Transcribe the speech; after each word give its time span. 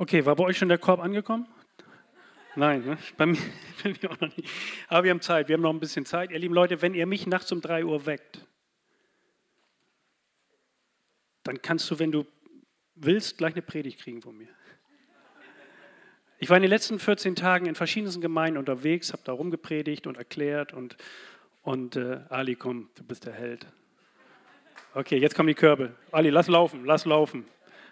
Okay, 0.00 0.24
war 0.24 0.36
bei 0.36 0.44
euch 0.44 0.56
schon 0.56 0.68
der 0.68 0.78
Korb 0.78 1.00
angekommen? 1.00 1.48
Nein, 2.54 2.84
ne? 2.84 2.98
bei, 3.16 3.26
mir, 3.26 3.38
bei 3.82 3.90
mir 3.90 4.10
auch 4.12 4.20
noch 4.20 4.36
nicht. 4.36 4.48
Aber 4.86 5.02
wir 5.02 5.10
haben 5.10 5.20
Zeit, 5.20 5.48
wir 5.48 5.54
haben 5.54 5.62
noch 5.62 5.72
ein 5.72 5.80
bisschen 5.80 6.06
Zeit. 6.06 6.30
Ihr 6.30 6.38
lieben 6.38 6.54
Leute, 6.54 6.80
wenn 6.82 6.94
ihr 6.94 7.04
mich 7.04 7.26
nachts 7.26 7.50
um 7.50 7.60
3 7.60 7.84
Uhr 7.84 8.06
weckt, 8.06 8.46
dann 11.42 11.60
kannst 11.62 11.90
du, 11.90 11.98
wenn 11.98 12.12
du 12.12 12.26
willst, 12.94 13.38
gleich 13.38 13.54
eine 13.54 13.62
Predigt 13.62 14.00
kriegen 14.00 14.22
von 14.22 14.36
mir. 14.36 14.48
Ich 16.38 16.48
war 16.48 16.56
in 16.56 16.62
den 16.62 16.70
letzten 16.70 17.00
14 17.00 17.34
Tagen 17.34 17.66
in 17.66 17.74
verschiedensten 17.74 18.20
Gemeinden 18.20 18.58
unterwegs, 18.58 19.12
habe 19.12 19.22
da 19.24 19.32
rumgepredigt 19.32 20.06
und 20.06 20.16
erklärt 20.16 20.72
und, 20.72 20.96
und 21.62 21.96
äh, 21.96 22.20
Ali, 22.28 22.54
komm, 22.54 22.88
du 22.94 23.02
bist 23.02 23.26
der 23.26 23.32
Held. 23.32 23.66
Okay, 24.94 25.16
jetzt 25.18 25.34
kommen 25.34 25.48
die 25.48 25.54
Körbe. 25.54 25.96
Ali, 26.12 26.30
lass 26.30 26.46
laufen, 26.46 26.84
lass 26.84 27.04
laufen, 27.04 27.46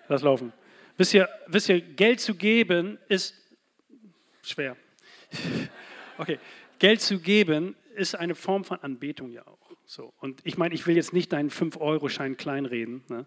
lass 0.06 0.22
laufen. 0.22 0.52
Wisst 0.96 1.14
ihr, 1.14 1.28
wisst 1.46 1.68
ihr, 1.68 1.80
Geld 1.80 2.20
zu 2.20 2.34
geben 2.34 2.98
ist 3.08 3.34
schwer. 4.42 4.76
Okay, 6.18 6.38
Geld 6.78 7.02
zu 7.02 7.20
geben 7.20 7.76
ist 7.94 8.14
eine 8.14 8.34
Form 8.34 8.64
von 8.64 8.80
Anbetung 8.80 9.32
ja 9.32 9.46
auch. 9.46 9.70
So. 9.84 10.14
Und 10.18 10.40
ich 10.44 10.56
meine, 10.56 10.74
ich 10.74 10.86
will 10.86 10.96
jetzt 10.96 11.12
nicht 11.12 11.30
deinen 11.30 11.50
5-Euro-Schein 11.50 12.38
kleinreden, 12.38 13.04
ne? 13.08 13.26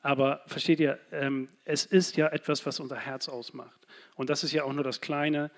aber 0.00 0.42
versteht 0.46 0.80
ihr, 0.80 0.98
ähm, 1.12 1.48
es 1.66 1.84
ist 1.84 2.16
ja 2.16 2.28
etwas, 2.28 2.64
was 2.64 2.80
unser 2.80 2.96
Herz 2.96 3.28
ausmacht. 3.28 3.86
Und 4.14 4.30
das 4.30 4.42
ist 4.42 4.52
ja 4.52 4.64
auch 4.64 4.72
nur 4.72 4.84
das 4.84 5.02
Kleine. 5.02 5.50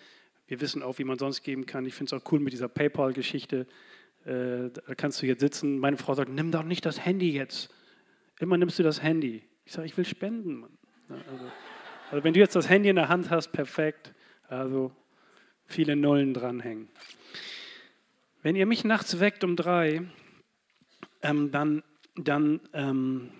Wir 0.49 0.61
wissen 0.61 0.83
auch, 0.83 0.99
wie 0.99 1.05
man 1.05 1.19
sonst 1.19 1.43
geben 1.43 1.67
kann. 1.67 1.87
Ich 1.87 1.95
finde 1.95 2.17
es 2.17 2.21
auch 2.21 2.33
cool 2.33 2.41
mit 2.41 2.53
dieser 2.53 2.69
PayPal-Geschichte. 2.69 3.67
Äh, 4.25 4.71
da 4.71 4.95
kannst 4.97 5.23
du 5.23 5.27
jetzt 5.27 5.41
sitzen. 5.41 5.79
Meine 5.79 5.97
Frau 5.97 6.15
sagt, 6.15 6.31
nimm 6.31 6.51
doch 6.51 6.65
nicht 6.65 6.85
das 6.85 7.05
Handy 7.05 7.33
jetzt. 7.33 7.73
Immer 8.41 8.59
nimmst 8.59 8.79
du 8.79 8.83
das 8.83 9.03
Handy. 9.03 9.43
Ich 9.65 9.73
sage, 9.73 9.87
ich 9.87 9.97
will 9.97 10.05
spenden, 10.05 10.55
Mann. 10.57 10.79
Also, 11.09 11.51
also 12.11 12.25
wenn 12.25 12.35
du 12.35 12.41
jetzt 12.41 12.57
das 12.57 12.69
Handy 12.69 12.89
in 12.89 12.97
der 12.97 13.09
Hand 13.09 13.31
hast, 13.31 13.53
perfekt. 13.53 14.13
Also 14.49 14.93
viele 15.65 15.97
Nullen 15.97 16.35
dranhängen. 16.35 16.89
Wenn 18.43 18.57
ihr 18.57 18.67
mich 18.67 18.85
nachts 18.85 19.21
weckt 19.21 19.45
um 19.45 19.57
drei, 19.57 20.03
ähm, 21.23 21.51
dann, 21.53 21.83
dann, 22.17 22.61
ähm, 22.73 23.31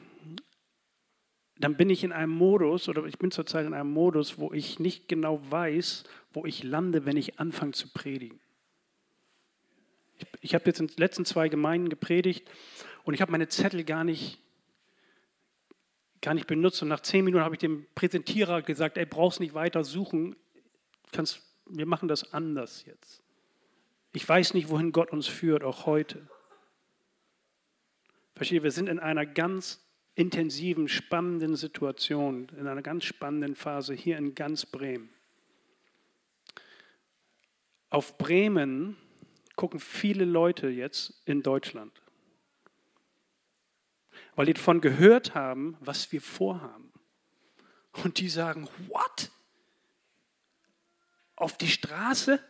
dann 1.59 1.77
bin 1.77 1.91
ich 1.91 2.05
in 2.05 2.13
einem 2.13 2.33
Modus, 2.33 2.89
oder 2.89 3.05
ich 3.05 3.19
bin 3.19 3.31
zurzeit 3.31 3.67
in 3.67 3.75
einem 3.75 3.93
Modus, 3.93 4.39
wo 4.39 4.53
ich 4.53 4.79
nicht 4.79 5.09
genau 5.09 5.41
weiß, 5.51 6.05
wo 6.33 6.47
ich 6.47 6.63
lande, 6.63 7.05
wenn 7.05 7.17
ich 7.17 7.41
anfange 7.41 7.73
zu 7.73 7.89
predigen. 7.93 8.41
Ich, 10.19 10.27
ich 10.41 10.55
habe 10.55 10.65
jetzt 10.67 10.81
in 10.81 10.87
den 10.87 10.97
letzten 10.97 11.25
zwei 11.25 11.49
Gemeinden 11.49 11.89
gepredigt 11.89 12.49
und 13.05 13.15
ich 13.15 13.21
habe 13.21 13.33
meine 13.33 13.49
Zettel 13.49 13.85
gar 13.85 14.05
nicht 14.05 14.39
gar 16.23 16.35
nicht 16.35 16.47
benutzt. 16.47 16.81
Und 16.81 16.89
nach 16.89 17.01
zehn 17.01 17.25
Minuten 17.25 17.45
habe 17.45 17.57
ich 17.57 17.59
dem 17.59 17.87
Präsentierer 17.95 18.63
gesagt, 18.63 18.97
ey, 18.97 19.05
brauchst 19.05 19.41
nicht 19.41 19.55
weiter 19.55 19.85
suchen, 19.85 20.37
kannst, 21.11 21.43
wir 21.67 21.87
machen 21.87 22.09
das 22.09 22.33
anders 22.33 22.85
jetzt. 22.87 23.23
Ich 24.15 24.27
weiß 24.27 24.55
nicht, 24.55 24.71
wohin 24.71 24.93
Gott 24.93 25.11
uns 25.11 25.27
führt, 25.27 25.65
auch 25.65 25.87
heute. 25.87 26.27
Verstehe, 28.35 28.63
wir 28.63 28.71
sind 28.71 28.89
in 28.89 28.99
einer 28.99 29.27
ganz 29.27 29.81
intensiven, 30.15 30.89
spannenden 30.89 31.57
Situation, 31.57 32.49
in 32.59 32.67
einer 32.67 32.83
ganz 32.83 33.05
spannenden 33.05 33.55
Phase 33.55 33.95
hier 33.95 34.17
in 34.19 34.35
ganz 34.35 34.67
Bremen. 34.67 35.11
Auf 37.91 38.17
Bremen 38.17 38.97
gucken 39.57 39.81
viele 39.81 40.25
Leute 40.25 40.69
jetzt 40.69 41.23
in 41.25 41.43
Deutschland 41.43 42.02
weil 44.35 44.47
die 44.47 44.55
davon 44.55 44.81
gehört 44.81 45.35
haben, 45.35 45.77
was 45.81 46.11
wir 46.13 46.21
vorhaben. 46.21 46.93
Und 48.05 48.19
die 48.19 48.29
sagen, 48.29 48.69
what? 48.89 49.31
Auf 51.37 51.57
die 51.57 51.69
Straße? 51.69 52.41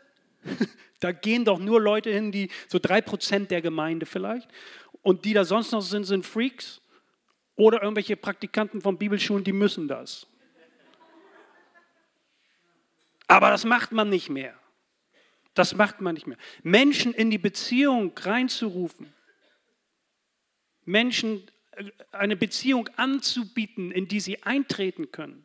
Da 1.00 1.11
gehen 1.11 1.44
doch 1.44 1.58
nur 1.58 1.80
Leute 1.80 2.12
hin, 2.12 2.30
die 2.30 2.48
so 2.68 2.79
drei 2.79 3.01
Prozent 3.01 3.51
der 3.51 3.61
Gemeinde 3.61 4.06
vielleicht. 4.06 4.48
Und 5.02 5.24
die 5.24 5.33
da 5.33 5.45
sonst 5.45 5.73
noch 5.73 5.80
sind, 5.80 6.05
sind 6.05 6.24
Freaks 6.24 6.80
oder 7.56 7.83
irgendwelche 7.83 8.17
Praktikanten 8.17 8.80
von 8.80 8.96
Bibelschulen, 8.98 9.42
die 9.42 9.52
müssen 9.52 9.89
das. 9.89 10.29
Aber 13.27 13.51
das 13.51 13.64
macht 13.64 13.90
man 13.90 14.11
nicht 14.11 14.30
mehr. 14.30 14.55
Das 15.55 15.74
macht 15.74 16.01
man 16.01 16.14
nicht 16.14 16.29
mehr. 16.29 16.39
Menschen 16.62 17.12
in 17.12 17.30
die 17.30 17.39
Beziehung 17.39 18.12
reinzurufen, 18.17 19.12
Menschen 20.85 21.51
eine 22.10 22.36
Beziehung 22.36 22.88
anzubieten, 22.96 23.90
in 23.90 24.08
die 24.08 24.20
sie 24.20 24.42
eintreten 24.42 25.10
können. 25.10 25.44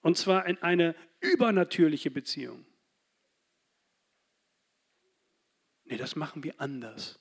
Und 0.00 0.16
zwar 0.16 0.46
in 0.46 0.62
eine 0.62 0.94
übernatürliche 1.20 2.10
Beziehung. 2.10 2.64
Nee, 5.84 5.96
das 5.96 6.16
machen 6.16 6.44
wir 6.44 6.60
anders. 6.60 7.18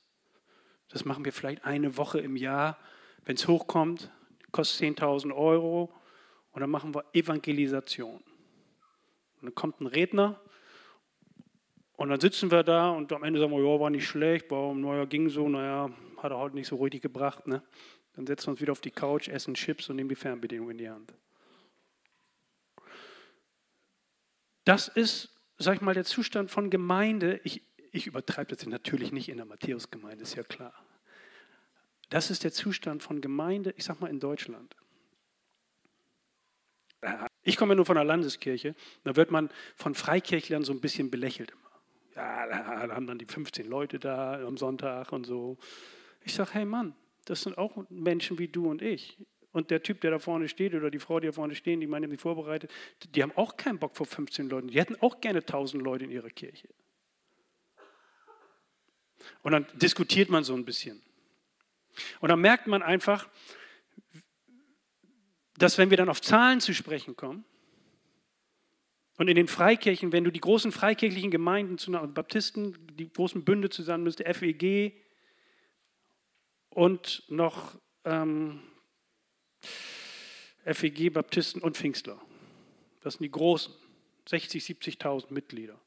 Das 0.89 1.05
machen 1.05 1.25
wir 1.25 1.33
vielleicht 1.33 1.65
eine 1.65 1.97
Woche 1.97 2.19
im 2.19 2.35
Jahr. 2.35 2.77
Wenn 3.23 3.35
es 3.35 3.47
hochkommt, 3.47 4.11
kostet 4.51 4.99
10.000 4.99 5.35
Euro. 5.35 5.93
Und 6.51 6.61
dann 6.61 6.69
machen 6.69 6.93
wir 6.93 7.05
Evangelisation. 7.13 8.17
Und 8.17 9.43
dann 9.43 9.55
kommt 9.55 9.79
ein 9.79 9.87
Redner 9.87 10.41
und 11.97 12.09
dann 12.09 12.19
sitzen 12.19 12.51
wir 12.51 12.61
da 12.61 12.91
und 12.91 13.11
am 13.11 13.23
Ende 13.23 13.39
sagen 13.39 13.51
wir, 13.51 13.59
ja, 13.59 13.79
war 13.79 13.89
nicht 13.89 14.05
schlecht, 14.07 14.51
war, 14.51 14.73
naja, 14.75 15.05
ging 15.05 15.29
so, 15.29 15.49
naja, 15.49 15.89
hat 16.17 16.31
er 16.31 16.37
heute 16.37 16.55
nicht 16.55 16.67
so 16.67 16.75
richtig 16.75 17.01
gebracht. 17.01 17.47
Ne? 17.47 17.63
Dann 18.17 18.25
setzen 18.25 18.47
wir 18.47 18.51
uns 18.51 18.61
wieder 18.61 18.71
auf 18.71 18.81
die 18.81 18.91
Couch, 18.91 19.27
essen 19.27 19.53
Chips 19.53 19.89
und 19.89 19.95
nehmen 19.95 20.09
die 20.09 20.15
Fernbedienung 20.15 20.71
in 20.71 20.77
die 20.79 20.89
Hand. 20.89 21.13
Das 24.65 24.87
ist, 24.87 25.29
sag 25.59 25.75
ich 25.75 25.81
mal, 25.81 25.93
der 25.93 26.03
Zustand 26.03 26.49
von 26.49 26.71
Gemeinde. 26.71 27.39
Ich, 27.43 27.61
ich 27.91 28.07
übertreibe 28.07 28.55
das 28.55 28.65
natürlich 28.65 29.11
nicht 29.11 29.29
in 29.29 29.37
der 29.37 29.45
Matthäusgemeinde, 29.45 30.23
ist 30.23 30.35
ja 30.35 30.41
klar. 30.41 30.73
Das 32.09 32.31
ist 32.31 32.43
der 32.43 32.51
Zustand 32.51 33.03
von 33.03 33.21
Gemeinde, 33.21 33.71
ich 33.77 33.85
sag 33.85 34.01
mal, 34.01 34.09
in 34.09 34.19
Deutschland. 34.19 34.75
Ich 37.43 37.55
komme 37.55 37.73
ja 37.73 37.75
nur 37.75 37.85
von 37.85 37.95
der 37.95 38.03
Landeskirche. 38.03 38.73
Da 39.03 39.15
wird 39.15 39.29
man 39.29 39.51
von 39.75 39.93
Freikirchlern 39.93 40.63
so 40.63 40.73
ein 40.73 40.81
bisschen 40.81 41.11
belächelt 41.11 41.51
immer. 41.51 41.71
Ja, 42.15 42.47
da 42.47 42.95
haben 42.95 43.05
dann 43.05 43.19
die 43.19 43.25
15 43.25 43.67
Leute 43.67 43.99
da 43.99 44.43
am 44.43 44.57
Sonntag 44.57 45.11
und 45.11 45.25
so. 45.25 45.59
Ich 46.21 46.33
sage, 46.33 46.55
hey 46.55 46.65
Mann, 46.65 46.95
das 47.29 47.41
sind 47.41 47.57
auch 47.57 47.85
Menschen 47.89 48.39
wie 48.39 48.47
du 48.47 48.69
und 48.69 48.81
ich. 48.81 49.17
Und 49.51 49.69
der 49.69 49.83
Typ, 49.83 50.01
der 50.01 50.11
da 50.11 50.19
vorne 50.19 50.47
steht, 50.47 50.73
oder 50.73 50.89
die 50.89 50.99
Frau, 50.99 51.19
die 51.19 51.27
da 51.27 51.33
vorne 51.33 51.55
stehen, 51.55 51.79
die 51.79 51.87
meine, 51.87 52.07
die 52.07 52.17
vorbereitet, 52.17 52.71
die 53.15 53.21
haben 53.21 53.33
auch 53.35 53.57
keinen 53.57 53.79
Bock 53.79 53.97
vor 53.97 54.05
15 54.05 54.49
Leuten. 54.49 54.67
Die 54.69 54.79
hätten 54.79 54.95
auch 55.01 55.19
gerne 55.19 55.39
1000 55.39 55.83
Leute 55.83 56.05
in 56.05 56.11
ihrer 56.11 56.29
Kirche. 56.29 56.69
Und 59.43 59.51
dann 59.51 59.65
diskutiert 59.73 60.29
man 60.29 60.43
so 60.43 60.53
ein 60.53 60.63
bisschen. 60.63 61.01
Und 62.21 62.29
dann 62.29 62.39
merkt 62.39 62.67
man 62.67 62.81
einfach, 62.81 63.27
dass 65.57 65.77
wenn 65.77 65.89
wir 65.89 65.97
dann 65.97 66.09
auf 66.09 66.21
Zahlen 66.21 66.61
zu 66.61 66.73
sprechen 66.73 67.15
kommen, 67.15 67.43
und 69.17 69.29
in 69.29 69.35
den 69.35 69.47
Freikirchen, 69.47 70.11
wenn 70.11 70.23
du 70.23 70.31
die 70.31 70.39
großen 70.39 70.71
freikirchlichen 70.71 71.31
Gemeinden, 71.31 71.77
Baptisten, 72.13 72.77
die 72.93 73.11
großen 73.11 73.43
Bünde 73.43 73.71
zusammen 73.71 74.03
müsste, 74.03 74.31
FEG, 74.31 74.93
und 76.77 77.23
noch 77.27 77.75
ähm, 78.05 78.61
FEG, 80.63 81.11
Baptisten 81.11 81.59
und 81.59 81.75
Pfingstler. 81.75 82.21
Das 83.01 83.15
sind 83.15 83.23
die 83.23 83.31
großen, 83.31 83.73
60, 84.29 84.63
70.000 84.63 85.33
Mitglieder. 85.33 85.81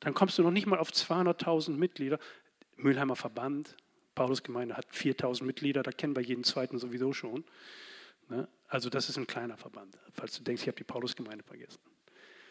Dann 0.00 0.12
kommst 0.12 0.36
du 0.36 0.42
noch 0.42 0.50
nicht 0.50 0.66
mal 0.66 0.78
auf 0.78 0.90
200.000 0.90 1.70
Mitglieder. 1.70 2.18
Mülheimer 2.76 3.16
Verband, 3.16 3.74
Paulusgemeinde 4.14 4.76
hat 4.76 4.92
4.000 4.92 5.44
Mitglieder, 5.44 5.82
da 5.82 5.90
kennen 5.90 6.14
wir 6.14 6.22
jeden 6.22 6.44
zweiten 6.44 6.78
sowieso 6.78 7.14
schon. 7.14 7.44
Ne? 8.28 8.46
Also 8.68 8.90
das 8.90 9.08
ist 9.08 9.16
ein 9.16 9.26
kleiner 9.26 9.56
Verband, 9.56 9.98
falls 10.12 10.36
du 10.36 10.44
denkst, 10.44 10.64
ich 10.64 10.68
habe 10.68 10.76
die 10.76 10.84
Paulusgemeinde 10.84 11.44
vergessen. 11.44 11.80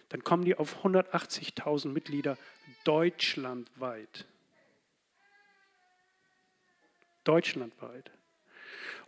Dann 0.09 0.24
kommen 0.24 0.44
die 0.44 0.56
auf 0.56 0.83
180.000 0.83 1.89
Mitglieder 1.89 2.36
deutschlandweit 2.83 4.25
deutschlandweit. 7.24 8.12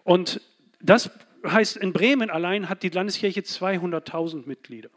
Und 0.04 0.42
das 0.82 1.10
heißt, 1.46 1.78
in 1.78 1.94
Bremen 1.94 2.30
allein 2.30 2.70
hat 2.70 2.84
die 2.84 2.90
Landeskirche 2.90 3.42
200.000 3.42 4.48
Mitglieder. 4.48 4.90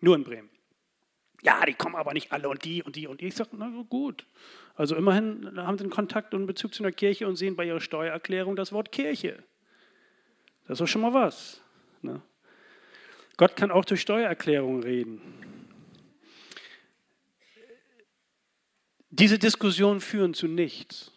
Nur 0.00 0.16
in 0.16 0.24
Bremen. 0.24 0.50
Ja, 1.42 1.64
die 1.64 1.74
kommen 1.74 1.94
aber 1.94 2.12
nicht 2.12 2.32
alle 2.32 2.48
und 2.48 2.64
die 2.64 2.82
und 2.82 2.96
die 2.96 3.06
und 3.06 3.20
die. 3.20 3.28
Ich 3.28 3.36
sage, 3.36 3.50
na 3.52 3.70
gut. 3.88 4.26
Also 4.74 4.96
immerhin 4.96 5.56
haben 5.56 5.78
sie 5.78 5.84
einen 5.84 5.90
Kontakt 5.90 6.34
und 6.34 6.40
einen 6.40 6.46
Bezug 6.46 6.74
zu 6.74 6.82
einer 6.82 6.92
Kirche 6.92 7.26
und 7.28 7.36
sehen 7.36 7.56
bei 7.56 7.64
ihrer 7.64 7.80
Steuererklärung 7.80 8.56
das 8.56 8.72
Wort 8.72 8.92
Kirche. 8.92 9.42
Das 10.62 10.72
ist 10.72 10.80
doch 10.80 10.88
schon 10.88 11.02
mal 11.02 11.14
was. 11.14 11.60
Ne? 12.02 12.20
Gott 13.36 13.54
kann 13.54 13.70
auch 13.70 13.84
durch 13.84 14.00
Steuererklärungen 14.00 14.82
reden. 14.82 15.20
Diese 19.10 19.38
Diskussionen 19.38 20.00
führen 20.00 20.34
zu 20.34 20.48
nichts. 20.48 21.12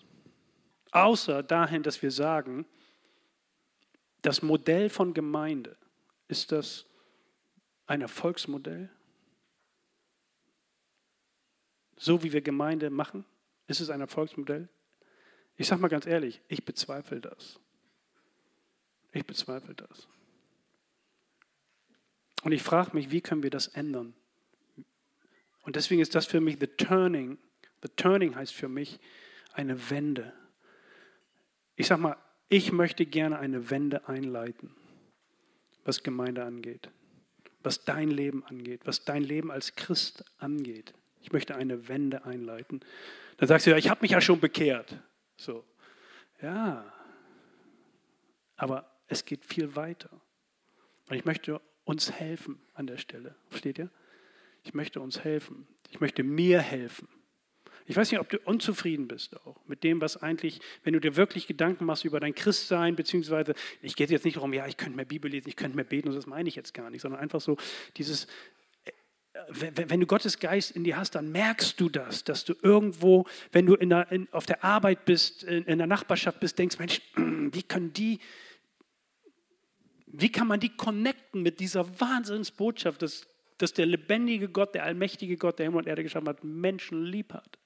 Außer 0.92 1.44
dahin, 1.44 1.84
dass 1.84 2.02
wir 2.02 2.12
sagen, 2.12 2.66
das 4.22 4.42
Modell 4.42 4.90
von 4.90 5.14
Gemeinde 5.14 5.78
ist 6.28 6.52
das 6.52 6.86
ein 7.86 8.02
Erfolgsmodell? 8.02 8.90
So 11.98 12.24
wie 12.24 12.32
wir 12.32 12.42
Gemeinde 12.42 12.90
machen, 12.90 13.26
ist 13.68 13.82
es 13.82 13.90
ein 13.90 14.02
Erfolgsmodell? 14.02 14.70
Ich 15.58 15.68
sage 15.68 15.82
mal 15.82 15.90
ganz 15.90 16.06
ehrlich, 16.06 16.42
ich 16.48 16.64
bezweifle 16.64 17.20
das. 17.20 17.60
Ich 19.12 19.26
bezweifle 19.26 19.74
das. 19.74 20.08
Und 22.44 22.52
ich 22.52 22.64
frage 22.64 22.92
mich, 22.94 23.12
wie 23.12 23.22
können 23.22 23.44
wir 23.44 23.50
das 23.50 23.68
ändern? 23.68 24.14
Und 25.64 25.76
deswegen 25.76 26.02
ist 26.02 26.16
das 26.16 26.26
für 26.26 26.40
mich 26.40 26.58
the 26.60 26.68
turning. 26.68 27.38
The 27.82 27.90
turning 27.90 28.36
heißt 28.36 28.54
für 28.54 28.70
mich 28.70 29.00
eine 29.54 29.90
Wende. 29.90 30.34
Ich 31.80 31.88
sage 31.88 32.02
mal, 32.02 32.18
ich 32.50 32.74
möchte 32.74 33.06
gerne 33.06 33.40
eine 33.40 33.70
Wende 33.70 34.10
einleiten, 34.10 34.76
was 35.86 36.04
Gemeinde 36.04 36.44
angeht, 36.44 36.90
was 37.64 37.86
dein 37.86 38.10
Leben 38.10 38.44
angeht, 38.44 38.82
was 38.84 39.06
dein 39.06 39.24
Leben 39.24 39.50
als 39.50 39.76
Christ 39.76 40.26
angeht. 40.40 40.94
Ich 41.22 41.32
möchte 41.32 41.56
eine 41.56 41.88
Wende 41.88 42.26
einleiten. 42.26 42.82
Dann 43.38 43.48
sagst 43.48 43.66
du, 43.66 43.72
ja, 43.72 43.78
ich 43.78 43.90
habe 43.90 44.02
mich 44.02 44.12
ja 44.12 44.20
schon 44.20 44.42
bekehrt. 44.42 44.94
So, 45.38 45.64
ja, 46.42 46.84
aber 48.58 48.92
es 49.08 49.24
geht 49.24 49.46
viel 49.46 49.78
weiter. 49.78 50.10
Und 51.08 51.16
ich 51.16 51.24
möchte 51.24 51.62
uns 51.86 52.12
helfen 52.12 52.60
an 52.74 52.88
der 52.88 52.98
Stelle. 52.98 53.36
Versteht 53.48 53.80
ihr? 53.80 53.90
Ich 54.64 54.74
möchte 54.74 55.00
uns 55.00 55.24
helfen. 55.24 55.66
Ich 55.92 56.02
möchte 56.02 56.24
mir 56.24 56.60
helfen. 56.60 57.08
Ich 57.90 57.96
weiß 57.96 58.12
nicht, 58.12 58.20
ob 58.20 58.30
du 58.30 58.38
unzufrieden 58.46 59.08
bist 59.08 59.36
auch 59.48 59.60
mit 59.66 59.84
dem, 59.84 60.00
was 60.00 60.16
eigentlich, 60.16 60.62
wenn 60.84 60.94
du 60.94 61.00
dir 61.00 61.16
wirklich 61.16 61.48
Gedanken 61.48 61.86
machst 61.86 62.06
über 62.06 62.20
dein 62.20 62.36
Christsein, 62.36 62.96
beziehungsweise, 62.96 63.56
ich 63.82 63.96
gehe 63.96 64.06
jetzt 64.06 64.26
nicht 64.26 64.38
darum, 64.38 64.54
ja, 64.54 64.68
ich 64.68 64.78
könnte 64.78 64.96
mehr 64.96 65.06
Bibel 65.06 65.32
lesen, 65.32 65.50
ich 65.50 65.56
könnte 65.56 65.76
mehr 65.76 65.86
beten, 65.86 66.14
das 66.14 66.28
meine 66.28 66.48
ich 66.48 66.56
jetzt 66.56 66.76
gar 66.76 66.92
nicht, 66.92 67.02
sondern 67.02 67.20
einfach 67.20 67.42
so 67.42 67.58
dieses, 67.98 68.28
wenn 69.50 70.00
du 70.00 70.06
Gottes 70.06 70.38
Geist 70.38 70.70
in 70.70 70.84
dir 70.84 70.98
hast, 70.98 71.16
dann 71.16 71.32
merkst 71.32 71.82
du 71.82 71.90
das, 71.90 72.24
dass 72.24 72.46
du 72.46 72.54
irgendwo, 72.62 73.26
wenn 73.54 73.66
du 73.66 73.74
in 73.74 73.90
der, 73.90 74.12
in, 74.12 74.32
auf 74.34 74.46
der 74.46 74.64
Arbeit 74.64 75.06
bist, 75.06 75.42
in, 75.42 75.64
in 75.64 75.80
der 75.80 75.88
Nachbarschaft 75.88 76.40
bist, 76.40 76.60
denkst, 76.60 76.78
Mensch, 76.78 77.02
wie 77.16 77.64
können 77.64 77.92
die, 77.94 78.20
wie 80.06 80.32
kann 80.32 80.46
man 80.46 80.60
die 80.60 80.70
connecten 80.70 81.42
mit 81.42 81.60
dieser 81.60 82.00
Wahnsinnsbotschaft, 82.00 83.02
dass, 83.02 83.26
dass 83.58 83.74
der 83.74 83.88
lebendige 83.88 84.48
Gott, 84.48 84.76
der 84.76 84.84
allmächtige 84.84 85.38
Gott, 85.38 85.58
der 85.58 85.66
Himmel 85.66 85.80
und 85.80 85.88
Erde 85.88 86.04
geschaffen 86.04 86.30
hat, 86.30 86.44
Menschen 86.44 87.04
lieb 87.04 87.34
hat? 87.34 87.58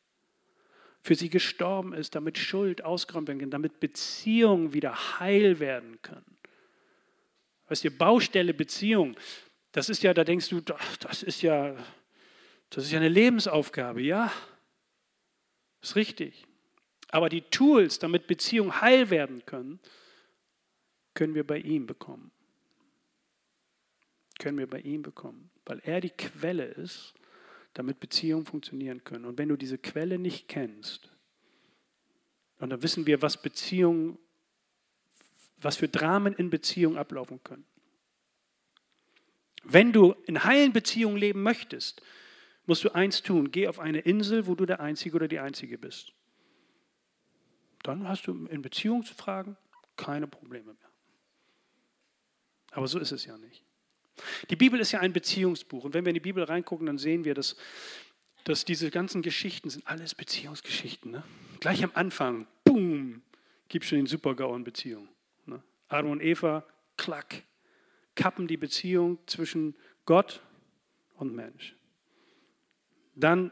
Für 1.04 1.16
sie 1.16 1.30
gestorben 1.30 1.94
ist, 1.94 2.16
damit 2.16 2.38
Schuld 2.38 2.84
ausgeräumt 2.84 3.28
werden 3.28 3.42
kann, 3.42 3.52
damit 3.52 3.82
Beziehungen 3.82 4.74
wieder 4.74 5.20
heil 5.20 5.60
werden 5.60 6.02
können. 6.02 6.38
Weißt 7.68 7.84
du, 7.84 7.92
Baustelle 7.92 8.54
Beziehung, 8.54 9.18
das 9.74 9.90
ist 9.90 10.02
ja, 10.02 10.14
da 10.14 10.24
denkst 10.24 10.48
du, 10.48 10.62
das 10.62 11.24
ist 11.24 11.42
ja, 11.42 11.76
das 12.70 12.86
ist 12.86 12.92
ja 12.92 13.00
eine 13.00 13.10
Lebensaufgabe, 13.10 14.02
ja, 14.02 14.32
ist 15.82 15.98
richtig. 15.98 16.46
Aber 17.10 17.28
die 17.30 17.42
Tools, 17.42 18.00
damit 18.00 18.26
Beziehungen 18.26 18.82
heil 18.82 19.10
werden 19.10 19.46
können, 19.46 19.80
können 21.14 21.36
wir 21.36 21.46
bei 21.46 21.60
ihm 21.60 21.86
bekommen. 21.86 22.32
Können 24.40 24.58
wir 24.58 24.68
bei 24.68 24.80
ihm 24.80 25.04
bekommen, 25.04 25.52
weil 25.66 25.80
er 25.84 26.02
die 26.02 26.10
Quelle 26.10 26.66
ist, 26.66 27.14
damit 27.74 28.00
Beziehungen 28.00 28.46
funktionieren 28.46 29.04
können. 29.04 29.26
Und 29.26 29.38
wenn 29.38 29.50
du 29.50 29.56
diese 29.56 29.78
Quelle 29.78 30.20
nicht 30.20 30.48
kennst, 30.48 31.10
und 32.60 32.70
dann 32.70 32.82
wissen 32.82 33.06
wir, 33.06 33.22
was 33.22 33.42
Beziehungen, 33.42 34.18
was 35.58 35.78
für 35.78 35.88
Dramen 35.88 36.34
in 36.34 36.50
Beziehungen 36.50 36.98
ablaufen 36.98 37.44
können. 37.44 37.66
Wenn 39.64 39.92
du 39.92 40.14
in 40.26 40.44
heilen 40.44 40.74
Beziehungen 40.74 41.18
leben 41.18 41.42
möchtest, 41.42 42.02
musst 42.66 42.84
du 42.84 42.90
eins 42.94 43.22
tun: 43.22 43.52
Geh 43.52 43.68
auf 43.68 43.80
eine 43.80 44.00
Insel, 44.00 44.48
wo 44.48 44.56
du 44.56 44.66
der 44.66 44.80
Einzige 44.80 45.16
oder 45.16 45.28
die 45.28 45.40
Einzige 45.40 45.78
bist. 45.78 46.14
Dann 47.84 48.08
hast 48.08 48.28
du 48.28 48.46
in 48.46 48.62
Beziehung 48.62 49.04
zu 49.04 49.14
fragen 49.14 49.58
keine 49.96 50.28
Probleme 50.28 50.74
mehr. 50.74 50.90
Aber 52.72 52.88
so 52.88 53.00
ist 53.00 53.12
es 53.12 53.26
ja 53.26 53.38
nicht. 53.38 53.64
Die 54.50 54.56
Bibel 54.56 54.80
ist 54.80 54.92
ja 54.92 55.00
ein 55.00 55.14
Beziehungsbuch. 55.14 55.84
Und 55.84 55.94
wenn 55.94 56.06
wir 56.06 56.10
in 56.10 56.16
die 56.16 56.20
Bibel 56.20 56.44
reingucken, 56.44 56.86
dann 56.86 56.98
sehen 56.98 57.26
wir, 57.26 57.34
dass, 57.34 57.56
dass 58.44 58.66
diese 58.66 58.92
ganzen 58.92 59.22
Geschichten 59.22 59.70
sind 59.70 59.88
alles 59.88 60.16
Beziehungsgeschichten. 60.16 61.12
Ne? 61.12 61.24
Gleich 61.60 61.84
am 61.84 61.92
Anfang, 61.94 62.48
boom, 62.64 63.22
gibt 63.68 63.84
es 63.84 63.90
schon 63.90 64.00
den 64.00 64.08
Super-GAU 64.08 64.56
in 64.56 64.64
Beziehung. 64.64 65.08
Ne? 65.46 65.62
Adam 65.88 66.12
und 66.12 66.22
Eva, 66.22 66.64
klack, 66.98 67.44
kappen 68.16 68.48
die 68.48 68.58
Beziehung 68.58 69.18
zwischen 69.26 69.76
Gott 70.06 70.42
und 71.16 71.34
Mensch. 71.34 71.76
Dann 73.16 73.52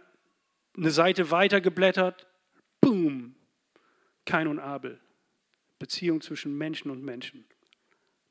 eine 0.75 0.92
Seite 0.92 1.31
weiter 1.31 1.62
geblättert, 1.62 2.28
boom, 2.80 3.36
Kain 4.25 4.48
und 4.48 4.60
Abel. 4.60 5.00
Beziehung 5.80 6.22
zwischen 6.22 6.57
Menschen 6.57 6.92
und 6.92 7.04
Menschen. 7.04 7.46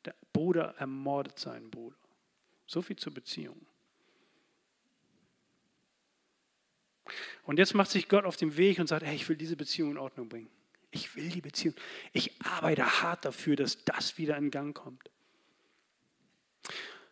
Der 0.05 0.15
Bruder 0.33 0.75
ermordet 0.79 1.39
seinen 1.39 1.71
Bruder. 1.71 1.97
So 2.71 2.83
viel 2.83 2.95
zur 2.95 3.13
Beziehung. 3.13 3.61
Und 7.43 7.59
jetzt 7.59 7.75
macht 7.75 7.91
sich 7.91 8.09
Gott 8.09 8.25
auf 8.25 8.37
den 8.37 8.57
Weg 8.57 8.79
und 8.79 8.87
sagt, 8.87 9.05
hey, 9.05 9.17
ich 9.17 9.29
will 9.29 9.35
diese 9.35 9.57
Beziehung 9.57 9.91
in 9.91 9.99
Ordnung 9.99 10.29
bringen. 10.29 10.49
Ich 10.93 11.17
will 11.17 11.31
die 11.31 11.41
Beziehung. 11.41 11.75
Ich 12.13 12.31
arbeite 12.45 13.03
hart 13.03 13.25
dafür, 13.25 13.57
dass 13.57 13.85
das 13.85 14.19
wieder 14.19 14.37
in 14.37 14.53
Gang 14.53 14.73
kommt. 14.73 15.11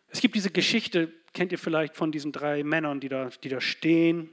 Es 0.07 0.21
gibt 0.21 0.35
diese 0.35 0.49
Geschichte, 0.49 1.11
kennt 1.33 1.51
ihr 1.51 1.59
vielleicht 1.59 1.97
von 1.97 2.13
diesen 2.13 2.31
drei 2.31 2.63
Männern, 2.63 3.01
die 3.01 3.09
da, 3.09 3.29
die 3.43 3.49
da 3.49 3.59
stehen. 3.59 4.29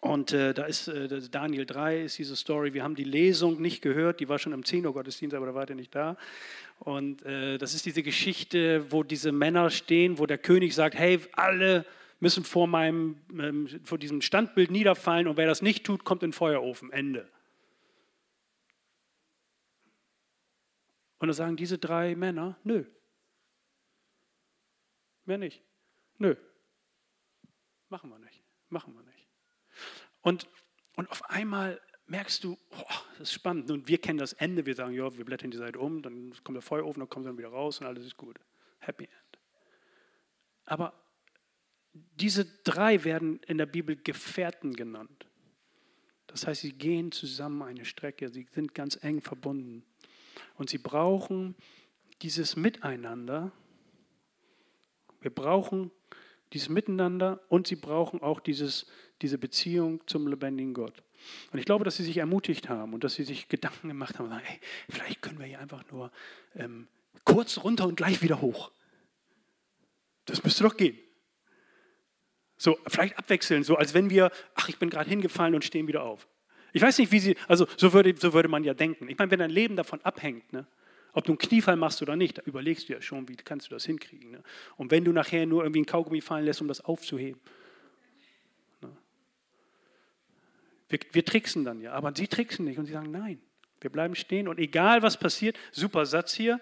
Und 0.00 0.32
äh, 0.32 0.54
da 0.54 0.64
ist 0.64 0.88
äh, 0.88 1.20
Daniel 1.28 1.66
3, 1.66 2.04
ist 2.04 2.16
diese 2.16 2.34
Story. 2.34 2.72
Wir 2.72 2.82
haben 2.82 2.94
die 2.94 3.04
Lesung 3.04 3.60
nicht 3.60 3.82
gehört, 3.82 4.20
die 4.20 4.30
war 4.30 4.38
schon 4.38 4.54
im 4.54 4.64
10 4.64 4.86
Uhr 4.86 4.94
Gottesdienst, 4.94 5.36
aber 5.36 5.44
da 5.44 5.54
war 5.54 5.66
der 5.66 5.76
nicht 5.76 5.94
da. 5.94 6.16
Und 6.80 7.22
äh, 7.24 7.58
das 7.58 7.74
ist 7.74 7.86
diese 7.86 8.02
Geschichte, 8.02 8.90
wo 8.90 9.02
diese 9.02 9.32
Männer 9.32 9.70
stehen, 9.70 10.18
wo 10.18 10.26
der 10.26 10.38
König 10.38 10.74
sagt: 10.74 10.94
Hey, 10.94 11.20
alle 11.32 11.86
müssen 12.18 12.42
vor, 12.42 12.66
meinem, 12.66 13.20
ähm, 13.30 13.68
vor 13.84 13.98
diesem 13.98 14.22
Standbild 14.22 14.70
niederfallen 14.70 15.28
und 15.28 15.36
wer 15.36 15.46
das 15.46 15.62
nicht 15.62 15.84
tut, 15.84 16.04
kommt 16.04 16.22
in 16.22 16.30
den 16.30 16.34
Feuerofen. 16.34 16.90
Ende. 16.92 17.28
Und 21.18 21.28
da 21.28 21.34
sagen 21.34 21.56
diese 21.56 21.78
drei 21.78 22.16
Männer: 22.16 22.58
Nö, 22.64 22.84
Mehr 25.30 25.38
nicht. 25.38 25.62
Nö. 26.18 26.34
Machen 27.88 28.10
wir 28.10 28.18
nicht. 28.18 28.42
Machen 28.68 28.94
wir 28.96 29.02
nicht. 29.04 29.28
Und, 30.22 30.48
und 30.96 31.08
auf 31.08 31.30
einmal 31.30 31.80
merkst 32.10 32.42
du, 32.42 32.58
oh, 32.70 32.84
das 33.18 33.28
ist 33.28 33.32
spannend. 33.32 33.70
Und 33.70 33.86
wir 33.88 33.98
kennen 33.98 34.18
das 34.18 34.32
Ende. 34.34 34.66
Wir 34.66 34.74
sagen, 34.74 34.92
ja, 34.94 35.16
wir 35.16 35.24
blättern 35.24 35.50
die 35.50 35.56
Seite 35.56 35.78
um, 35.78 36.02
dann 36.02 36.34
kommt 36.42 36.56
der 36.56 36.62
Feuerofen, 36.62 37.00
dann 37.00 37.08
kommt 37.08 37.26
dann 37.26 37.38
wieder 37.38 37.48
raus 37.48 37.80
und 37.80 37.86
alles 37.86 38.04
ist 38.04 38.16
gut. 38.16 38.38
Happy 38.80 39.04
End. 39.04 39.38
Aber 40.64 40.92
diese 41.92 42.44
drei 42.64 43.04
werden 43.04 43.40
in 43.46 43.58
der 43.58 43.66
Bibel 43.66 43.96
Gefährten 43.96 44.74
genannt. 44.74 45.26
Das 46.26 46.46
heißt, 46.46 46.60
sie 46.60 46.72
gehen 46.72 47.12
zusammen 47.12 47.62
eine 47.62 47.84
Strecke, 47.84 48.28
sie 48.28 48.46
sind 48.52 48.74
ganz 48.74 49.02
eng 49.02 49.20
verbunden. 49.20 49.84
Und 50.54 50.70
sie 50.70 50.78
brauchen 50.78 51.54
dieses 52.22 52.56
Miteinander, 52.56 53.52
wir 55.20 55.34
brauchen 55.34 55.90
dieses 56.52 56.68
Miteinander 56.68 57.40
und 57.48 57.66
sie 57.66 57.76
brauchen 57.76 58.20
auch 58.20 58.40
dieses, 58.40 58.86
diese 59.22 59.38
Beziehung 59.38 60.06
zum 60.06 60.26
lebendigen 60.26 60.74
Gott. 60.74 61.02
Und 61.52 61.58
ich 61.58 61.64
glaube, 61.64 61.84
dass 61.84 61.96
sie 61.96 62.04
sich 62.04 62.16
ermutigt 62.16 62.68
haben 62.68 62.94
und 62.94 63.04
dass 63.04 63.14
sie 63.14 63.24
sich 63.24 63.48
Gedanken 63.48 63.88
gemacht 63.88 64.18
haben, 64.18 64.28
sagen, 64.28 64.42
hey, 64.44 64.60
vielleicht 64.88 65.22
können 65.22 65.38
wir 65.38 65.46
hier 65.46 65.60
einfach 65.60 65.84
nur 65.90 66.10
ähm, 66.54 66.88
kurz 67.24 67.58
runter 67.58 67.86
und 67.86 67.96
gleich 67.96 68.22
wieder 68.22 68.40
hoch. 68.40 68.70
Das 70.26 70.42
müsste 70.44 70.64
doch 70.64 70.76
gehen. 70.76 70.98
So, 72.56 72.78
vielleicht 72.86 73.18
abwechseln, 73.18 73.64
so 73.64 73.76
als 73.76 73.94
wenn 73.94 74.10
wir, 74.10 74.30
ach, 74.54 74.68
ich 74.68 74.78
bin 74.78 74.90
gerade 74.90 75.08
hingefallen 75.08 75.54
und 75.54 75.64
stehen 75.64 75.88
wieder 75.88 76.02
auf. 76.02 76.28
Ich 76.72 76.82
weiß 76.82 76.98
nicht, 76.98 77.10
wie 77.10 77.18
sie, 77.18 77.36
also 77.48 77.66
so 77.76 77.92
würde, 77.92 78.14
so 78.18 78.32
würde 78.32 78.48
man 78.48 78.64
ja 78.64 78.74
denken. 78.74 79.08
Ich 79.08 79.18
meine, 79.18 79.30
wenn 79.30 79.38
dein 79.38 79.50
Leben 79.50 79.76
davon 79.76 80.00
abhängt, 80.02 80.52
ne, 80.52 80.66
ob 81.12 81.24
du 81.24 81.32
einen 81.32 81.38
Kniefall 81.38 81.76
machst 81.76 82.02
oder 82.02 82.16
nicht, 82.16 82.38
da 82.38 82.42
überlegst 82.44 82.88
du 82.88 82.92
ja 82.92 83.02
schon, 83.02 83.28
wie 83.28 83.36
kannst 83.36 83.66
du 83.66 83.70
das 83.70 83.84
hinkriegen. 83.84 84.30
Ne? 84.30 84.42
Und 84.76 84.90
wenn 84.90 85.04
du 85.04 85.12
nachher 85.12 85.46
nur 85.46 85.62
irgendwie 85.64 85.80
einen 85.80 85.86
Kaugummi 85.86 86.20
fallen 86.20 86.44
lässt, 86.44 86.60
um 86.60 86.68
das 86.68 86.80
aufzuheben. 86.80 87.40
Ne? 88.82 88.96
Wir, 90.90 90.98
wir 91.12 91.24
tricksen 91.24 91.64
dann 91.64 91.80
ja, 91.80 91.92
aber 91.92 92.12
sie 92.14 92.28
tricksen 92.28 92.66
nicht 92.66 92.78
und 92.78 92.84
sie 92.84 92.92
sagen, 92.92 93.10
nein, 93.10 93.40
wir 93.80 93.90
bleiben 93.90 94.14
stehen 94.14 94.48
und 94.48 94.58
egal 94.58 95.02
was 95.02 95.16
passiert, 95.16 95.58
super 95.72 96.04
Satz 96.04 96.34
hier, 96.34 96.60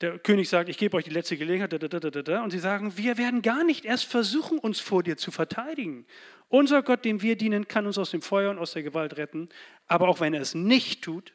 der 0.00 0.18
König 0.18 0.48
sagt, 0.48 0.68
ich 0.68 0.78
gebe 0.78 0.96
euch 0.96 1.04
die 1.04 1.10
letzte 1.10 1.36
Gelegenheit, 1.36 1.72
und 1.72 2.50
sie 2.50 2.58
sagen, 2.58 2.96
wir 2.96 3.18
werden 3.18 3.42
gar 3.42 3.64
nicht 3.64 3.84
erst 3.84 4.04
versuchen, 4.04 4.58
uns 4.58 4.78
vor 4.78 5.02
dir 5.02 5.16
zu 5.16 5.32
verteidigen. 5.32 6.06
Unser 6.48 6.82
Gott, 6.82 7.04
dem 7.04 7.20
wir 7.20 7.36
dienen, 7.36 7.66
kann 7.66 7.86
uns 7.86 7.98
aus 7.98 8.12
dem 8.12 8.22
Feuer 8.22 8.50
und 8.50 8.58
aus 8.58 8.72
der 8.72 8.84
Gewalt 8.84 9.16
retten. 9.16 9.48
Aber 9.86 10.08
auch 10.08 10.20
wenn 10.20 10.34
er 10.34 10.40
es 10.40 10.54
nicht 10.54 11.02
tut, 11.02 11.34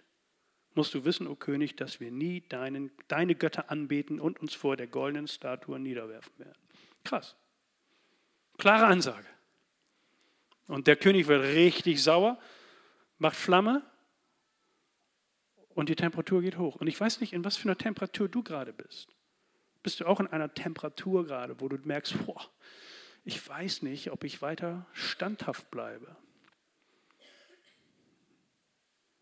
musst 0.75 0.93
du 0.93 1.03
wissen, 1.03 1.27
o 1.27 1.31
oh 1.31 1.35
König, 1.35 1.75
dass 1.75 1.99
wir 1.99 2.09
nie 2.09 2.41
deinen, 2.47 2.91
deine 3.09 3.35
Götter 3.35 3.69
anbeten 3.69 4.19
und 4.19 4.39
uns 4.39 4.53
vor 4.53 4.77
der 4.77 4.87
goldenen 4.87 5.27
Statue 5.27 5.77
niederwerfen 5.77 6.31
werden. 6.39 6.57
Krass. 7.03 7.35
Klare 8.57 8.85
Ansage. 8.85 9.27
Und 10.67 10.87
der 10.87 10.95
König 10.95 11.27
wird 11.27 11.43
richtig 11.43 12.01
sauer, 12.01 12.39
macht 13.17 13.35
Flamme 13.35 13.83
und 15.69 15.89
die 15.89 15.95
Temperatur 15.95 16.41
geht 16.41 16.57
hoch. 16.57 16.75
Und 16.77 16.87
ich 16.87 16.99
weiß 16.99 17.19
nicht, 17.19 17.33
in 17.33 17.43
was 17.43 17.57
für 17.57 17.67
einer 17.67 17.77
Temperatur 17.77 18.29
du 18.29 18.43
gerade 18.43 18.73
bist. 18.73 19.09
Bist 19.81 19.99
du 19.99 20.05
auch 20.05 20.19
in 20.19 20.27
einer 20.27 20.53
Temperatur 20.53 21.25
gerade, 21.25 21.59
wo 21.59 21.67
du 21.67 21.77
merkst, 21.83 22.25
boah, 22.25 22.49
ich 23.25 23.47
weiß 23.47 23.81
nicht, 23.81 24.11
ob 24.11 24.23
ich 24.23 24.41
weiter 24.41 24.85
standhaft 24.93 25.69
bleibe. 25.71 26.15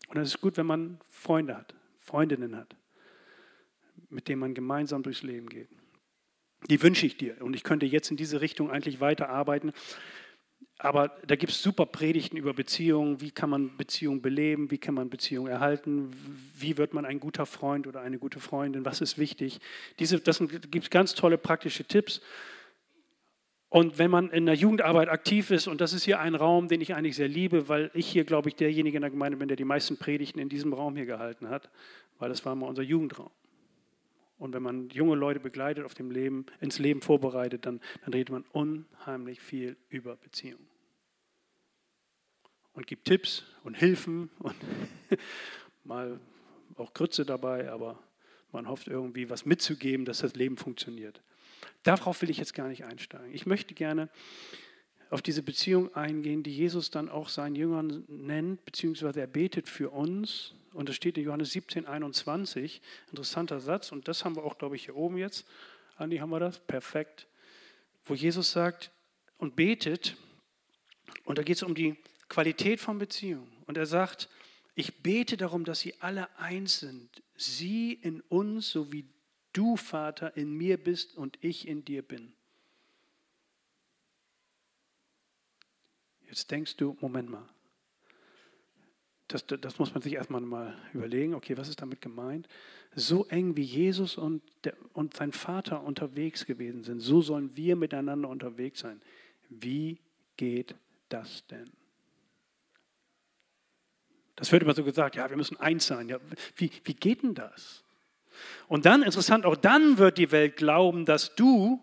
Und 0.08 0.18
es 0.18 0.34
ist 0.34 0.40
gut, 0.40 0.56
wenn 0.56 0.66
man 0.66 1.00
Freunde 1.08 1.56
hat, 1.56 1.74
Freundinnen 1.98 2.56
hat, 2.56 2.76
mit 4.10 4.28
denen 4.28 4.40
man 4.40 4.54
gemeinsam 4.54 5.02
durchs 5.02 5.22
Leben 5.22 5.48
geht. 5.48 5.70
Die 6.68 6.82
wünsche 6.82 7.06
ich 7.06 7.16
dir. 7.16 7.40
Und 7.40 7.54
ich 7.54 7.64
könnte 7.64 7.86
jetzt 7.86 8.10
in 8.10 8.16
diese 8.16 8.40
Richtung 8.40 8.70
eigentlich 8.70 9.00
weiterarbeiten. 9.00 9.72
Aber 10.84 11.12
da 11.24 11.36
gibt 11.36 11.52
es 11.52 11.62
super 11.62 11.86
Predigten 11.86 12.36
über 12.36 12.54
Beziehungen. 12.54 13.20
Wie 13.20 13.30
kann 13.30 13.48
man 13.48 13.76
Beziehungen 13.76 14.20
beleben? 14.20 14.72
Wie 14.72 14.78
kann 14.78 14.96
man 14.96 15.10
Beziehungen 15.10 15.46
erhalten? 15.46 16.10
Wie 16.58 16.76
wird 16.76 16.92
man 16.92 17.04
ein 17.04 17.20
guter 17.20 17.46
Freund 17.46 17.86
oder 17.86 18.00
eine 18.00 18.18
gute 18.18 18.40
Freundin? 18.40 18.84
Was 18.84 19.00
ist 19.00 19.16
wichtig? 19.16 19.60
Diese, 20.00 20.18
das 20.18 20.42
gibt 20.72 20.90
ganz 20.90 21.14
tolle 21.14 21.38
praktische 21.38 21.84
Tipps. 21.84 22.20
Und 23.68 23.98
wenn 24.00 24.10
man 24.10 24.30
in 24.30 24.44
der 24.44 24.56
Jugendarbeit 24.56 25.08
aktiv 25.08 25.52
ist, 25.52 25.68
und 25.68 25.80
das 25.80 25.92
ist 25.92 26.02
hier 26.02 26.18
ein 26.18 26.34
Raum, 26.34 26.66
den 26.66 26.80
ich 26.80 26.96
eigentlich 26.96 27.14
sehr 27.14 27.28
liebe, 27.28 27.68
weil 27.68 27.92
ich 27.94 28.08
hier, 28.08 28.24
glaube 28.24 28.48
ich, 28.48 28.56
derjenige 28.56 28.96
in 28.96 29.02
der 29.02 29.10
Gemeinde 29.10 29.38
bin, 29.38 29.46
der 29.46 29.56
die 29.56 29.64
meisten 29.64 29.98
Predigten 29.98 30.40
in 30.40 30.48
diesem 30.48 30.72
Raum 30.72 30.96
hier 30.96 31.06
gehalten 31.06 31.48
hat, 31.48 31.70
weil 32.18 32.28
das 32.28 32.44
war 32.44 32.56
mal 32.56 32.66
unser 32.66 32.82
Jugendraum. 32.82 33.30
Und 34.36 34.52
wenn 34.52 34.64
man 34.64 34.88
junge 34.88 35.14
Leute 35.14 35.38
begleitet, 35.38 35.84
auf 35.84 35.94
dem 35.94 36.10
Leben, 36.10 36.44
ins 36.60 36.80
Leben 36.80 37.02
vorbereitet, 37.02 37.66
dann, 37.66 37.80
dann 38.04 38.12
redet 38.12 38.30
man 38.30 38.44
unheimlich 38.50 39.40
viel 39.40 39.76
über 39.88 40.16
Beziehungen. 40.16 40.71
Und 42.74 42.86
gibt 42.86 43.06
Tipps 43.06 43.44
und 43.64 43.76
Hilfen 43.76 44.30
und 44.38 44.54
mal 45.84 46.18
auch 46.76 46.94
Krütze 46.94 47.24
dabei, 47.24 47.70
aber 47.70 47.98
man 48.50 48.68
hofft 48.68 48.88
irgendwie 48.88 49.30
was 49.30 49.44
mitzugeben, 49.44 50.04
dass 50.04 50.18
das 50.18 50.34
Leben 50.34 50.56
funktioniert. 50.56 51.20
Darauf 51.82 52.22
will 52.22 52.30
ich 52.30 52.38
jetzt 52.38 52.54
gar 52.54 52.68
nicht 52.68 52.84
einsteigen. 52.84 53.32
Ich 53.34 53.46
möchte 53.46 53.74
gerne 53.74 54.08
auf 55.10 55.20
diese 55.20 55.42
Beziehung 55.42 55.94
eingehen, 55.94 56.42
die 56.42 56.54
Jesus 56.56 56.90
dann 56.90 57.08
auch 57.08 57.28
seinen 57.28 57.54
Jüngern 57.54 58.04
nennt, 58.08 58.64
beziehungsweise 58.64 59.20
er 59.20 59.26
betet 59.26 59.68
für 59.68 59.90
uns. 59.90 60.54
Und 60.72 60.88
das 60.88 60.96
steht 60.96 61.18
in 61.18 61.24
Johannes 61.24 61.52
17, 61.52 61.86
21. 61.86 62.80
Interessanter 63.10 63.60
Satz. 63.60 63.92
Und 63.92 64.08
das 64.08 64.24
haben 64.24 64.36
wir 64.36 64.44
auch, 64.44 64.56
glaube 64.56 64.76
ich, 64.76 64.86
hier 64.86 64.96
oben 64.96 65.18
jetzt. 65.18 65.46
Andi, 65.96 66.16
haben 66.16 66.30
wir 66.30 66.40
das? 66.40 66.60
Perfekt. 66.60 67.26
Wo 68.04 68.14
Jesus 68.14 68.52
sagt 68.52 68.90
und 69.36 69.54
betet, 69.54 70.16
und 71.24 71.36
da 71.36 71.42
geht 71.42 71.56
es 71.56 71.62
um 71.62 71.74
die 71.74 71.96
Qualität 72.32 72.80
von 72.80 72.98
Beziehungen. 72.98 73.52
Und 73.66 73.76
er 73.76 73.84
sagt, 73.84 74.30
ich 74.74 75.02
bete 75.02 75.36
darum, 75.36 75.66
dass 75.66 75.80
sie 75.80 76.00
alle 76.00 76.34
eins 76.38 76.80
sind. 76.80 77.22
Sie 77.36 77.92
in 77.92 78.22
uns, 78.22 78.70
so 78.70 78.90
wie 78.90 79.04
du, 79.52 79.76
Vater, 79.76 80.34
in 80.34 80.54
mir 80.54 80.82
bist 80.82 81.14
und 81.14 81.38
ich 81.42 81.68
in 81.68 81.84
dir 81.84 82.00
bin. 82.00 82.32
Jetzt 86.26 86.50
denkst 86.50 86.76
du, 86.78 86.96
Moment 87.02 87.28
mal, 87.28 87.46
das, 89.28 89.44
das 89.46 89.78
muss 89.78 89.92
man 89.92 90.02
sich 90.02 90.14
erstmal 90.14 90.40
mal 90.40 90.74
überlegen, 90.94 91.34
okay, 91.34 91.58
was 91.58 91.68
ist 91.68 91.82
damit 91.82 92.00
gemeint? 92.00 92.48
So 92.94 93.26
eng 93.26 93.56
wie 93.56 93.62
Jesus 93.62 94.16
und, 94.16 94.42
der, 94.64 94.74
und 94.94 95.14
sein 95.14 95.32
Vater 95.32 95.82
unterwegs 95.82 96.46
gewesen 96.46 96.82
sind, 96.82 97.00
so 97.00 97.20
sollen 97.20 97.54
wir 97.58 97.76
miteinander 97.76 98.30
unterwegs 98.30 98.80
sein. 98.80 99.02
Wie 99.50 99.98
geht 100.38 100.74
das 101.10 101.46
denn? 101.48 101.70
Das 104.36 104.50
wird 104.52 104.62
immer 104.62 104.74
so 104.74 104.84
gesagt, 104.84 105.16
ja, 105.16 105.28
wir 105.28 105.36
müssen 105.36 105.58
eins 105.58 105.86
sein. 105.86 106.08
Ja, 106.08 106.18
wie, 106.56 106.70
wie 106.84 106.94
geht 106.94 107.22
denn 107.22 107.34
das? 107.34 107.84
Und 108.68 108.86
dann, 108.86 109.02
interessant, 109.02 109.44
auch 109.44 109.56
dann 109.56 109.98
wird 109.98 110.18
die 110.18 110.32
Welt 110.32 110.56
glauben, 110.56 111.04
dass 111.04 111.34
du, 111.34 111.80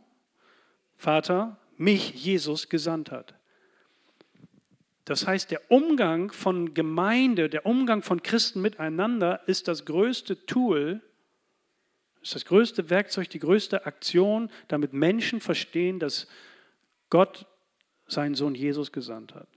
Vater, 0.98 1.58
mich, 1.78 2.14
Jesus, 2.14 2.70
gesandt 2.70 3.12
hat. 3.12 3.36
Das 5.06 5.26
heißt, 5.26 5.50
der 5.50 5.72
Umgang 5.72 6.32
von 6.32 6.74
Gemeinde, 6.74 7.50
der 7.50 7.66
Umgang 7.66 8.04
von 8.04 8.22
Christen 8.22 8.62
miteinander 8.62 9.42
ist 9.48 9.68
das 9.68 9.86
größte 9.86 10.46
Tool, 10.46 11.02
ist 12.22 12.36
das 12.36 12.46
größte 12.46 12.90
Werkzeug, 12.90 13.30
die 13.30 13.40
größte 13.40 13.86
Aktion, 13.86 14.52
damit 14.68 14.94
Menschen 14.94 15.42
verstehen, 15.42 16.00
dass 16.00 16.28
Gott 17.10 17.48
seinen 18.08 18.36
Sohn 18.36 18.56
Jesus 18.56 18.92
gesandt 18.92 19.34
hat. 19.34 19.48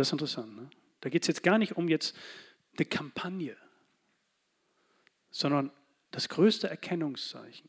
Das 0.00 0.08
ist 0.08 0.12
interessant. 0.12 0.56
Ne? 0.56 0.70
Da 1.00 1.10
geht 1.10 1.22
es 1.22 1.28
jetzt 1.28 1.42
gar 1.42 1.58
nicht 1.58 1.76
um 1.76 1.88
jetzt 1.88 2.16
eine 2.76 2.86
Kampagne 2.86 3.56
sondern 5.30 5.70
das 6.10 6.28
größte 6.28 6.68
Erkennungszeichen 6.68 7.68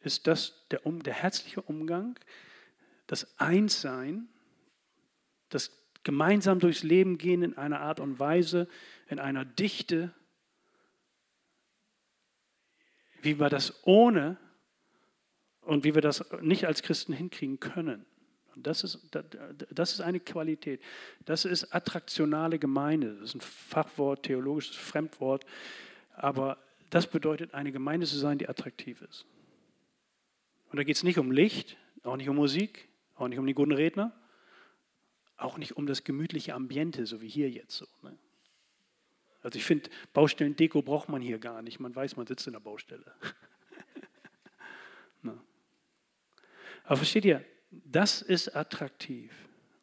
ist 0.00 0.26
das 0.26 0.66
der, 0.70 0.80
der 0.80 1.12
herzliche 1.12 1.60
Umgang, 1.60 2.18
das 3.06 3.38
Einssein, 3.38 4.28
das 5.48 5.72
gemeinsam 6.04 6.60
durchs 6.60 6.82
Leben 6.82 7.18
gehen 7.18 7.42
in 7.42 7.58
einer 7.58 7.80
Art 7.80 8.00
und 8.00 8.18
Weise, 8.18 8.68
in 9.08 9.18
einer 9.18 9.44
Dichte, 9.44 10.14
wie 13.20 13.40
wir 13.40 13.50
das 13.50 13.84
ohne 13.84 14.38
und 15.62 15.84
wie 15.84 15.94
wir 15.94 16.02
das 16.02 16.24
nicht 16.40 16.66
als 16.66 16.82
Christen 16.82 17.12
hinkriegen 17.12 17.58
können. 17.58 18.06
Das 18.62 18.84
ist, 18.84 18.98
das 19.70 19.92
ist 19.92 20.00
eine 20.00 20.20
Qualität. 20.20 20.80
Das 21.24 21.44
ist 21.44 21.74
attraktionale 21.74 22.58
Gemeinde. 22.58 23.14
Das 23.14 23.30
ist 23.30 23.36
ein 23.36 23.40
Fachwort, 23.40 24.24
theologisches 24.24 24.76
Fremdwort. 24.76 25.44
Aber 26.14 26.58
das 26.90 27.06
bedeutet, 27.06 27.54
eine 27.54 27.72
Gemeinde 27.72 28.06
zu 28.06 28.16
sein, 28.16 28.38
die 28.38 28.48
attraktiv 28.48 29.02
ist. 29.02 29.26
Und 30.70 30.76
da 30.76 30.84
geht 30.84 30.96
es 30.96 31.02
nicht 31.02 31.18
um 31.18 31.30
Licht, 31.30 31.76
auch 32.02 32.16
nicht 32.16 32.28
um 32.28 32.36
Musik, 32.36 32.88
auch 33.16 33.28
nicht 33.28 33.38
um 33.38 33.46
die 33.46 33.54
guten 33.54 33.72
Redner, 33.72 34.12
auch 35.36 35.56
nicht 35.58 35.76
um 35.76 35.86
das 35.86 36.04
gemütliche 36.04 36.54
Ambiente, 36.54 37.06
so 37.06 37.20
wie 37.20 37.28
hier 37.28 37.50
jetzt 37.50 37.76
so. 37.76 37.86
Ne? 38.02 38.16
Also 39.42 39.56
ich 39.58 39.64
finde, 39.64 39.88
Baustellendeko 40.12 40.82
braucht 40.82 41.08
man 41.08 41.22
hier 41.22 41.38
gar 41.38 41.62
nicht. 41.62 41.80
Man 41.80 41.94
weiß, 41.94 42.16
man 42.16 42.26
sitzt 42.26 42.46
in 42.46 42.54
der 42.54 42.60
Baustelle. 42.60 43.04
Aber 46.88 46.96
versteht 46.96 47.26
ihr, 47.26 47.44
das 47.70 48.22
ist 48.22 48.54
attraktiv. 48.54 49.30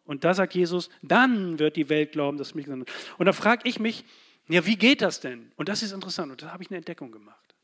Und 0.06 0.24
da 0.24 0.34
sagt 0.34 0.54
Jesus, 0.54 0.90
dann 1.02 1.60
wird 1.60 1.76
die 1.76 1.90
Welt 1.90 2.12
glauben, 2.12 2.38
dass 2.38 2.54
mich 2.54 2.66
gesandt. 2.66 2.92
Und 3.18 3.26
da 3.26 3.34
frage 3.34 3.68
ich 3.68 3.80
mich, 3.80 4.06
ja, 4.48 4.66
wie 4.66 4.76
geht 4.76 5.02
das 5.02 5.20
denn? 5.20 5.52
Und 5.56 5.70
das 5.70 5.82
ist 5.82 5.92
interessant. 5.92 6.32
Und 6.32 6.42
da 6.44 6.52
habe 6.52 6.62
ich 6.62 6.70
eine 6.70 6.78
Entdeckung 6.78 7.12
gemacht. 7.12 7.56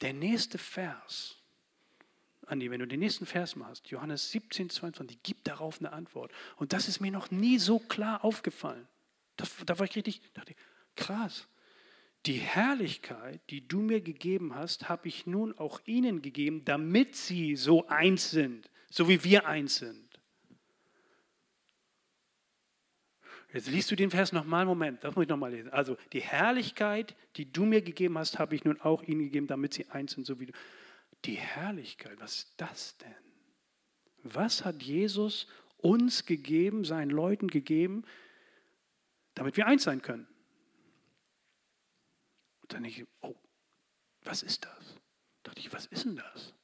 Der 0.00 0.12
nächste 0.12 0.58
Vers, 0.58 1.36
Andi, 2.46 2.70
wenn 2.70 2.80
du 2.80 2.86
den 2.86 3.00
nächsten 3.00 3.26
Vers 3.26 3.56
machst, 3.56 3.88
Johannes 3.88 4.30
17, 4.30 4.70
22, 4.70 5.22
gibt 5.22 5.48
darauf 5.48 5.80
eine 5.80 5.92
Antwort. 5.92 6.30
Und 6.56 6.72
das 6.72 6.86
ist 6.88 7.00
mir 7.00 7.10
noch 7.10 7.30
nie 7.30 7.58
so 7.58 7.80
klar 7.80 8.24
aufgefallen. 8.24 8.86
Das, 9.36 9.50
da 9.66 9.78
war 9.78 9.86
ich 9.86 9.96
richtig, 9.96 10.20
dachte, 10.34 10.54
krass. 10.94 11.48
Die 12.26 12.34
Herrlichkeit, 12.34 13.40
die 13.50 13.66
du 13.66 13.80
mir 13.80 14.00
gegeben 14.00 14.54
hast, 14.54 14.88
habe 14.88 15.08
ich 15.08 15.26
nun 15.26 15.58
auch 15.58 15.80
ihnen 15.84 16.22
gegeben, 16.22 16.64
damit 16.64 17.16
sie 17.16 17.56
so 17.56 17.88
eins 17.88 18.30
sind 18.30 18.70
so 18.94 19.08
wie 19.08 19.24
wir 19.24 19.46
eins 19.46 19.76
sind. 19.76 20.08
Jetzt 23.52 23.68
liest 23.68 23.90
du 23.90 23.96
den 23.96 24.10
Vers 24.10 24.30
nochmal, 24.32 24.64
Moment, 24.66 25.02
das 25.02 25.16
muss 25.16 25.24
ich 25.24 25.28
nochmal 25.28 25.50
lesen. 25.50 25.70
Also 25.70 25.96
die 26.12 26.20
Herrlichkeit, 26.20 27.16
die 27.34 27.50
du 27.50 27.64
mir 27.64 27.82
gegeben 27.82 28.16
hast, 28.18 28.38
habe 28.38 28.54
ich 28.54 28.64
nun 28.64 28.80
auch 28.80 29.02
ihnen 29.02 29.20
gegeben, 29.20 29.48
damit 29.48 29.74
sie 29.74 29.88
eins 29.90 30.12
sind, 30.12 30.26
so 30.26 30.38
wie 30.38 30.46
du. 30.46 30.52
Die 31.24 31.34
Herrlichkeit, 31.34 32.20
was 32.20 32.34
ist 32.36 32.54
das 32.56 32.96
denn? 32.98 33.14
Was 34.22 34.64
hat 34.64 34.80
Jesus 34.80 35.48
uns 35.78 36.24
gegeben, 36.24 36.84
seinen 36.84 37.10
Leuten 37.10 37.48
gegeben, 37.48 38.04
damit 39.34 39.56
wir 39.56 39.66
eins 39.66 39.82
sein 39.82 40.02
können? 40.02 40.28
Und 42.62 42.72
dann 42.72 42.84
denke 42.84 43.02
ich, 43.02 43.06
oh, 43.22 43.34
was 44.22 44.44
ist 44.44 44.64
das? 44.64 44.94
Da 45.42 45.50
dachte 45.50 45.60
ich, 45.60 45.72
was 45.72 45.86
ist 45.86 46.04
denn 46.04 46.16
das? 46.16 46.54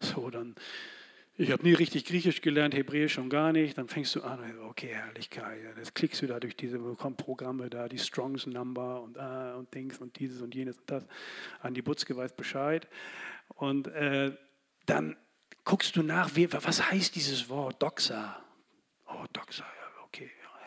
So, 0.00 0.28
dann 0.28 0.54
ich 1.42 1.50
habe 1.50 1.64
nie 1.64 1.74
richtig 1.74 2.04
Griechisch 2.04 2.40
gelernt, 2.40 2.74
Hebräisch 2.74 3.14
schon 3.14 3.28
gar 3.28 3.52
nicht. 3.52 3.76
Dann 3.76 3.88
fängst 3.88 4.14
du 4.14 4.22
an, 4.22 4.38
okay, 4.68 4.90
Herrlichkeit. 4.92 5.58
Jetzt 5.76 5.94
klickst 5.94 6.22
du 6.22 6.26
da 6.28 6.38
durch 6.38 6.56
diese 6.56 6.78
Programme 6.78 7.68
da, 7.68 7.88
die 7.88 7.98
Strongs 7.98 8.46
Number 8.46 9.02
und, 9.02 9.16
äh, 9.16 9.56
und 9.56 9.74
Dings 9.74 9.98
und 9.98 10.18
dieses 10.18 10.40
und 10.40 10.54
jenes 10.54 10.78
und 10.78 10.90
das. 10.90 11.04
Andi 11.60 11.82
Butzke 11.82 12.16
weiß 12.16 12.34
Bescheid. 12.34 12.86
Und 13.48 13.88
äh, 13.88 14.36
dann 14.86 15.16
guckst 15.64 15.96
du 15.96 16.02
nach, 16.02 16.36
wie, 16.36 16.52
was 16.52 16.90
heißt 16.90 17.16
dieses 17.16 17.48
Wort 17.48 17.82
Doxa? 17.82 18.40
Oh, 19.06 19.24
Doxa, 19.32 19.64
ja, 19.64 19.81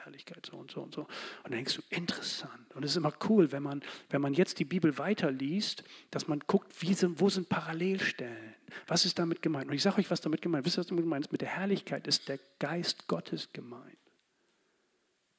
Herrlichkeit 0.05 0.45
so 0.45 0.57
und 0.57 0.71
so 0.71 0.81
und 0.81 0.93
so. 0.93 1.01
Und 1.01 1.09
dann 1.43 1.53
denkst 1.53 1.75
du, 1.75 1.81
interessant. 1.89 2.73
Und 2.75 2.83
es 2.83 2.91
ist 2.91 2.97
immer 2.97 3.13
cool, 3.29 3.51
wenn 3.51 3.63
man, 3.63 3.83
wenn 4.09 4.21
man 4.21 4.33
jetzt 4.33 4.59
die 4.59 4.65
Bibel 4.65 4.97
weiterliest, 4.97 5.83
dass 6.11 6.27
man 6.27 6.39
guckt, 6.47 6.73
sind, 6.73 7.19
wo 7.19 7.29
sind 7.29 7.49
Parallelstellen? 7.49 8.55
Was 8.87 9.05
ist 9.05 9.19
damit 9.19 9.41
gemeint? 9.41 9.67
Und 9.67 9.73
ich 9.73 9.81
sage 9.81 9.99
euch, 9.99 10.09
was 10.11 10.21
damit 10.21 10.41
gemeint 10.41 10.65
ist. 10.65 10.67
Wisst 10.67 10.77
ihr, 10.77 10.81
was 10.81 10.87
damit 10.87 11.03
gemeint 11.03 11.25
ist? 11.25 11.31
Mit 11.31 11.41
der 11.41 11.49
Herrlichkeit 11.49 12.07
ist 12.07 12.29
der 12.29 12.39
Geist 12.59 13.07
Gottes 13.07 13.51
gemeint. 13.51 13.97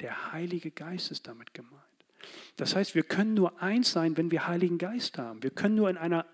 Der 0.01 0.33
Heilige 0.33 0.71
Geist 0.71 1.11
ist 1.11 1.27
damit 1.27 1.55
gemeint. 1.55 1.83
Das 2.57 2.75
heißt, 2.75 2.95
wir 2.95 3.03
können 3.03 3.35
nur 3.35 3.63
eins 3.63 3.93
sein, 3.93 4.17
wenn 4.17 4.31
wir 4.31 4.47
Heiligen 4.47 4.79
Geist 4.79 5.19
haben. 5.19 5.43
Wir 5.43 5.51
können 5.51 5.77
nur 5.77 5.89
in 5.89 5.97
einer 5.97 6.27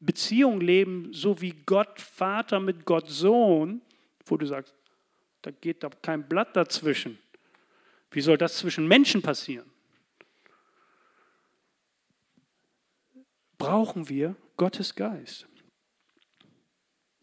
Beziehung 0.00 0.60
leben, 0.60 1.12
so 1.12 1.40
wie 1.40 1.52
Gott 1.66 2.00
Vater 2.00 2.60
mit 2.60 2.84
Gott 2.84 3.08
Sohn, 3.08 3.80
wo 4.26 4.36
du 4.36 4.46
sagst, 4.46 4.74
da 5.42 5.50
geht 5.50 5.82
doch 5.82 5.92
kein 6.02 6.28
Blatt 6.28 6.56
dazwischen. 6.56 7.18
Wie 8.10 8.20
soll 8.20 8.38
das 8.38 8.58
zwischen 8.58 8.86
Menschen 8.86 9.22
passieren? 9.22 9.70
Brauchen 13.58 14.08
wir 14.08 14.36
Gottes 14.56 14.94
Geist. 14.94 15.46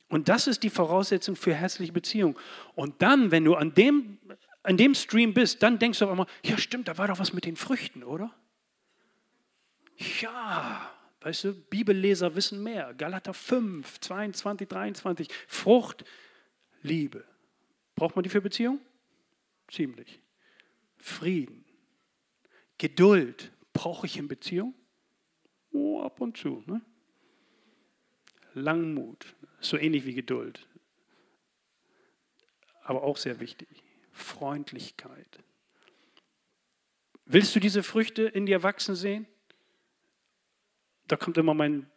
Und 0.09 0.29
das 0.29 0.47
ist 0.47 0.63
die 0.63 0.69
Voraussetzung 0.69 1.35
für 1.35 1.53
herzliche 1.53 1.91
Beziehung. 1.91 2.37
Und 2.75 3.01
dann, 3.01 3.31
wenn 3.31 3.43
du 3.43 3.55
an 3.55 3.73
dem, 3.73 4.19
an 4.63 4.77
dem 4.77 4.93
Stream 4.93 5.33
bist, 5.33 5.63
dann 5.63 5.79
denkst 5.79 5.99
du 5.99 6.05
auf 6.05 6.11
einmal, 6.11 6.27
ja 6.43 6.57
stimmt, 6.57 6.87
da 6.87 6.97
war 6.97 7.07
doch 7.07 7.19
was 7.19 7.33
mit 7.33 7.45
den 7.45 7.55
Früchten, 7.55 8.03
oder? 8.03 8.33
Ja, 10.21 10.91
weißt 11.21 11.45
du, 11.45 11.53
Bibelleser 11.53 12.35
wissen 12.35 12.61
mehr. 12.61 12.93
Galater 12.93 13.33
5, 13.33 13.99
22, 13.99 14.67
23, 14.67 15.29
Frucht, 15.47 16.05
Liebe. 16.81 17.25
Braucht 17.95 18.15
man 18.15 18.23
die 18.23 18.29
für 18.29 18.41
Beziehung? 18.41 18.79
Ziemlich. 19.69 20.19
Frieden. 20.97 21.65
Geduld. 22.77 23.51
Brauche 23.73 24.05
ich 24.05 24.17
in 24.17 24.27
Beziehung? 24.27 24.73
Oh, 25.71 26.01
ab 26.01 26.21
und 26.21 26.37
zu. 26.37 26.63
Ne? 26.65 26.81
Langmut. 28.53 29.35
So 29.59 29.77
ähnlich 29.77 30.05
wie 30.05 30.13
Geduld. 30.13 30.67
Aber 32.83 33.03
auch 33.03 33.17
sehr 33.17 33.39
wichtig. 33.39 33.67
Freundlichkeit. 34.11 35.43
Willst 37.25 37.55
du 37.55 37.59
diese 37.59 37.83
Früchte 37.83 38.23
in 38.23 38.45
dir 38.45 38.63
wachsen 38.63 38.95
sehen? 38.95 39.27
Da 41.07 41.17
kommt 41.17 41.37
immer 41.37 41.53
mein 41.53 41.89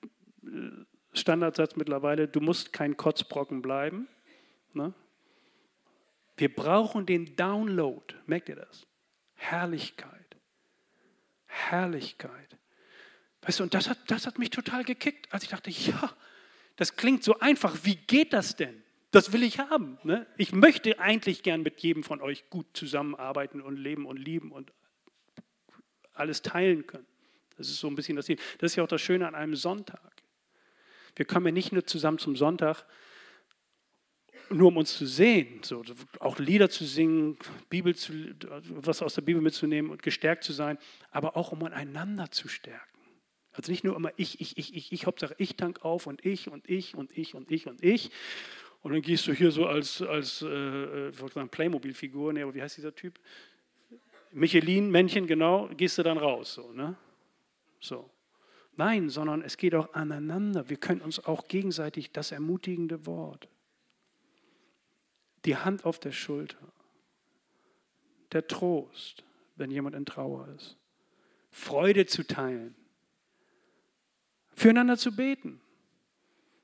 äh, 0.42 0.70
Standardsatz 1.12 1.76
mittlerweile, 1.76 2.26
du 2.26 2.40
musst 2.40 2.72
kein 2.72 2.96
Kotzbrocken 2.96 3.62
bleiben. 3.62 4.08
Ne? 4.72 4.92
Wir 6.36 6.52
brauchen 6.54 7.06
den 7.06 7.36
Download. 7.36 8.14
Merkt 8.26 8.48
ihr 8.48 8.56
das? 8.56 8.87
Herrlichkeit. 9.38 10.36
Herrlichkeit. 11.46 12.58
Weißt 13.42 13.60
du, 13.60 13.62
und 13.62 13.72
das 13.72 13.88
hat, 13.88 13.98
das 14.08 14.26
hat 14.26 14.38
mich 14.38 14.50
total 14.50 14.84
gekickt, 14.84 15.32
als 15.32 15.44
ich 15.44 15.48
dachte, 15.48 15.70
ja, 15.70 16.14
das 16.76 16.96
klingt 16.96 17.24
so 17.24 17.38
einfach. 17.38 17.76
Wie 17.84 17.96
geht 17.96 18.32
das 18.32 18.56
denn? 18.56 18.82
Das 19.10 19.32
will 19.32 19.42
ich 19.42 19.58
haben. 19.58 19.98
Ne? 20.02 20.26
Ich 20.36 20.52
möchte 20.52 20.98
eigentlich 20.98 21.42
gern 21.42 21.62
mit 21.62 21.80
jedem 21.80 22.02
von 22.02 22.20
euch 22.20 22.50
gut 22.50 22.66
zusammenarbeiten 22.74 23.62
und 23.62 23.76
leben 23.76 24.04
und 24.06 24.18
lieben 24.18 24.52
und 24.52 24.72
alles 26.12 26.42
teilen 26.42 26.86
können. 26.86 27.06
Das 27.56 27.68
ist 27.68 27.78
so 27.78 27.86
ein 27.88 27.94
bisschen 27.94 28.16
das 28.16 28.26
Ziel. 28.26 28.38
Das 28.58 28.72
ist 28.72 28.76
ja 28.76 28.84
auch 28.84 28.88
das 28.88 29.00
Schöne 29.00 29.26
an 29.26 29.34
einem 29.34 29.56
Sonntag. 29.56 30.12
Wir 31.16 31.24
kommen 31.24 31.46
ja 31.46 31.52
nicht 31.52 31.72
nur 31.72 31.86
zusammen 31.86 32.18
zum 32.18 32.36
Sonntag, 32.36 32.84
nur 34.50 34.68
um 34.68 34.76
uns 34.76 34.96
zu 34.96 35.06
sehen, 35.06 35.60
so, 35.62 35.82
auch 36.20 36.38
Lieder 36.38 36.70
zu 36.70 36.84
singen, 36.84 37.36
Bibel 37.68 37.94
zu, 37.94 38.12
was 38.68 39.02
aus 39.02 39.14
der 39.14 39.22
Bibel 39.22 39.42
mitzunehmen 39.42 39.90
und 39.90 40.02
gestärkt 40.02 40.44
zu 40.44 40.52
sein, 40.52 40.78
aber 41.10 41.36
auch 41.36 41.52
um 41.52 41.62
einander 41.64 42.30
zu 42.30 42.48
stärken. 42.48 42.84
Also 43.52 43.72
nicht 43.72 43.84
nur 43.84 43.96
immer 43.96 44.12
ich, 44.16 44.40
ich, 44.40 44.56
ich, 44.56 44.74
ich, 44.74 44.92
ich, 44.92 45.06
Hauptsache 45.06 45.34
ich 45.38 45.56
tank 45.56 45.84
auf 45.84 46.06
und 46.06 46.24
ich 46.24 46.48
und 46.48 46.68
ich 46.68 46.94
und 46.94 47.16
ich 47.16 47.34
und 47.34 47.50
ich 47.50 47.66
und 47.66 47.82
ich. 47.82 48.10
Und 48.82 48.92
dann 48.92 49.02
gehst 49.02 49.26
du 49.26 49.32
hier 49.32 49.50
so 49.50 49.66
als, 49.66 50.00
als 50.02 50.42
äh, 50.42 51.08
äh 51.08 51.46
Playmobil-Figur, 51.50 52.32
nee, 52.32 52.42
aber 52.42 52.54
wie 52.54 52.62
heißt 52.62 52.76
dieser 52.76 52.94
Typ? 52.94 53.18
Michelin-Männchen, 54.32 55.26
genau, 55.26 55.68
gehst 55.76 55.98
du 55.98 56.02
dann 56.02 56.18
raus. 56.18 56.54
So, 56.54 56.72
ne? 56.72 56.96
so. 57.80 58.08
Nein, 58.76 59.08
sondern 59.08 59.42
es 59.42 59.56
geht 59.56 59.74
auch 59.74 59.92
aneinander. 59.94 60.68
Wir 60.70 60.76
können 60.76 61.00
uns 61.00 61.24
auch 61.24 61.48
gegenseitig 61.48 62.12
das 62.12 62.30
ermutigende 62.30 63.06
Wort 63.06 63.48
die 65.44 65.56
Hand 65.56 65.84
auf 65.84 65.98
der 65.98 66.12
Schulter, 66.12 66.72
der 68.32 68.46
Trost, 68.46 69.24
wenn 69.56 69.70
jemand 69.70 69.94
in 69.94 70.06
Trauer 70.06 70.48
ist, 70.56 70.76
Freude 71.50 72.06
zu 72.06 72.26
teilen, 72.26 72.74
füreinander 74.54 74.96
zu 74.96 75.14
beten. 75.14 75.60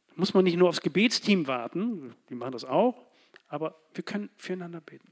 Da 0.08 0.14
muss 0.16 0.34
man 0.34 0.44
nicht 0.44 0.56
nur 0.56 0.68
aufs 0.68 0.80
Gebetsteam 0.80 1.46
warten, 1.46 2.14
die 2.28 2.34
machen 2.34 2.52
das 2.52 2.64
auch, 2.64 3.06
aber 3.48 3.80
wir 3.94 4.04
können 4.04 4.30
füreinander 4.36 4.80
beten. 4.80 5.10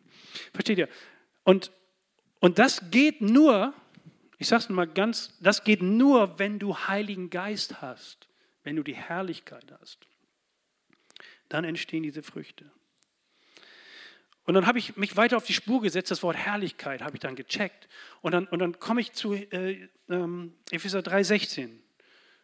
Versteht 0.53 0.79
ihr? 0.79 0.89
Und, 1.45 1.73
und 2.41 2.59
das 2.59 2.91
geht 2.91 3.21
nur, 3.21 3.73
ich 4.39 4.49
sage 4.49 4.65
es 4.65 4.69
mal 4.69 4.87
ganz, 4.87 5.39
das 5.41 5.65
geht 5.65 5.83
nur, 5.83 6.39
wenn 6.39 6.59
du 6.59 6.77
Heiligen 6.77 7.31
Geist 7.31 7.81
hast, 7.81 8.29
wenn 8.65 8.77
du 8.77 8.83
die 8.83 8.95
Herrlichkeit 8.95 9.73
hast. 9.81 10.07
Dann 11.49 11.65
entstehen 11.65 12.03
diese 12.03 12.23
Früchte. 12.23 12.71
Und 14.45 14.55
dann 14.55 14.67
habe 14.67 14.79
ich 14.79 14.97
mich 14.97 15.17
weiter 15.17 15.37
auf 15.37 15.45
die 15.45 15.53
Spur 15.53 15.81
gesetzt, 15.83 16.11
das 16.11 16.23
Wort 16.23 16.37
Herrlichkeit 16.37 17.01
habe 17.03 17.15
ich 17.15 17.21
dann 17.21 17.37
gecheckt. 17.37 17.89
Und 18.23 18.33
dann, 18.33 18.47
und 18.47 18.59
dann 18.59 18.79
komme 18.81 19.01
ich 19.01 19.13
zu 19.13 19.35
äh, 19.35 19.89
ähm, 20.09 20.55
Epheser 20.71 21.01
3,16. 21.01 21.71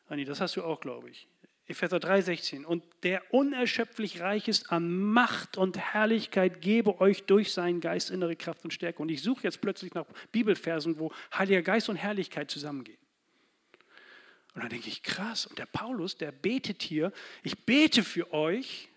Anni, 0.08 0.24
das 0.24 0.40
hast 0.40 0.56
du 0.56 0.62
auch, 0.62 0.80
glaube 0.80 1.10
ich. 1.10 1.26
Epheser 1.66 1.98
3,16. 1.98 2.64
Und 2.64 2.82
der 3.02 3.22
unerschöpflich 3.34 4.20
reich 4.20 4.48
ist 4.48 4.72
an 4.72 4.90
Macht 4.90 5.58
und 5.58 5.76
Herrlichkeit, 5.76 6.62
gebe 6.62 7.00
euch 7.00 7.24
durch 7.24 7.52
seinen 7.52 7.80
Geist 7.80 8.10
innere 8.10 8.36
Kraft 8.36 8.64
und 8.64 8.72
Stärke. 8.72 9.02
Und 9.02 9.10
ich 9.10 9.22
suche 9.22 9.42
jetzt 9.42 9.60
plötzlich 9.60 9.92
nach 9.92 10.06
Bibelversen, 10.32 10.98
wo 10.98 11.12
Heiliger 11.36 11.62
Geist 11.62 11.88
und 11.88 11.96
Herrlichkeit 11.96 12.50
zusammengehen. 12.50 12.98
Und 14.54 14.62
dann 14.62 14.70
denke 14.70 14.88
ich, 14.88 15.02
krass. 15.02 15.46
Und 15.46 15.58
der 15.58 15.66
Paulus, 15.66 16.16
der 16.16 16.32
betet 16.32 16.82
hier, 16.82 17.12
ich 17.42 17.58
bete 17.66 18.02
für 18.02 18.32
euch, 18.32 18.88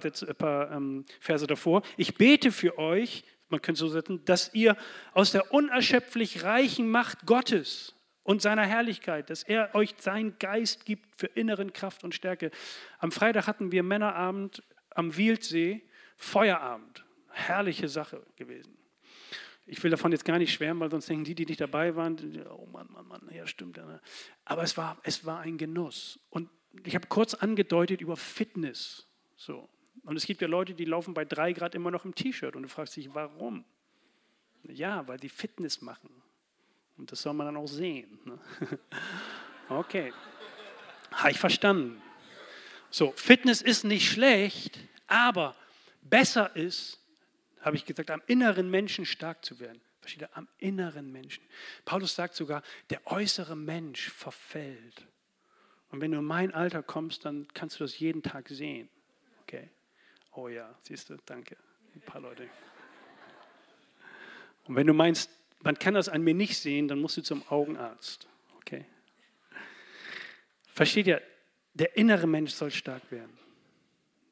paar, 0.00 0.04
ein 0.04 0.36
paar 0.36 0.72
ähm, 0.72 1.04
Verse 1.20 1.46
davor. 1.46 1.82
Ich 1.96 2.14
bete 2.14 2.52
für 2.52 2.78
euch, 2.78 3.24
man 3.48 3.60
könnte 3.60 3.80
so 3.80 3.88
setzen, 3.88 4.24
dass 4.24 4.54
ihr 4.54 4.76
aus 5.12 5.32
der 5.32 5.52
unerschöpflich 5.52 6.42
reichen 6.42 6.90
Macht 6.90 7.26
Gottes 7.26 7.94
und 8.22 8.40
seiner 8.40 8.64
Herrlichkeit, 8.64 9.30
dass 9.30 9.42
er 9.42 9.74
euch 9.74 9.94
seinen 9.98 10.38
Geist 10.38 10.86
gibt 10.86 11.06
für 11.16 11.26
inneren 11.26 11.72
Kraft 11.72 12.04
und 12.04 12.14
Stärke. 12.14 12.50
Am 12.98 13.12
Freitag 13.12 13.46
hatten 13.46 13.72
wir 13.72 13.82
Männerabend 13.82 14.62
am 14.90 15.16
Wieldsee, 15.16 15.82
Feuerabend. 16.16 17.04
Herrliche 17.34 17.88
Sache 17.88 18.22
gewesen. 18.36 18.76
Ich 19.64 19.82
will 19.82 19.90
davon 19.90 20.12
jetzt 20.12 20.24
gar 20.24 20.38
nicht 20.38 20.52
schwärmen, 20.52 20.80
weil 20.80 20.90
sonst 20.90 21.08
denken 21.08 21.24
die, 21.24 21.34
die 21.34 21.46
nicht 21.46 21.60
dabei 21.60 21.96
waren, 21.96 22.16
oh 22.50 22.66
Mann, 22.66 22.88
Mann, 22.92 23.06
Mann, 23.06 23.30
ja 23.32 23.46
stimmt. 23.46 23.80
Aber 24.44 24.62
es 24.62 24.76
war, 24.76 24.98
es 25.02 25.24
war 25.24 25.40
ein 25.40 25.56
Genuss. 25.56 26.18
Und 26.30 26.50
ich 26.84 26.94
habe 26.94 27.06
kurz 27.06 27.34
angedeutet 27.34 28.00
über 28.00 28.16
Fitness. 28.16 29.06
So. 29.36 29.68
Und 30.04 30.16
es 30.16 30.26
gibt 30.26 30.40
ja 30.40 30.48
Leute, 30.48 30.74
die 30.74 30.84
laufen 30.84 31.14
bei 31.14 31.24
drei 31.24 31.52
Grad 31.52 31.74
immer 31.74 31.90
noch 31.90 32.04
im 32.04 32.14
T-Shirt 32.14 32.56
und 32.56 32.62
du 32.62 32.68
fragst 32.68 32.96
dich, 32.96 33.14
warum? 33.14 33.64
Ja, 34.64 35.06
weil 35.06 35.18
die 35.18 35.28
Fitness 35.28 35.80
machen. 35.80 36.10
Und 36.96 37.10
das 37.12 37.22
soll 37.22 37.34
man 37.34 37.46
dann 37.46 37.56
auch 37.56 37.68
sehen. 37.68 38.18
Ne? 38.24 38.38
Okay, 39.68 40.12
habe 41.12 41.30
ich 41.30 41.38
verstanden. 41.38 42.02
So, 42.90 43.12
Fitness 43.12 43.62
ist 43.62 43.84
nicht 43.84 44.10
schlecht, 44.10 44.78
aber 45.06 45.56
besser 46.02 46.54
ist, 46.54 46.98
habe 47.60 47.76
ich 47.76 47.86
gesagt, 47.86 48.10
am 48.10 48.20
inneren 48.26 48.70
Menschen 48.70 49.06
stark 49.06 49.44
zu 49.44 49.60
werden. 49.60 49.80
Versteht 50.00 50.22
ihr? 50.22 50.36
Am 50.36 50.48
inneren 50.58 51.10
Menschen. 51.10 51.42
Paulus 51.84 52.14
sagt 52.14 52.34
sogar, 52.34 52.62
der 52.90 53.06
äußere 53.06 53.56
Mensch 53.56 54.10
verfällt. 54.10 55.06
Und 55.90 56.00
wenn 56.00 56.10
du 56.10 56.18
in 56.18 56.24
mein 56.24 56.52
Alter 56.52 56.82
kommst, 56.82 57.24
dann 57.24 57.46
kannst 57.54 57.78
du 57.78 57.84
das 57.84 57.98
jeden 57.98 58.22
Tag 58.22 58.48
sehen. 58.48 58.90
Okay? 59.42 59.70
Oh 60.32 60.48
ja, 60.48 60.74
siehst 60.80 61.10
du, 61.10 61.16
danke. 61.26 61.56
Ein 61.94 62.00
paar 62.00 62.20
Leute. 62.20 62.48
Und 64.64 64.76
wenn 64.76 64.86
du 64.86 64.94
meinst, 64.94 65.30
man 65.60 65.78
kann 65.78 65.94
das 65.94 66.08
an 66.08 66.22
mir 66.22 66.34
nicht 66.34 66.58
sehen, 66.58 66.88
dann 66.88 67.00
musst 67.00 67.16
du 67.16 67.22
zum 67.22 67.46
Augenarzt. 67.48 68.28
Okay? 68.56 68.86
Versteht 70.68 71.06
ihr? 71.06 71.22
Der 71.74 71.96
innere 71.96 72.26
Mensch 72.26 72.52
soll 72.52 72.70
stark 72.70 73.10
werden. 73.10 73.38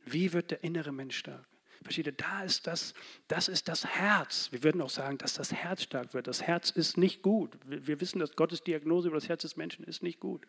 Wie 0.04 0.32
wird 0.32 0.50
der 0.50 0.64
innere 0.64 0.92
Mensch 0.92 1.18
stark? 1.18 1.46
Versteht 1.82 2.06
ihr? 2.06 2.12
Da 2.12 2.44
ist 2.44 2.66
das, 2.66 2.94
das 3.28 3.48
ist 3.48 3.68
das 3.68 3.86
Herz. 3.86 4.50
Wir 4.52 4.62
würden 4.62 4.82
auch 4.82 4.90
sagen, 4.90 5.18
dass 5.18 5.34
das 5.34 5.52
Herz 5.52 5.82
stark 5.82 6.12
wird. 6.12 6.26
Das 6.26 6.42
Herz 6.42 6.70
ist 6.70 6.98
nicht 6.98 7.22
gut. 7.22 7.56
Wir 7.64 8.00
wissen, 8.00 8.18
dass 8.18 8.36
Gottes 8.36 8.62
Diagnose 8.62 9.08
über 9.08 9.16
das 9.16 9.28
Herz 9.28 9.42
des 9.42 9.56
Menschen 9.56 9.84
ist 9.84 10.02
nicht 10.02 10.20
gut. 10.20 10.46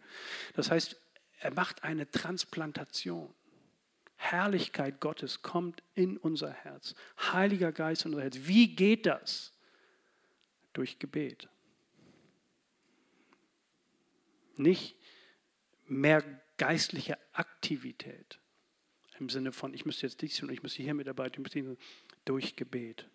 Das 0.54 0.72
heißt, 0.72 1.00
er 1.40 1.54
macht 1.54 1.84
eine 1.84 2.10
Transplantation. 2.10 3.34
Herrlichkeit 4.22 5.02
Gottes 5.02 5.42
kommt 5.42 5.82
in 5.96 6.16
unser 6.16 6.52
Herz. 6.52 6.94
Heiliger 7.18 7.72
Geist 7.72 8.06
in 8.06 8.12
unser 8.12 8.24
Herz. 8.24 8.38
Wie 8.42 8.76
geht 8.76 9.08
das? 9.08 9.52
Durch 10.74 11.00
Gebet. 11.00 11.50
Nicht 14.58 14.96
mehr 15.88 16.24
geistliche 16.58 17.18
Aktivität 17.34 18.40
im 19.20 19.30
Sinne 19.30 19.52
von, 19.52 19.74
ich 19.74 19.86
müsste 19.86 20.06
jetzt 20.06 20.22
dies 20.22 20.38
tun, 20.38 20.50
ich 20.50 20.64
müsste 20.64 20.84
hier 20.84 20.94
mitarbeiten, 20.94 21.44
ich 21.46 21.56
müsste 21.56 21.78
durch 22.26 22.56
Gebet. 22.56 23.08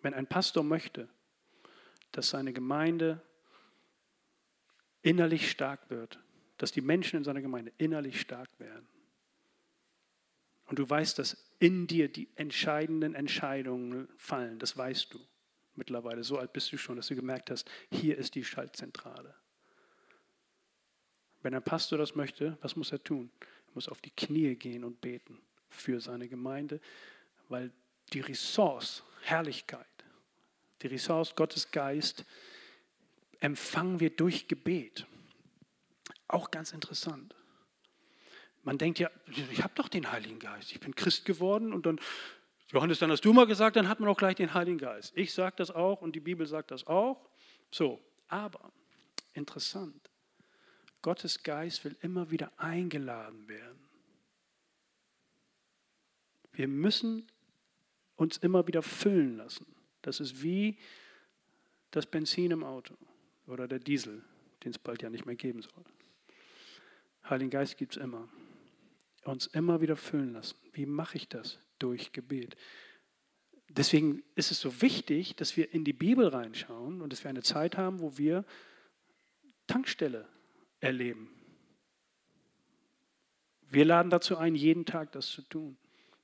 Wenn 0.00 0.14
ein 0.14 0.26
Pastor 0.26 0.62
möchte, 0.62 1.08
dass 2.12 2.30
seine 2.30 2.52
Gemeinde 2.52 3.20
innerlich 5.02 5.50
stark 5.50 5.90
wird, 5.90 6.20
dass 6.56 6.70
die 6.72 6.80
Menschen 6.80 7.18
in 7.18 7.24
seiner 7.24 7.42
Gemeinde 7.42 7.72
innerlich 7.78 8.20
stark 8.20 8.48
werden, 8.58 8.88
und 10.66 10.78
du 10.78 10.88
weißt, 10.88 11.18
dass 11.18 11.36
in 11.58 11.86
dir 11.86 12.08
die 12.08 12.28
entscheidenden 12.36 13.14
Entscheidungen 13.14 14.08
fallen, 14.16 14.58
das 14.58 14.76
weißt 14.76 15.12
du 15.12 15.20
mittlerweile, 15.76 16.22
so 16.24 16.38
alt 16.38 16.52
bist 16.52 16.72
du 16.72 16.78
schon, 16.78 16.96
dass 16.96 17.08
du 17.08 17.16
gemerkt 17.16 17.50
hast, 17.50 17.70
hier 17.90 18.16
ist 18.16 18.34
die 18.34 18.44
Schaltzentrale. 18.44 19.34
Wenn 21.42 21.54
ein 21.54 21.62
Pastor 21.62 21.98
das 21.98 22.14
möchte, 22.14 22.56
was 22.62 22.76
muss 22.76 22.92
er 22.92 23.02
tun? 23.02 23.30
Er 23.40 23.74
muss 23.74 23.88
auf 23.88 24.00
die 24.00 24.10
Knie 24.10 24.54
gehen 24.54 24.84
und 24.84 25.00
beten 25.00 25.40
für 25.68 26.00
seine 26.00 26.28
Gemeinde, 26.28 26.80
weil 27.48 27.72
die 28.12 28.20
Ressource, 28.20 29.02
Herrlichkeit, 29.22 29.86
die 30.82 30.86
Ressource 30.86 31.34
Gottes 31.34 31.70
Geist 31.70 32.24
empfangen 33.40 34.00
wir 34.00 34.10
durch 34.10 34.48
Gebet. 34.48 35.06
Auch 36.28 36.50
ganz 36.50 36.72
interessant. 36.72 37.34
Man 38.64 38.78
denkt 38.78 38.98
ja, 38.98 39.10
ich 39.26 39.62
habe 39.62 39.74
doch 39.74 39.88
den 39.88 40.10
Heiligen 40.10 40.38
Geist. 40.38 40.72
Ich 40.72 40.80
bin 40.80 40.94
Christ 40.94 41.26
geworden 41.26 41.72
und 41.72 41.84
dann, 41.84 42.00
Johannes, 42.72 42.98
dann 42.98 43.10
hast 43.10 43.24
du 43.24 43.32
mal 43.32 43.46
gesagt, 43.46 43.76
dann 43.76 43.88
hat 43.88 44.00
man 44.00 44.08
auch 44.08 44.16
gleich 44.16 44.36
den 44.36 44.54
Heiligen 44.54 44.78
Geist. 44.78 45.12
Ich 45.16 45.34
sage 45.34 45.54
das 45.56 45.70
auch 45.70 46.00
und 46.00 46.16
die 46.16 46.20
Bibel 46.20 46.46
sagt 46.46 46.70
das 46.70 46.86
auch. 46.86 47.28
So, 47.70 48.00
aber 48.28 48.72
interessant. 49.34 50.10
Gottes 51.02 51.42
Geist 51.42 51.84
will 51.84 51.94
immer 52.00 52.30
wieder 52.30 52.50
eingeladen 52.56 53.46
werden. 53.48 53.84
Wir 56.52 56.68
müssen 56.68 57.26
uns 58.16 58.38
immer 58.38 58.66
wieder 58.66 58.82
füllen 58.82 59.36
lassen. 59.36 59.66
Das 60.00 60.20
ist 60.20 60.42
wie 60.42 60.78
das 61.90 62.06
Benzin 62.06 62.50
im 62.52 62.64
Auto 62.64 62.94
oder 63.46 63.68
der 63.68 63.78
Diesel, 63.78 64.22
den 64.62 64.70
es 64.70 64.78
bald 64.78 65.02
ja 65.02 65.10
nicht 65.10 65.26
mehr 65.26 65.36
geben 65.36 65.60
soll. 65.60 65.84
Heiligen 67.28 67.50
Geist 67.50 67.76
gibt 67.76 67.96
es 67.96 68.02
immer. 68.02 68.28
Uns 69.24 69.46
immer 69.46 69.80
wieder 69.80 69.96
füllen 69.96 70.32
lassen. 70.34 70.56
Wie 70.72 70.86
mache 70.86 71.16
ich 71.16 71.28
das? 71.28 71.58
Durch 71.78 72.12
Gebet. 72.12 72.56
Deswegen 73.68 74.22
ist 74.36 74.50
es 74.50 74.60
so 74.60 74.82
wichtig, 74.82 75.34
dass 75.36 75.56
wir 75.56 75.72
in 75.72 75.84
die 75.84 75.92
Bibel 75.92 76.28
reinschauen 76.28 77.00
und 77.00 77.12
dass 77.12 77.24
wir 77.24 77.30
eine 77.30 77.42
Zeit 77.42 77.76
haben, 77.76 78.00
wo 78.00 78.16
wir 78.18 78.44
Tankstelle 79.66 80.28
erleben. 80.80 81.30
Wir 83.62 83.84
laden 83.84 84.10
dazu 84.10 84.36
ein, 84.36 84.54
jeden 84.54 84.84
Tag 84.84 85.10
das 85.12 85.26
zu 85.26 85.42
tun. 85.42 85.76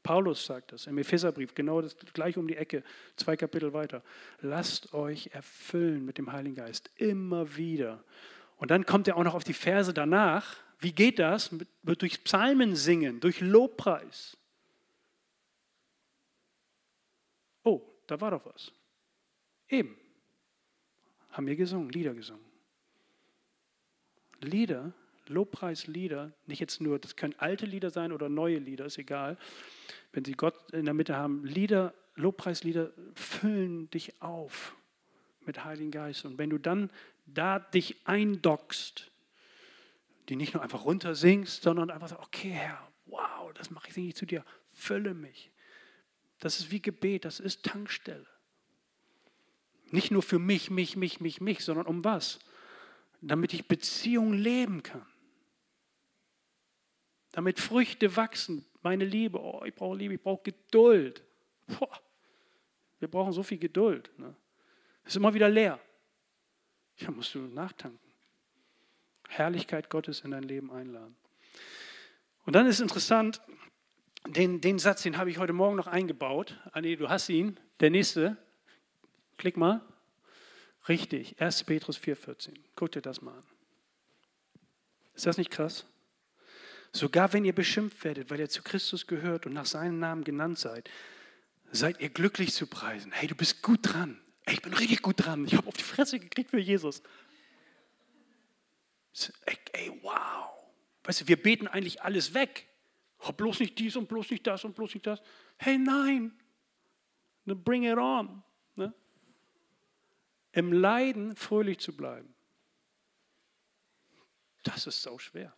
Paulus 0.03 0.47
sagt 0.47 0.73
das 0.73 0.87
im 0.87 0.97
Epheserbrief, 0.99 1.55
genau 1.55 1.81
das 1.83 1.97
gleich 2.15 2.39
um 2.39 2.49
die 2.49 2.57
Ecke, 2.57 2.83
zwei 3.17 3.37
Kapitel 3.37 3.73
weiter. 3.73 4.03
Lasst 4.41 4.95
euch 4.95 5.31
erfüllen 5.33 6.05
mit 6.05 6.17
dem 6.17 6.33
Heiligen 6.33 6.55
Geist 6.55 6.91
immer 6.97 7.57
wieder. 7.57 8.03
Und 8.57 8.71
dann 8.71 8.87
kommt 8.87 9.09
er 9.09 9.17
auch 9.17 9.25
noch 9.25 9.35
auf 9.35 9.45
die 9.45 9.53
Verse 9.53 9.93
danach. 9.93 10.57
Wie 10.81 10.93
geht 10.93 11.19
das? 11.19 11.55
Durch 11.83 12.25
Psalmen 12.25 12.75
singen, 12.75 13.21
durch 13.21 13.41
Lobpreis. 13.41 14.37
Oh, 17.63 17.83
da 18.07 18.21
war 18.21 18.31
doch 18.31 18.45
was. 18.47 18.73
Eben. 19.69 19.97
Haben 21.31 21.47
wir 21.47 21.57
gesungen, 21.57 21.91
Lieder 21.91 22.15
gesungen. 22.15 22.45
Lieder, 24.41 24.93
Lobpreislieder, 25.27 26.33
nicht 26.47 26.61
jetzt 26.61 26.81
nur, 26.81 26.99
das 26.99 27.15
können 27.15 27.35
alte 27.39 27.67
Lieder 27.67 27.91
sein 27.91 28.11
oder 28.11 28.29
neue 28.29 28.59
Lieder, 28.59 28.87
ist 28.87 28.99
egal. 28.99 29.37
Wenn 30.13 30.25
sie 30.25 30.33
Gott 30.33 30.73
in 30.73 30.87
der 30.87 30.95
Mitte 30.95 31.15
haben, 31.15 31.45
Lieder, 31.45 31.95
Lobpreislieder 32.17 32.91
füllen 33.15 33.89
dich 33.91 34.21
auf 34.21 34.75
mit 35.45 35.65
Heiligen 35.65 35.91
Geist. 35.91 36.25
Und 36.25 36.39
wenn 36.39 36.51
du 36.51 36.59
dann 36.59 36.91
da 37.27 37.59
dich 37.59 37.97
eindockst, 38.05 39.10
die 40.31 40.37
nicht 40.37 40.55
nur 40.55 40.63
einfach 40.63 40.85
runter 40.85 41.15
singst, 41.15 41.63
sondern 41.63 41.91
einfach 41.91 42.09
sagst, 42.09 42.25
okay 42.25 42.51
Herr, 42.51 42.93
wow, 43.07 43.53
das 43.55 43.71
mache 43.71 43.89
ich 43.89 43.97
nicht 43.97 44.17
zu 44.17 44.27
dir, 44.27 44.45
fülle 44.71 45.15
mich. 45.15 45.51
Das 46.39 46.59
ist 46.59 46.71
wie 46.71 46.81
Gebet, 46.81 47.25
das 47.25 47.41
ist 47.41 47.65
Tankstelle. 47.65 48.27
Nicht 49.91 50.11
nur 50.11 50.23
für 50.23 50.39
mich, 50.39 50.71
mich, 50.71 50.97
mich, 50.97 51.21
mich, 51.21 51.41
mich, 51.41 51.65
sondern 51.65 51.87
um 51.87 52.05
was? 52.05 52.39
damit 53.21 53.53
ich 53.53 53.67
Beziehung 53.67 54.33
leben 54.33 54.83
kann. 54.83 55.07
Damit 57.33 57.61
Früchte 57.61 58.17
wachsen, 58.17 58.67
meine 58.83 59.05
Liebe, 59.05 59.39
oh, 59.41 59.63
ich 59.65 59.75
brauche 59.75 59.97
Liebe, 59.97 60.15
ich 60.15 60.23
brauche 60.23 60.43
Geduld. 60.43 61.23
Boah, 61.67 62.01
wir 62.99 63.09
brauchen 63.09 63.33
so 63.33 63.43
viel 63.43 63.59
Geduld. 63.59 64.11
Ne? 64.19 64.35
Ist 65.05 65.17
immer 65.17 65.33
wieder 65.33 65.49
leer. 65.49 65.79
Ja, 66.97 67.11
musst 67.11 67.35
du 67.35 67.41
nachtanken. 67.41 68.10
Herrlichkeit 69.31 69.91
Gottes 69.91 70.21
in 70.21 70.33
dein 70.33 70.43
Leben 70.43 70.71
einladen. 70.71 71.17
Und 72.45 72.55
dann 72.55 72.67
ist 72.67 72.81
interessant, 72.81 73.41
den, 74.27 74.61
den 74.61 74.79
Satz, 74.79 75.03
den 75.03 75.17
habe 75.17 75.31
ich 75.31 75.39
heute 75.39 75.53
Morgen 75.53 75.77
noch 75.77 75.87
eingebaut. 75.87 76.59
Anni, 76.73 76.97
du 76.97 77.09
hast 77.09 77.29
ihn. 77.29 77.59
Der 77.81 77.91
nächste. 77.91 78.37
Klick 79.39 79.57
mal. 79.57 79.81
Richtig, 80.89 81.41
1. 81.41 81.65
Petrus 81.65 81.99
4,14. 81.99 82.55
Guck 82.75 82.93
dir 82.93 83.03
das 83.03 83.23
mal 83.23 83.37
an. 83.37 83.45
Ist 85.15 85.27
das 85.27 85.39
nicht 85.39 85.51
krass? 85.51 85.87
Sogar 86.93 87.33
wenn 87.33 87.45
ihr 87.45 87.55
beschimpft 87.55 88.03
werdet, 88.05 88.31
weil 88.31 88.41
ihr 88.41 88.49
zu 88.49 88.63
Christus 88.63 89.07
gehört 89.07 89.47
und 89.47 89.53
nach 89.53 89.67
seinem 89.67 89.99
Namen 89.99 90.25
genannt 90.25 90.59
seid, 90.59 90.91
seid 91.71 92.01
ihr 92.01 92.09
glücklich 92.09 92.53
zu 92.53 92.67
preisen. 92.67 93.13
Hey, 93.13 93.29
du 93.29 93.35
bist 93.35 93.63
gut 93.63 93.81
dran. 93.83 94.21
Ich 94.47 94.63
bin 94.63 94.75
richtig 94.75 95.03
gut 95.03 95.25
dran. 95.25 95.45
Ich 95.45 95.55
habe 95.55 95.69
auf 95.69 95.77
die 95.77 95.85
Fresse 95.85 96.19
gekriegt 96.19 96.51
für 96.51 96.59
Jesus. 96.59 97.03
Ey, 99.73 99.91
wow. 100.03 100.51
Weißt 101.05 101.23
du, 101.23 101.29
wir 101.29 101.41
beten 101.43 101.67
eigentlich 101.67 102.03
alles 102.03 102.35
weg. 102.35 102.69
Oh, 103.21 103.33
bloß 103.33 103.61
nicht 103.61 103.79
dies 103.79 103.97
und 103.97 104.09
bloß 104.09 104.31
nicht 104.31 104.47
das 104.47 104.65
und 104.65 104.75
bloß 104.75 104.95
nicht 104.95 105.07
das. 105.07 105.21
Hey, 105.59 105.79
nein. 105.79 106.33
Bring 107.45 107.85
it 107.85 107.99
on 107.99 108.43
im 110.53 110.73
Leiden 110.73 111.37
fröhlich 111.37 111.79
zu 111.79 111.97
bleiben. 111.97 112.35
Das 114.63 114.87
ist 114.87 115.03
so 115.03 115.19
schwer. 115.19 115.55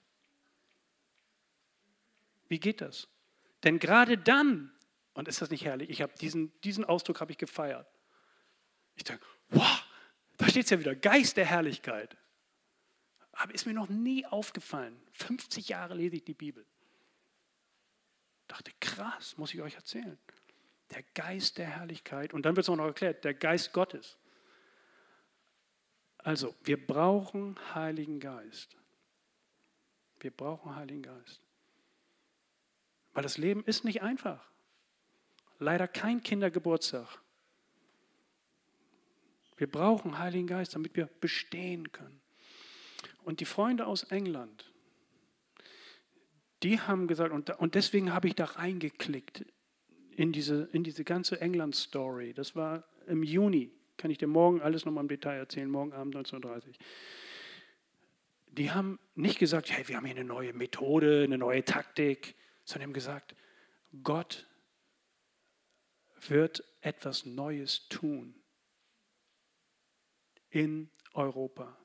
Wie 2.49 2.61
geht 2.61 2.81
das? 2.81 3.09
Denn 3.65 3.79
gerade 3.79 4.19
dann, 4.19 4.73
und 5.15 5.29
ist 5.29 5.41
das 5.41 5.51
nicht 5.51 5.65
herrlich, 5.65 5.91
ich 5.91 6.03
habe 6.03 6.13
diesen, 6.21 6.59
diesen 6.61 6.85
Ausdruck 6.85 7.21
habe 7.21 7.33
ich 7.33 7.39
gefeiert. 7.39 7.89
Ich 8.95 9.05
denke, 9.05 9.25
wow, 9.49 9.85
da 10.37 10.49
steht 10.49 10.65
es 10.65 10.71
ja 10.71 10.79
wieder, 10.79 10.95
Geist 10.95 11.37
der 11.37 11.47
Herrlichkeit. 11.47 12.17
Aber 13.33 13.55
ist 13.55 13.67
mir 13.67 13.73
noch 13.73 13.89
nie 13.89 14.27
aufgefallen. 14.27 15.01
50 15.13 15.69
Jahre 15.69 15.95
lese 15.95 16.17
ich 16.17 16.25
die 16.25 16.35
Bibel. 16.35 16.67
Dachte, 18.49 18.71
krass, 18.81 19.39
muss 19.39 19.55
ich 19.55 19.63
euch 19.63 19.75
erzählen. 19.75 20.19
Der 20.91 21.03
Geist 21.15 21.57
der 21.59 21.67
Herrlichkeit. 21.67 22.35
Und 22.35 22.45
dann 22.45 22.55
wird 22.55 22.65
es 22.65 22.69
auch 22.69 22.77
noch 22.77 22.87
erklärt, 22.87 23.25
der 23.25 23.35
Geist 23.35 23.73
Gottes. 23.73 24.19
Also, 26.19 26.55
wir 26.63 26.87
brauchen 26.87 27.59
Heiligen 27.75 28.21
Geist. 28.21 28.77
Wir 30.21 30.31
brauchen 30.31 30.77
Heiligen 30.77 31.03
Geist. 31.03 31.41
Weil 33.13 33.23
das 33.23 33.39
Leben 33.39 33.65
ist 33.65 33.85
nicht 33.85 34.03
einfach. 34.03 34.47
Leider 35.59 35.89
kein 35.89 36.23
Kindergeburtstag. 36.23 37.21
Wir 39.57 39.71
brauchen 39.71 40.19
Heiligen 40.19 40.47
Geist, 40.47 40.75
damit 40.75 40.97
wir 40.97 41.07
bestehen 41.07 41.93
können. 41.93 42.22
Und 43.25 43.41
die 43.41 43.45
Freunde 43.45 43.87
aus 43.87 44.05
England, 44.05 44.73
die 46.63 46.81
haben 46.81 47.07
gesagt, 47.09 47.33
und, 47.33 47.51
und 47.59 47.75
deswegen 47.75 48.13
habe 48.13 48.29
ich 48.29 48.35
da 48.35 48.45
reingeklickt 48.45 49.45
in 50.11 50.33
diese, 50.33 50.69
in 50.73 50.85
diese 50.85 51.05
ganze 51.05 51.41
England-Story. 51.41 52.35
Das 52.35 52.55
war 52.55 52.85
im 53.07 53.23
Juni 53.23 53.73
kann 54.03 54.11
ich 54.11 54.19
dir 54.19 54.27
morgen 54.27 54.61
alles 54.61 54.85
nochmal 54.85 55.05
im 55.05 55.09
Detail 55.09 55.37
erzählen, 55.37 55.71
morgen 55.71 55.93
Abend 55.93 56.17
19.30 56.17 56.45
Uhr. 56.45 56.73
Die 58.49 58.73
haben 58.73 58.99
nicht 59.15 59.39
gesagt, 59.39 59.71
hey, 59.71 59.87
wir 59.87 59.97
haben 59.97 60.07
hier 60.07 60.17
eine 60.17 60.25
neue 60.25 60.53
Methode, 60.53 61.23
eine 61.23 61.39
neue 61.39 61.65
Taktik, 61.65 62.35
sondern 62.65 62.89
haben 62.89 62.95
gesagt, 62.95 63.37
Gott 64.03 64.49
wird 66.27 66.65
etwas 66.81 67.25
Neues 67.27 67.89
tun 67.89 68.35
in 70.51 70.91
Europa. 71.15 71.79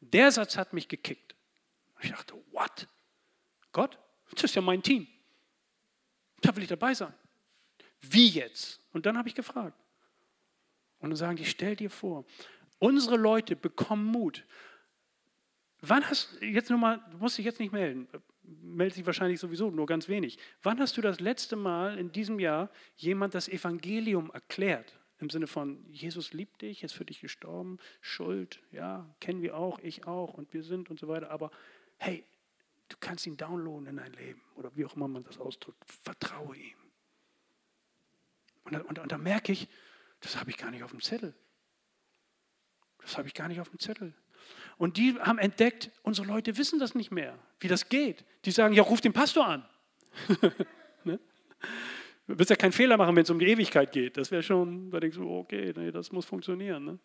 Der 0.00 0.30
Satz 0.32 0.56
hat 0.56 0.72
mich 0.72 0.88
gekickt. 0.88 1.34
Ich 2.00 2.10
dachte, 2.10 2.34
what? 2.52 2.88
Gott? 3.72 3.98
Das 4.32 4.44
ist 4.44 4.54
ja 4.54 4.62
mein 4.62 4.82
Team. 4.82 5.06
Da 6.40 6.54
will 6.56 6.62
ich 6.62 6.68
dabei 6.68 6.94
sein. 6.94 7.12
Wie 8.00 8.28
jetzt? 8.28 8.80
Und 8.92 9.06
dann 9.06 9.18
habe 9.18 9.28
ich 9.28 9.34
gefragt. 9.34 9.78
Und 11.00 11.10
dann 11.10 11.16
sagen 11.16 11.36
die, 11.36 11.44
stell 11.44 11.76
dir 11.76 11.90
vor, 11.90 12.24
unsere 12.78 13.16
Leute 13.16 13.56
bekommen 13.56 14.06
Mut. 14.06 14.44
Wann 15.82 16.04
hast 16.08 16.40
jetzt 16.40 16.70
nur 16.70 16.78
mal, 16.78 17.02
du 17.10 17.18
musst 17.18 17.38
dich 17.38 17.44
jetzt 17.44 17.60
nicht 17.60 17.72
melden, 17.72 18.08
meldet 18.42 18.96
sich 18.96 19.06
wahrscheinlich 19.06 19.40
sowieso 19.40 19.70
nur 19.70 19.86
ganz 19.86 20.08
wenig. 20.08 20.38
Wann 20.62 20.78
hast 20.78 20.96
du 20.96 21.00
das 21.00 21.20
letzte 21.20 21.56
Mal 21.56 21.98
in 21.98 22.12
diesem 22.12 22.38
Jahr 22.38 22.70
jemand 22.96 23.34
das 23.34 23.48
Evangelium 23.48 24.30
erklärt? 24.32 24.99
Im 25.20 25.28
Sinne 25.28 25.46
von, 25.46 25.84
Jesus 25.92 26.32
liebt 26.32 26.62
dich, 26.62 26.82
ist 26.82 26.94
für 26.94 27.04
dich 27.04 27.20
gestorben, 27.20 27.78
Schuld, 28.00 28.62
ja, 28.72 29.14
kennen 29.20 29.42
wir 29.42 29.56
auch, 29.56 29.78
ich 29.80 30.06
auch 30.06 30.34
und 30.34 30.52
wir 30.54 30.62
sind 30.62 30.90
und 30.90 30.98
so 30.98 31.08
weiter. 31.08 31.30
Aber 31.30 31.50
hey, 31.98 32.24
du 32.88 32.96
kannst 32.98 33.26
ihn 33.26 33.36
downloaden 33.36 33.86
in 33.86 33.96
dein 33.96 34.12
Leben 34.14 34.40
oder 34.56 34.74
wie 34.76 34.86
auch 34.86 34.96
immer 34.96 35.08
man 35.08 35.22
das 35.24 35.38
ausdrückt. 35.38 35.78
Vertraue 35.84 36.56
ihm. 36.56 36.78
Und, 38.64 38.80
und, 38.86 38.98
und 38.98 39.12
da 39.12 39.18
merke 39.18 39.52
ich, 39.52 39.68
das 40.20 40.36
habe 40.36 40.50
ich 40.50 40.56
gar 40.56 40.70
nicht 40.70 40.82
auf 40.82 40.90
dem 40.90 41.02
Zettel. 41.02 41.34
Das 43.02 43.18
habe 43.18 43.28
ich 43.28 43.34
gar 43.34 43.48
nicht 43.48 43.60
auf 43.60 43.68
dem 43.68 43.78
Zettel. 43.78 44.14
Und 44.78 44.96
die 44.96 45.18
haben 45.20 45.38
entdeckt, 45.38 45.90
unsere 46.02 46.26
Leute 46.26 46.56
wissen 46.56 46.78
das 46.78 46.94
nicht 46.94 47.10
mehr, 47.10 47.38
wie 47.60 47.68
das 47.68 47.90
geht. 47.90 48.24
Die 48.46 48.50
sagen, 48.50 48.74
ja, 48.74 48.82
ruf 48.82 49.02
den 49.02 49.12
Pastor 49.12 49.46
an. 49.46 49.68
Du 52.30 52.38
wirst 52.38 52.50
ja 52.50 52.54
keinen 52.54 52.70
Fehler 52.70 52.96
machen, 52.96 53.16
wenn 53.16 53.24
es 53.24 53.30
um 53.30 53.40
die 53.40 53.48
Ewigkeit 53.48 53.90
geht. 53.90 54.16
Das 54.16 54.30
wäre 54.30 54.44
schon, 54.44 54.88
da 54.92 55.00
denkst 55.00 55.16
du, 55.16 55.28
okay, 55.28 55.72
nee, 55.76 55.90
das 55.90 56.12
muss 56.12 56.24
funktionieren. 56.24 56.84
Ne? 56.84 56.98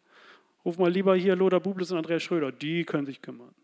Ruf 0.64 0.78
mal 0.78 0.92
lieber 0.92 1.16
hier 1.16 1.36
Lothar 1.36 1.60
Bubles 1.60 1.90
und 1.90 1.98
Andreas 1.98 2.22
Schröder, 2.22 2.52
die 2.52 2.84
können 2.84 3.08
sich 3.08 3.24
kümmern. 3.24 3.56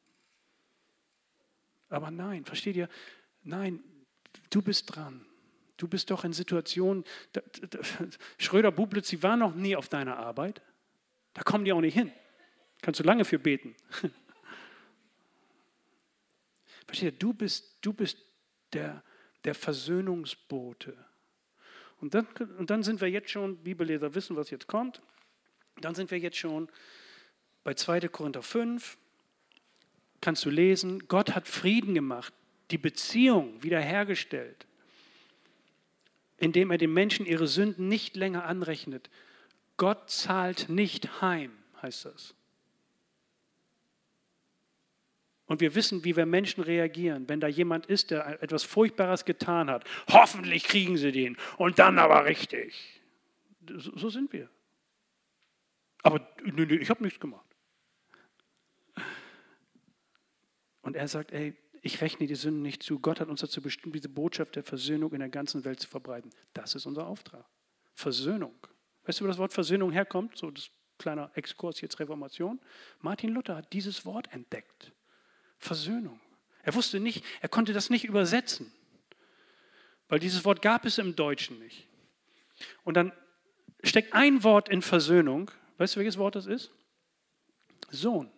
Aber 1.89 2.09
nein, 2.09 2.45
versteht 2.45 2.77
ihr? 2.77 2.89
Nein, 3.43 3.83
du 4.49 4.63
bist 4.63 4.95
dran. 4.95 5.23
Du 5.77 5.87
bist 5.87 6.09
doch 6.09 6.23
in 6.23 6.33
Situationen, 6.33 7.03
Schröder, 8.39 8.71
Bublitz, 8.71 9.09
sie 9.09 9.21
waren 9.21 9.39
noch 9.39 9.53
nie 9.53 9.75
auf 9.75 9.87
deiner 9.87 10.17
Arbeit. 10.17 10.63
Da 11.33 11.43
kommen 11.43 11.63
die 11.63 11.73
auch 11.73 11.81
nicht 11.81 11.93
hin. 11.93 12.11
Kannst 12.81 12.99
du 12.99 13.03
lange 13.03 13.23
für 13.23 13.37
beten. 13.37 13.75
Versteht 16.87 17.13
ihr, 17.13 17.19
du 17.19 17.33
bist, 17.33 17.77
du 17.81 17.93
bist 17.93 18.17
der, 18.73 19.03
der 19.43 19.53
Versöhnungsbote. 19.53 20.97
Und 22.01 22.15
dann, 22.15 22.27
und 22.57 22.69
dann 22.69 22.83
sind 22.83 22.99
wir 22.99 23.09
jetzt 23.09 23.29
schon, 23.29 23.57
Bibelleser 23.57 24.15
wissen, 24.15 24.35
was 24.35 24.49
jetzt 24.49 24.67
kommt. 24.67 25.01
Dann 25.79 25.95
sind 25.95 26.11
wir 26.11 26.19
jetzt 26.19 26.37
schon 26.37 26.67
bei 27.63 27.75
2. 27.75 28.01
Korinther 28.09 28.41
5. 28.41 28.97
Kannst 30.19 30.45
du 30.45 30.49
lesen, 30.49 31.07
Gott 31.07 31.35
hat 31.35 31.47
Frieden 31.47 31.93
gemacht, 31.93 32.33
die 32.71 32.77
Beziehung 32.77 33.61
wiederhergestellt, 33.63 34.65
indem 36.37 36.71
er 36.71 36.77
den 36.77 36.93
Menschen 36.93 37.25
ihre 37.25 37.47
Sünden 37.47 37.87
nicht 37.87 38.15
länger 38.15 38.45
anrechnet. 38.45 39.09
Gott 39.77 40.09
zahlt 40.09 40.69
nicht 40.69 41.21
heim, 41.21 41.51
heißt 41.81 42.05
das. 42.05 42.35
Und 45.51 45.59
wir 45.59 45.75
wissen, 45.75 46.05
wie 46.05 46.15
wir 46.15 46.25
Menschen 46.25 46.63
reagieren, 46.63 47.27
wenn 47.27 47.41
da 47.41 47.47
jemand 47.49 47.85
ist, 47.87 48.09
der 48.09 48.41
etwas 48.41 48.63
Furchtbares 48.63 49.25
getan 49.25 49.69
hat. 49.69 49.83
Hoffentlich 50.09 50.63
kriegen 50.63 50.95
sie 50.95 51.11
den 51.11 51.35
und 51.57 51.77
dann 51.77 51.99
aber 51.99 52.23
richtig. 52.23 53.01
So 53.67 54.09
sind 54.09 54.31
wir. 54.31 54.49
Aber 56.03 56.25
nee, 56.41 56.65
nee, 56.65 56.75
ich 56.75 56.89
habe 56.89 57.03
nichts 57.03 57.19
gemacht. 57.19 57.45
Und 60.83 60.95
er 60.95 61.09
sagt, 61.09 61.33
ey, 61.33 61.53
ich 61.81 61.99
rechne 61.99 62.27
die 62.27 62.35
Sünden 62.35 62.61
nicht 62.61 62.81
zu. 62.81 62.99
Gott 62.99 63.19
hat 63.19 63.27
uns 63.27 63.41
dazu 63.41 63.61
bestimmt, 63.61 63.93
diese 63.93 64.07
Botschaft 64.07 64.55
der 64.55 64.63
Versöhnung 64.63 65.11
in 65.11 65.19
der 65.19 65.27
ganzen 65.27 65.65
Welt 65.65 65.81
zu 65.81 65.89
verbreiten. 65.89 66.31
Das 66.53 66.75
ist 66.75 66.85
unser 66.85 67.07
Auftrag. 67.07 67.43
Versöhnung. 67.93 68.55
Weißt 69.03 69.19
du, 69.19 69.25
wo 69.25 69.27
das 69.27 69.37
Wort 69.37 69.51
Versöhnung 69.51 69.91
herkommt? 69.91 70.37
So 70.37 70.49
das 70.49 70.69
kleiner 70.97 71.29
Exkurs 71.33 71.81
jetzt 71.81 71.99
Reformation. 71.99 72.61
Martin 73.01 73.31
Luther 73.31 73.57
hat 73.57 73.73
dieses 73.73 74.05
Wort 74.05 74.31
entdeckt. 74.31 74.93
Versöhnung. 75.61 76.19
Er 76.63 76.73
wusste 76.73 76.99
nicht, 76.99 77.23
er 77.39 77.49
konnte 77.49 77.71
das 77.71 77.89
nicht 77.89 78.03
übersetzen, 78.03 78.71
weil 80.09 80.19
dieses 80.19 80.43
Wort 80.43 80.61
gab 80.61 80.85
es 80.85 80.97
im 80.97 81.15
Deutschen 81.15 81.59
nicht. 81.59 81.87
Und 82.83 82.95
dann 82.95 83.13
steckt 83.83 84.13
ein 84.13 84.43
Wort 84.43 84.69
in 84.69 84.81
Versöhnung. 84.81 85.51
Weißt 85.77 85.95
du, 85.95 85.99
welches 85.99 86.17
Wort 86.17 86.35
das 86.35 86.47
ist? 86.47 86.71
Sohn. 87.89 88.31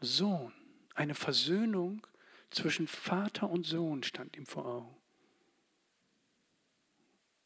Sohn. 0.00 0.52
Eine 0.94 1.14
Versöhnung 1.14 2.06
zwischen 2.50 2.86
Vater 2.86 3.50
und 3.50 3.66
Sohn 3.66 4.02
stand 4.02 4.36
ihm 4.36 4.46
vor 4.46 4.66
Augen. 4.66 4.96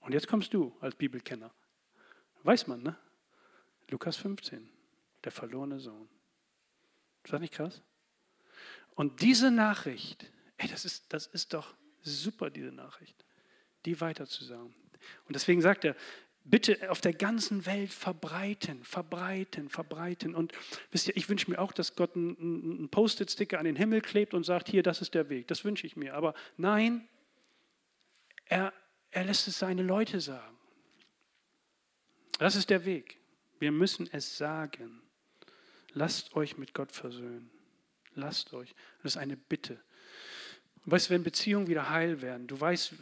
Und 0.00 0.12
jetzt 0.12 0.28
kommst 0.28 0.52
du 0.54 0.76
als 0.80 0.94
Bibelkenner. 0.94 1.52
Weiß 2.42 2.66
man, 2.66 2.82
ne? 2.82 2.96
Lukas 3.88 4.16
15, 4.16 4.68
der 5.24 5.32
verlorene 5.32 5.80
Sohn. 5.80 6.08
Ist 7.26 7.32
das 7.32 7.40
nicht 7.40 7.54
krass? 7.54 7.82
Und 8.94 9.20
diese 9.20 9.50
Nachricht, 9.50 10.30
ey, 10.58 10.68
das, 10.68 10.84
ist, 10.84 11.12
das 11.12 11.26
ist 11.26 11.54
doch 11.54 11.74
super, 12.02 12.50
diese 12.50 12.70
Nachricht, 12.70 13.24
die 13.84 14.00
weiterzusagen. 14.00 14.72
Und 15.24 15.34
deswegen 15.34 15.60
sagt 15.60 15.84
er, 15.84 15.96
bitte 16.44 16.88
auf 16.88 17.00
der 17.00 17.14
ganzen 17.14 17.66
Welt 17.66 17.92
verbreiten, 17.92 18.84
verbreiten, 18.84 19.70
verbreiten. 19.70 20.36
Und 20.36 20.52
wisst 20.92 21.08
ihr, 21.08 21.16
ich 21.16 21.28
wünsche 21.28 21.50
mir 21.50 21.58
auch, 21.58 21.72
dass 21.72 21.96
Gott 21.96 22.14
einen, 22.14 22.36
einen 22.38 22.88
Post-it-Sticker 22.90 23.58
an 23.58 23.64
den 23.64 23.74
Himmel 23.74 24.02
klebt 24.02 24.32
und 24.32 24.44
sagt, 24.44 24.68
hier, 24.68 24.84
das 24.84 25.02
ist 25.02 25.14
der 25.14 25.28
Weg. 25.28 25.48
Das 25.48 25.64
wünsche 25.64 25.84
ich 25.84 25.96
mir. 25.96 26.14
Aber 26.14 26.32
nein, 26.56 27.08
er, 28.44 28.72
er 29.10 29.24
lässt 29.24 29.48
es 29.48 29.58
seine 29.58 29.82
Leute 29.82 30.20
sagen. 30.20 30.56
Das 32.38 32.54
ist 32.54 32.70
der 32.70 32.84
Weg. 32.84 33.18
Wir 33.58 33.72
müssen 33.72 34.08
es 34.12 34.38
sagen. 34.38 35.02
Lasst 35.96 36.36
euch 36.36 36.58
mit 36.58 36.74
Gott 36.74 36.92
versöhnen. 36.92 37.50
Lasst 38.14 38.52
euch. 38.52 38.74
Das 39.02 39.12
ist 39.12 39.16
eine 39.16 39.34
Bitte. 39.34 39.80
Weißt 40.84 41.08
du, 41.08 41.14
wenn 41.14 41.24
Beziehungen 41.24 41.68
wieder 41.68 41.88
heil 41.88 42.20
werden, 42.20 42.46
du 42.46 42.60
weißt, 42.60 42.92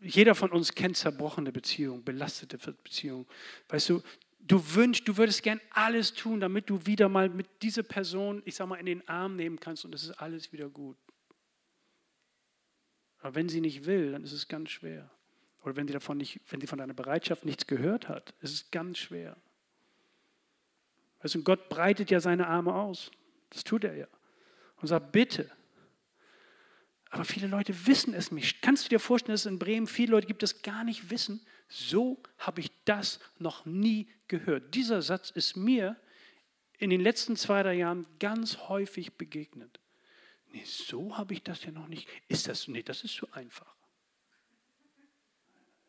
jeder 0.00 0.34
von 0.34 0.50
uns 0.50 0.74
kennt 0.74 0.96
zerbrochene 0.96 1.52
Beziehungen, 1.52 2.02
belastete 2.02 2.56
Beziehungen. 2.56 3.26
Weißt 3.68 3.90
du, 3.90 4.02
du 4.40 4.74
wünschst, 4.74 5.06
du 5.06 5.18
würdest 5.18 5.42
gern 5.42 5.60
alles 5.70 6.14
tun, 6.14 6.40
damit 6.40 6.70
du 6.70 6.86
wieder 6.86 7.10
mal 7.10 7.28
mit 7.28 7.46
dieser 7.60 7.82
Person, 7.82 8.40
ich 8.46 8.54
sag 8.56 8.68
mal, 8.68 8.76
in 8.76 8.86
den 8.86 9.06
Arm 9.06 9.36
nehmen 9.36 9.60
kannst 9.60 9.84
und 9.84 9.94
es 9.94 10.04
ist 10.04 10.12
alles 10.12 10.50
wieder 10.50 10.70
gut. 10.70 10.96
Aber 13.20 13.34
wenn 13.34 13.50
sie 13.50 13.60
nicht 13.60 13.84
will, 13.84 14.12
dann 14.12 14.24
ist 14.24 14.32
es 14.32 14.48
ganz 14.48 14.70
schwer. 14.70 15.10
Oder 15.62 15.76
wenn 15.76 15.86
sie, 15.86 15.92
davon 15.92 16.16
nicht, 16.16 16.40
wenn 16.48 16.62
sie 16.62 16.66
von 16.66 16.78
deiner 16.78 16.94
Bereitschaft 16.94 17.44
nichts 17.44 17.66
gehört 17.66 18.08
hat, 18.08 18.32
ist 18.40 18.54
es 18.54 18.70
ganz 18.70 18.96
schwer. 18.96 19.36
Weißt 21.22 21.34
du, 21.34 21.42
Gott 21.42 21.68
breitet 21.68 22.10
ja 22.10 22.20
seine 22.20 22.46
Arme 22.46 22.74
aus. 22.74 23.10
Das 23.50 23.64
tut 23.64 23.84
er 23.84 23.96
ja. 23.96 24.06
Und 24.80 24.88
sagt, 24.88 25.12
bitte. 25.12 25.50
Aber 27.10 27.24
viele 27.24 27.46
Leute 27.46 27.86
wissen 27.86 28.14
es 28.14 28.30
nicht. 28.30 28.62
Kannst 28.62 28.84
du 28.84 28.88
dir 28.90 29.00
vorstellen, 29.00 29.34
dass 29.34 29.42
es 29.42 29.46
in 29.46 29.58
Bremen 29.58 29.86
viele 29.86 30.12
Leute 30.12 30.26
gibt, 30.26 30.42
die 30.42 30.44
das 30.44 30.62
gar 30.62 30.84
nicht 30.84 31.10
wissen? 31.10 31.44
So 31.68 32.22
habe 32.38 32.60
ich 32.60 32.70
das 32.84 33.18
noch 33.38 33.64
nie 33.64 34.08
gehört. 34.28 34.74
Dieser 34.74 35.02
Satz 35.02 35.30
ist 35.30 35.56
mir 35.56 35.96
in 36.78 36.90
den 36.90 37.00
letzten 37.00 37.36
zwei, 37.36 37.62
drei 37.62 37.74
Jahren 37.74 38.06
ganz 38.20 38.58
häufig 38.68 39.14
begegnet. 39.14 39.80
Nee, 40.52 40.64
so 40.64 41.16
habe 41.16 41.34
ich 41.34 41.42
das 41.42 41.64
ja 41.64 41.72
noch 41.72 41.88
nicht. 41.88 42.08
Ist 42.28 42.46
das? 42.46 42.68
Nee, 42.68 42.82
das 42.82 43.04
ist 43.04 43.14
zu 43.14 43.30
einfach. 43.32 43.74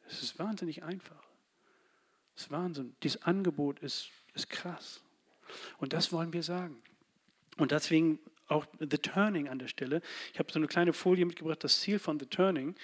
Es 0.08 0.24
ist 0.24 0.40
wahnsinnig 0.40 0.84
einfach. 0.84 1.24
Es 2.36 2.44
ist 2.44 2.52
Wahnsinn. 2.52 2.96
Dieses 3.04 3.22
Angebot 3.24 3.80
ist, 3.80 4.10
ist 4.34 4.50
krass. 4.50 5.02
Und 5.78 5.94
das 5.94 6.12
wollen 6.12 6.34
wir 6.34 6.44
sagen. 6.44 6.82
Und 7.58 7.72
deswegen 7.72 8.20
auch 8.48 8.66
The 8.80 8.98
Turning 8.98 9.48
an 9.48 9.60
der 9.60 9.68
Stelle. 9.68 10.02
Ich 10.34 10.40
habe 10.40 10.52
so 10.52 10.60
eine 10.60 10.68
kleine 10.68 10.94
Folie 10.94 11.26
mitgebracht, 11.26 11.64
das 11.64 11.82
Ziel 11.82 12.00
von 12.00 12.20
The 12.20 12.26
Turning. 12.26 12.76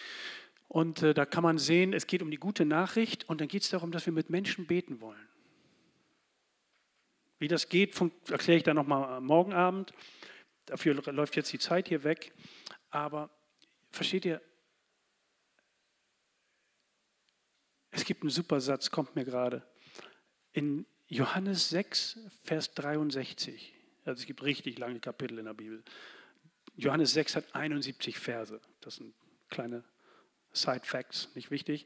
Und 0.68 1.02
äh, 1.04 1.14
da 1.14 1.26
kann 1.26 1.44
man 1.44 1.58
sehen, 1.58 1.94
es 1.94 2.08
geht 2.08 2.22
um 2.22 2.32
die 2.32 2.38
gute 2.38 2.66
Nachricht 2.66 3.28
und 3.30 3.42
dann 3.42 3.48
geht 3.48 3.64
es 3.64 3.70
darum, 3.70 3.92
dass 3.92 4.06
wir 4.06 4.14
mit 4.14 4.30
Menschen 4.30 4.68
beten 4.68 5.02
wollen. 5.02 5.28
Wie 7.40 7.48
das 7.48 7.70
geht, 7.70 8.00
erkläre 8.30 8.58
ich 8.58 8.64
dann 8.64 8.76
nochmal 8.76 9.22
morgen 9.22 9.54
Abend. 9.54 9.94
Dafür 10.66 10.96
läuft 11.12 11.36
jetzt 11.36 11.52
die 11.54 11.60
Zeit 11.60 11.88
hier 11.88 12.04
weg. 12.04 12.34
Aber 12.90 13.30
versteht 13.92 14.26
ihr, 14.26 14.42
es 17.92 18.06
gibt 18.06 18.24
einen 18.24 18.30
super 18.30 18.60
Satz, 18.62 18.90
kommt 18.90 19.16
mir 19.16 19.26
gerade. 19.26 19.66
In 20.54 20.86
Johannes 21.08 21.70
6, 21.70 22.20
Vers 22.44 22.74
63. 22.74 23.74
Also 24.06 24.22
es 24.22 24.26
gibt 24.26 24.44
richtig 24.44 24.78
lange 24.80 25.00
Kapitel 25.00 25.40
in 25.40 25.46
der 25.46 25.54
Bibel. 25.54 25.84
Johannes 26.76 27.14
6 27.14 27.36
hat 27.36 27.56
71 27.56 28.18
Verse. 28.18 28.60
Das 28.82 28.96
sind 28.96 29.14
kleine 29.50 29.84
Side 30.54 30.82
Facts, 30.84 31.30
nicht 31.36 31.52
wichtig. 31.52 31.86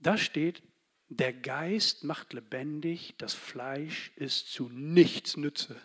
Da 0.00 0.16
steht, 0.16 0.62
der 1.08 1.32
Geist 1.32 2.04
macht 2.04 2.32
lebendig, 2.32 3.14
das 3.18 3.34
Fleisch 3.34 4.12
ist 4.16 4.50
zu 4.52 4.68
nichts 4.68 5.36
Nütze. 5.36 5.80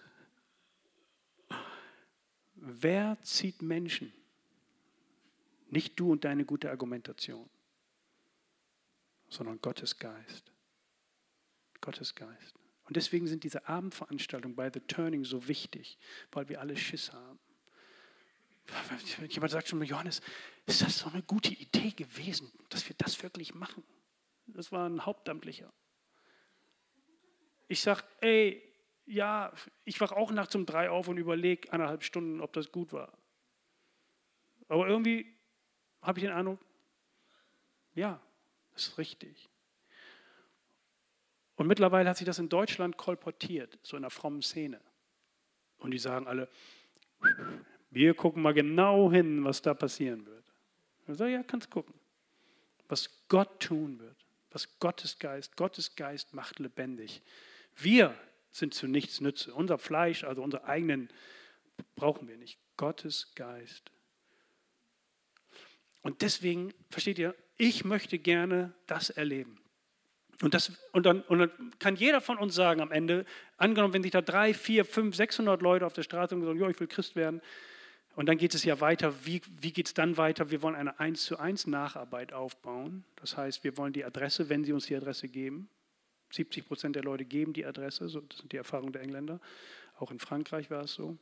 wer 2.55 3.17
zieht 3.21 3.61
Menschen? 3.61 4.13
Nicht 5.69 5.99
du 5.99 6.11
und 6.11 6.23
deine 6.23 6.45
gute 6.45 6.69
Argumentation, 6.69 7.49
sondern 9.29 9.59
Gottes 9.61 9.97
Geist. 9.97 10.51
Gottes 11.87 12.15
Geist. 12.15 12.53
Und 12.83 12.97
deswegen 12.97 13.27
sind 13.27 13.45
diese 13.45 13.65
Abendveranstaltungen 13.65 14.57
bei 14.57 14.69
The 14.69 14.81
Turning 14.81 15.23
so 15.23 15.47
wichtig, 15.47 15.97
weil 16.33 16.49
wir 16.49 16.59
alle 16.59 16.75
Schiss 16.75 17.13
haben. 17.13 17.39
Jemand 19.29 19.51
sagt 19.53 19.69
schon, 19.69 19.81
Johannes, 19.83 20.19
ist 20.65 20.81
das 20.81 20.97
so 20.97 21.07
eine 21.07 21.23
gute 21.23 21.53
Idee 21.53 21.91
gewesen, 21.91 22.51
dass 22.67 22.89
wir 22.89 22.95
das 22.97 23.23
wirklich 23.23 23.53
machen? 23.53 23.85
Das 24.47 24.73
war 24.73 24.89
ein 24.89 25.05
Hauptamtlicher. 25.05 25.71
Ich 27.69 27.79
sage, 27.79 28.03
ey, 28.19 28.61
ja, 29.05 29.53
ich 29.85 30.01
wache 30.01 30.17
auch 30.17 30.31
nachts 30.31 30.55
um 30.55 30.65
drei 30.65 30.89
auf 30.89 31.07
und 31.07 31.17
überlege 31.17 31.71
eineinhalb 31.71 32.03
Stunden, 32.03 32.41
ob 32.41 32.51
das 32.51 32.69
gut 32.69 32.91
war. 32.91 33.17
Aber 34.67 34.89
irgendwie 34.89 35.37
habe 36.01 36.19
ich 36.19 36.25
den 36.25 36.33
Eindruck, 36.33 36.59
ja, 37.95 38.21
das 38.73 38.87
ist 38.87 38.97
richtig. 38.97 39.49
Und 41.57 41.67
mittlerweile 41.67 42.09
hat 42.09 42.17
sich 42.17 42.25
das 42.25 42.39
in 42.39 42.49
Deutschland 42.49 42.97
kolportiert, 42.97 43.77
so 43.81 43.97
in 43.97 44.03
der 44.03 44.11
frommen 44.11 44.41
Szene. 44.41 44.79
Und 45.79 45.91
die 45.91 45.97
sagen 45.97 46.27
alle, 46.27 46.47
wir 47.89 48.13
gucken 48.13 48.41
mal 48.43 48.53
genau 48.53 49.11
hin, 49.11 49.43
was 49.43 49.61
da 49.61 49.73
passieren 49.73 50.25
wird. 50.25 50.45
Ich 51.07 51.17
sage, 51.17 51.33
ja, 51.33 51.43
kannst 51.43 51.69
gucken. 51.69 51.95
Was 52.87 53.27
Gott 53.27 53.59
tun 53.59 53.99
wird, 53.99 54.15
was 54.51 54.79
Gottes 54.79 55.19
Geist, 55.19 55.57
Gottes 55.57 55.95
Geist 55.95 56.33
macht 56.33 56.59
lebendig. 56.59 57.21
Wir 57.75 58.15
sind 58.51 58.73
zu 58.73 58.87
nichts 58.87 59.19
nütze. 59.19 59.53
Unser 59.53 59.77
Fleisch, 59.77 60.23
also 60.23 60.43
unsere 60.43 60.65
eigenen, 60.65 61.09
brauchen 61.95 62.27
wir 62.27 62.37
nicht. 62.37 62.59
Gottes 62.77 63.33
Geist. 63.35 63.91
Und 66.01 66.21
deswegen, 66.21 66.73
versteht 66.89 67.17
ihr, 67.17 67.35
ich 67.57 67.83
möchte 67.83 68.19
gerne 68.19 68.73
das 68.85 69.09
erleben. 69.09 69.59
Und, 70.41 70.53
das, 70.53 70.71
und, 70.91 71.05
dann, 71.05 71.21
und 71.23 71.39
dann 71.39 71.51
kann 71.79 71.95
jeder 71.95 72.21
von 72.21 72.37
uns 72.37 72.53
sagen 72.53 72.81
am 72.81 72.91
Ende, 72.91 73.25
angenommen, 73.57 73.93
wenn 73.93 74.03
sich 74.03 74.11
da 74.11 74.21
drei, 74.21 74.53
vier, 74.53 74.85
fünf, 74.85 75.15
600 75.15 75.61
Leute 75.61 75.85
auf 75.85 75.93
der 75.93 76.03
Straße 76.03 76.35
und 76.35 76.43
sagen, 76.43 76.59
ja, 76.59 76.69
ich 76.69 76.79
will 76.79 76.87
Christ 76.87 77.15
werden, 77.15 77.41
und 78.17 78.25
dann 78.25 78.39
geht 78.39 78.55
es 78.55 78.63
ja 78.63 78.81
weiter, 78.81 79.13
wie, 79.25 79.43
wie 79.61 79.71
geht 79.71 79.85
es 79.85 79.93
dann 79.93 80.17
weiter? 80.17 80.49
Wir 80.49 80.63
wollen 80.63 80.73
eine 80.73 80.99
1 80.99 81.23
zu 81.23 81.37
1 81.37 81.67
Nacharbeit 81.67 82.33
aufbauen. 82.33 83.03
Das 83.17 83.37
heißt, 83.37 83.63
wir 83.63 83.77
wollen 83.77 83.93
die 83.93 84.03
Adresse, 84.03 84.49
wenn 84.49 84.63
sie 84.63 84.73
uns 84.73 84.87
die 84.87 84.95
Adresse 84.95 85.27
geben. 85.27 85.69
70 86.31 86.65
Prozent 86.65 86.95
der 86.95 87.03
Leute 87.03 87.25
geben 87.25 87.53
die 87.53 87.63
Adresse, 87.63 88.09
so, 88.09 88.21
das 88.21 88.39
sind 88.39 88.51
die 88.51 88.57
Erfahrungen 88.57 88.91
der 88.91 89.03
Engländer. 89.03 89.39
Auch 89.99 90.09
in 90.09 90.17
Frankreich 90.17 90.71
war 90.71 90.85
es 90.85 90.95
so. 90.95 91.15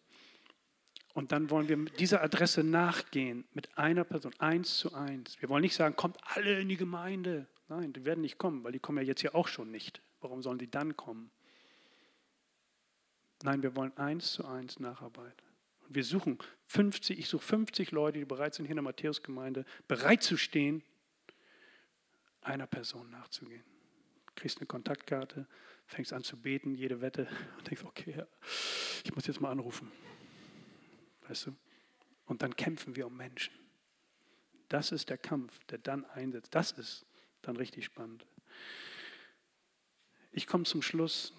Und 1.13 1.33
dann 1.33 1.49
wollen 1.49 1.67
wir 1.67 1.75
dieser 1.97 2.23
Adresse 2.23 2.63
nachgehen 2.63 3.43
mit 3.53 3.77
einer 3.77 4.05
Person, 4.05 4.31
eins 4.39 4.77
zu 4.77 4.93
eins. 4.93 5.41
Wir 5.41 5.49
wollen 5.49 5.63
nicht 5.63 5.75
sagen, 5.75 5.97
kommt 5.97 6.15
alle 6.23 6.61
in 6.61 6.69
die 6.69 6.77
Gemeinde. 6.77 7.45
Nein, 7.67 7.93
die 7.93 8.05
werden 8.05 8.21
nicht 8.21 8.37
kommen, 8.37 8.63
weil 8.63 8.71
die 8.71 8.79
kommen 8.79 8.99
ja 8.99 9.03
jetzt 9.03 9.21
hier 9.21 9.35
auch 9.35 9.47
schon 9.47 9.71
nicht. 9.71 10.01
Warum 10.21 10.41
sollen 10.41 10.59
die 10.59 10.69
dann 10.69 10.95
kommen? 10.95 11.31
Nein, 13.43 13.63
wir 13.63 13.75
wollen 13.75 13.95
eins 13.97 14.33
zu 14.33 14.45
eins 14.45 14.79
Nacharbeit. 14.79 15.43
Und 15.87 15.95
wir 15.95 16.03
suchen 16.03 16.37
50, 16.67 17.19
ich 17.19 17.27
suche 17.27 17.45
50 17.45 17.91
Leute, 17.91 18.19
die 18.19 18.25
bereit 18.25 18.53
sind, 18.53 18.65
hier 18.65 18.71
in 18.71 18.77
der 18.77 18.83
Matthäusgemeinde 18.83 19.65
bereit 19.87 20.23
zu 20.23 20.37
stehen, 20.37 20.83
einer 22.41 22.67
Person 22.67 23.09
nachzugehen. 23.09 23.63
Du 24.27 24.33
kriegst 24.35 24.59
eine 24.59 24.67
Kontaktkarte, 24.67 25.47
fängst 25.87 26.13
an 26.13 26.23
zu 26.23 26.37
beten, 26.37 26.75
jede 26.75 27.01
Wette 27.01 27.27
und 27.57 27.67
denkst, 27.67 27.83
okay, 27.83 28.23
ich 29.03 29.13
muss 29.15 29.27
jetzt 29.27 29.41
mal 29.41 29.51
anrufen. 29.51 29.91
Weißt 31.27 31.47
du? 31.47 31.55
Und 32.25 32.41
dann 32.41 32.55
kämpfen 32.55 32.95
wir 32.95 33.07
um 33.07 33.17
Menschen. 33.17 33.53
Das 34.69 34.91
ist 34.91 35.09
der 35.09 35.17
Kampf, 35.17 35.59
der 35.65 35.77
dann 35.77 36.05
einsetzt. 36.05 36.53
Das 36.55 36.71
ist 36.71 37.05
dann 37.47 37.57
richtig 37.57 37.85
spannend. 37.85 38.25
Ich 40.31 40.47
komme 40.47 40.65
zum 40.65 40.81
Schluss. 40.81 41.33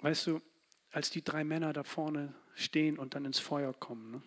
Weißt 0.00 0.26
du, 0.26 0.42
als 0.90 1.10
die 1.10 1.24
drei 1.24 1.44
Männer 1.44 1.72
da 1.72 1.82
vorne 1.82 2.34
stehen 2.54 2.98
und 2.98 3.14
dann 3.14 3.24
ins 3.24 3.38
Feuer 3.38 3.72
kommen. 3.72 4.12
Ne? 4.12 4.22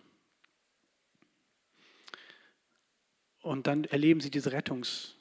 Und 3.42 3.68
dann 3.68 3.86
erleben 3.86 4.20
sie 4.20 4.32
diese 4.32 4.52
Rettungs, 4.52 5.16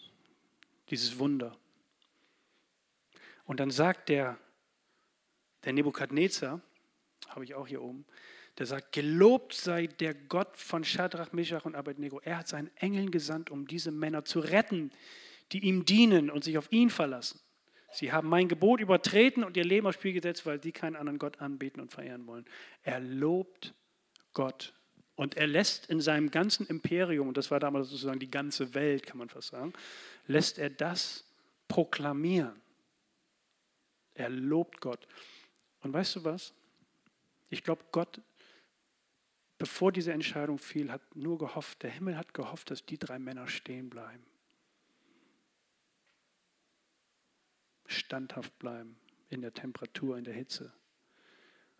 dieses 0.91 1.19
Wunder. 1.19 1.57
Und 3.45 3.61
dann 3.61 3.71
sagt 3.71 4.09
der, 4.09 4.39
der 5.65 5.73
Nebukadnezar, 5.73 6.61
habe 7.29 7.45
ich 7.45 7.55
auch 7.55 7.69
hier 7.69 7.83
oben, 7.83 8.07
der 8.59 8.67
sagt, 8.67 8.93
gelobt 8.93 9.53
sei 9.53 9.87
der 9.87 10.15
Gott 10.15 10.57
von 10.57 10.83
Shadrach, 10.83 11.33
Meshach 11.33 11.65
und 11.67 11.75
Abednego. 11.75 12.21
Er 12.21 12.39
hat 12.39 12.49
seinen 12.49 12.75
Engeln 12.77 13.11
gesandt, 13.11 13.51
um 13.51 13.67
diese 13.67 13.91
Männer 13.91 14.25
zu 14.25 14.41
retten, 14.41 14.91
die 15.53 15.65
ihm 15.65 15.85
dienen 15.85 16.31
und 16.31 16.45
sich 16.45 16.59
auf 16.59 16.71
ihn 16.73 16.91
verlassen. 16.91 17.41
Sie 17.93 18.13
haben 18.13 18.29
mein 18.29 18.49
Gebot 18.49 18.81
übertreten 18.81 19.45
und 19.45 19.57
ihr 19.57 19.65
Leben 19.65 19.87
aufs 19.87 19.97
Spiel 19.97 20.13
gesetzt, 20.13 20.45
weil 20.45 20.63
sie 20.63 20.73
keinen 20.73 20.97
anderen 20.97 21.19
Gott 21.19 21.41
anbeten 21.41 21.81
und 21.81 21.91
verehren 21.91 22.27
wollen. 22.27 22.45
Er 22.83 23.01
lobt 23.01 23.75
Gott. 24.33 24.75
Und 25.15 25.39
er 25.39 25.47
lässt 25.47 25.87
in 25.87 26.03
seinem 26.03 26.31
ganzen 26.31 26.67
Imperium, 26.67 27.29
und 27.29 27.39
das 27.39 27.51
war 27.51 27.59
damals 27.59 27.89
sozusagen 27.89 28.19
die 28.19 28.31
ganze 28.31 28.75
Welt, 28.75 29.07
kann 29.07 29.17
man 29.17 29.31
fast 29.31 29.49
sagen, 29.49 29.73
lässt 30.27 30.59
er 30.59 30.69
das 30.69 31.25
proklamieren. 31.69 32.61
Er 34.13 34.29
lobt 34.29 34.81
Gott. 34.83 35.09
Und 35.81 35.95
weißt 35.95 36.17
du 36.17 36.25
was? 36.25 36.53
Ich 37.49 37.63
glaube, 37.63 37.83
Gott, 37.93 38.21
bevor 39.57 39.91
diese 39.91 40.13
Entscheidung 40.13 40.59
fiel, 40.59 40.93
hat 40.93 41.17
nur 41.17 41.39
gehofft, 41.39 41.83
der 41.83 41.91
Himmel 41.91 42.19
hat 42.19 42.35
gehofft, 42.35 42.71
dass 42.71 42.85
die 42.85 42.99
drei 42.99 43.19
Männer 43.19 43.49
stehen 43.49 43.89
bleiben. 43.89 44.25
Standhaft 47.87 48.59
bleiben 48.59 48.97
in 49.29 49.41
der 49.41 49.55
Temperatur, 49.55 50.17
in 50.17 50.25
der 50.25 50.35
Hitze 50.35 50.73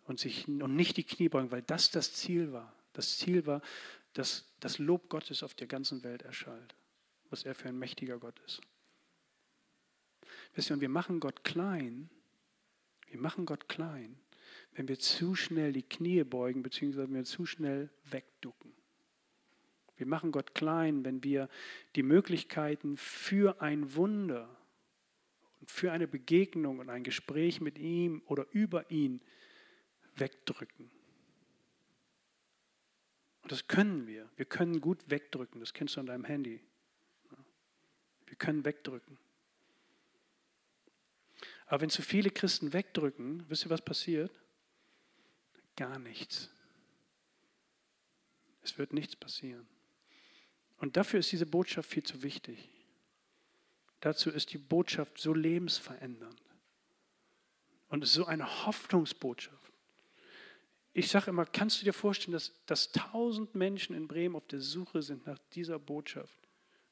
und, 0.07 0.19
sich, 0.19 0.47
und 0.47 0.75
nicht 0.75 0.97
die 0.97 1.03
Knie 1.03 1.29
beugen, 1.29 1.51
weil 1.51 1.61
das 1.61 1.91
das 1.91 2.13
Ziel 2.13 2.51
war. 2.51 2.73
Das 2.93 3.17
Ziel 3.17 3.45
war, 3.45 3.61
dass 4.13 4.45
das 4.59 4.79
Lob 4.79 5.09
Gottes 5.09 5.43
auf 5.43 5.53
der 5.53 5.67
ganzen 5.67 6.03
Welt 6.03 6.23
erschallt, 6.23 6.75
was 7.29 7.43
er 7.43 7.53
für 7.53 7.69
ein 7.69 7.77
mächtiger 7.77 8.17
Gott 8.17 8.39
ist. 8.45 8.61
Wisst 10.55 10.71
ihr, 10.71 10.75
und 10.75 10.81
wir 10.81 10.89
machen 10.89 11.19
Gott 11.19 11.43
klein, 11.43 12.09
wir 13.09 13.19
machen 13.19 13.45
Gott 13.45 13.69
klein, 13.69 14.17
wenn 14.73 14.87
wir 14.87 14.97
zu 14.97 15.35
schnell 15.35 15.73
die 15.73 15.83
Knie 15.83 16.23
beugen, 16.23 16.63
beziehungsweise 16.63 17.07
wenn 17.07 17.15
wir 17.15 17.25
zu 17.25 17.45
schnell 17.45 17.89
wegducken. 18.05 18.73
Wir 19.97 20.05
machen 20.05 20.31
Gott 20.31 20.55
klein, 20.55 21.03
wenn 21.03 21.23
wir 21.23 21.49
die 21.95 22.03
Möglichkeiten 22.03 22.97
für 22.97 23.61
ein 23.61 23.95
Wunder 23.95 24.56
für 25.67 25.91
eine 25.91 26.07
Begegnung 26.07 26.79
und 26.79 26.89
ein 26.89 27.03
Gespräch 27.03 27.61
mit 27.61 27.77
ihm 27.77 28.23
oder 28.25 28.47
über 28.51 28.89
ihn 28.89 29.21
wegdrücken. 30.15 30.89
Und 33.43 33.51
das 33.51 33.67
können 33.67 34.07
wir. 34.07 34.29
Wir 34.37 34.45
können 34.45 34.81
gut 34.81 35.09
wegdrücken. 35.09 35.59
Das 35.59 35.73
kennst 35.73 35.95
du 35.95 35.99
an 35.99 36.07
deinem 36.07 36.25
Handy. 36.25 36.61
Wir 38.25 38.35
können 38.37 38.65
wegdrücken. 38.65 39.19
Aber 41.67 41.81
wenn 41.81 41.89
zu 41.89 42.01
viele 42.01 42.31
Christen 42.31 42.73
wegdrücken, 42.73 43.43
wisst 43.49 43.65
ihr, 43.65 43.69
was 43.69 43.83
passiert? 43.83 44.31
Gar 45.75 45.99
nichts. 45.99 46.49
Es 48.63 48.77
wird 48.77 48.93
nichts 48.93 49.15
passieren. 49.15 49.67
Und 50.77 50.97
dafür 50.97 51.19
ist 51.19 51.31
diese 51.31 51.45
Botschaft 51.45 51.89
viel 51.89 52.03
zu 52.03 52.23
wichtig. 52.23 52.69
Dazu 53.99 54.29
ist 54.29 54.53
die 54.53 54.57
Botschaft 54.57 55.17
so 55.17 55.33
lebensverändernd. 55.33 56.41
Und 57.89 58.03
es 58.03 58.09
ist 58.09 58.15
so 58.15 58.25
eine 58.25 58.65
Hoffnungsbotschaft. 58.65 59.71
Ich 60.93 61.09
sage 61.09 61.29
immer, 61.29 61.45
kannst 61.45 61.79
du 61.79 61.85
dir 61.85 61.93
vorstellen, 61.93 62.33
dass, 62.33 62.53
dass 62.65 62.91
tausend 62.91 63.55
Menschen 63.55 63.95
in 63.95 64.07
Bremen 64.07 64.35
auf 64.35 64.47
der 64.47 64.61
Suche 64.61 65.01
sind 65.01 65.25
nach 65.27 65.37
dieser 65.53 65.79
Botschaft, 65.79 66.39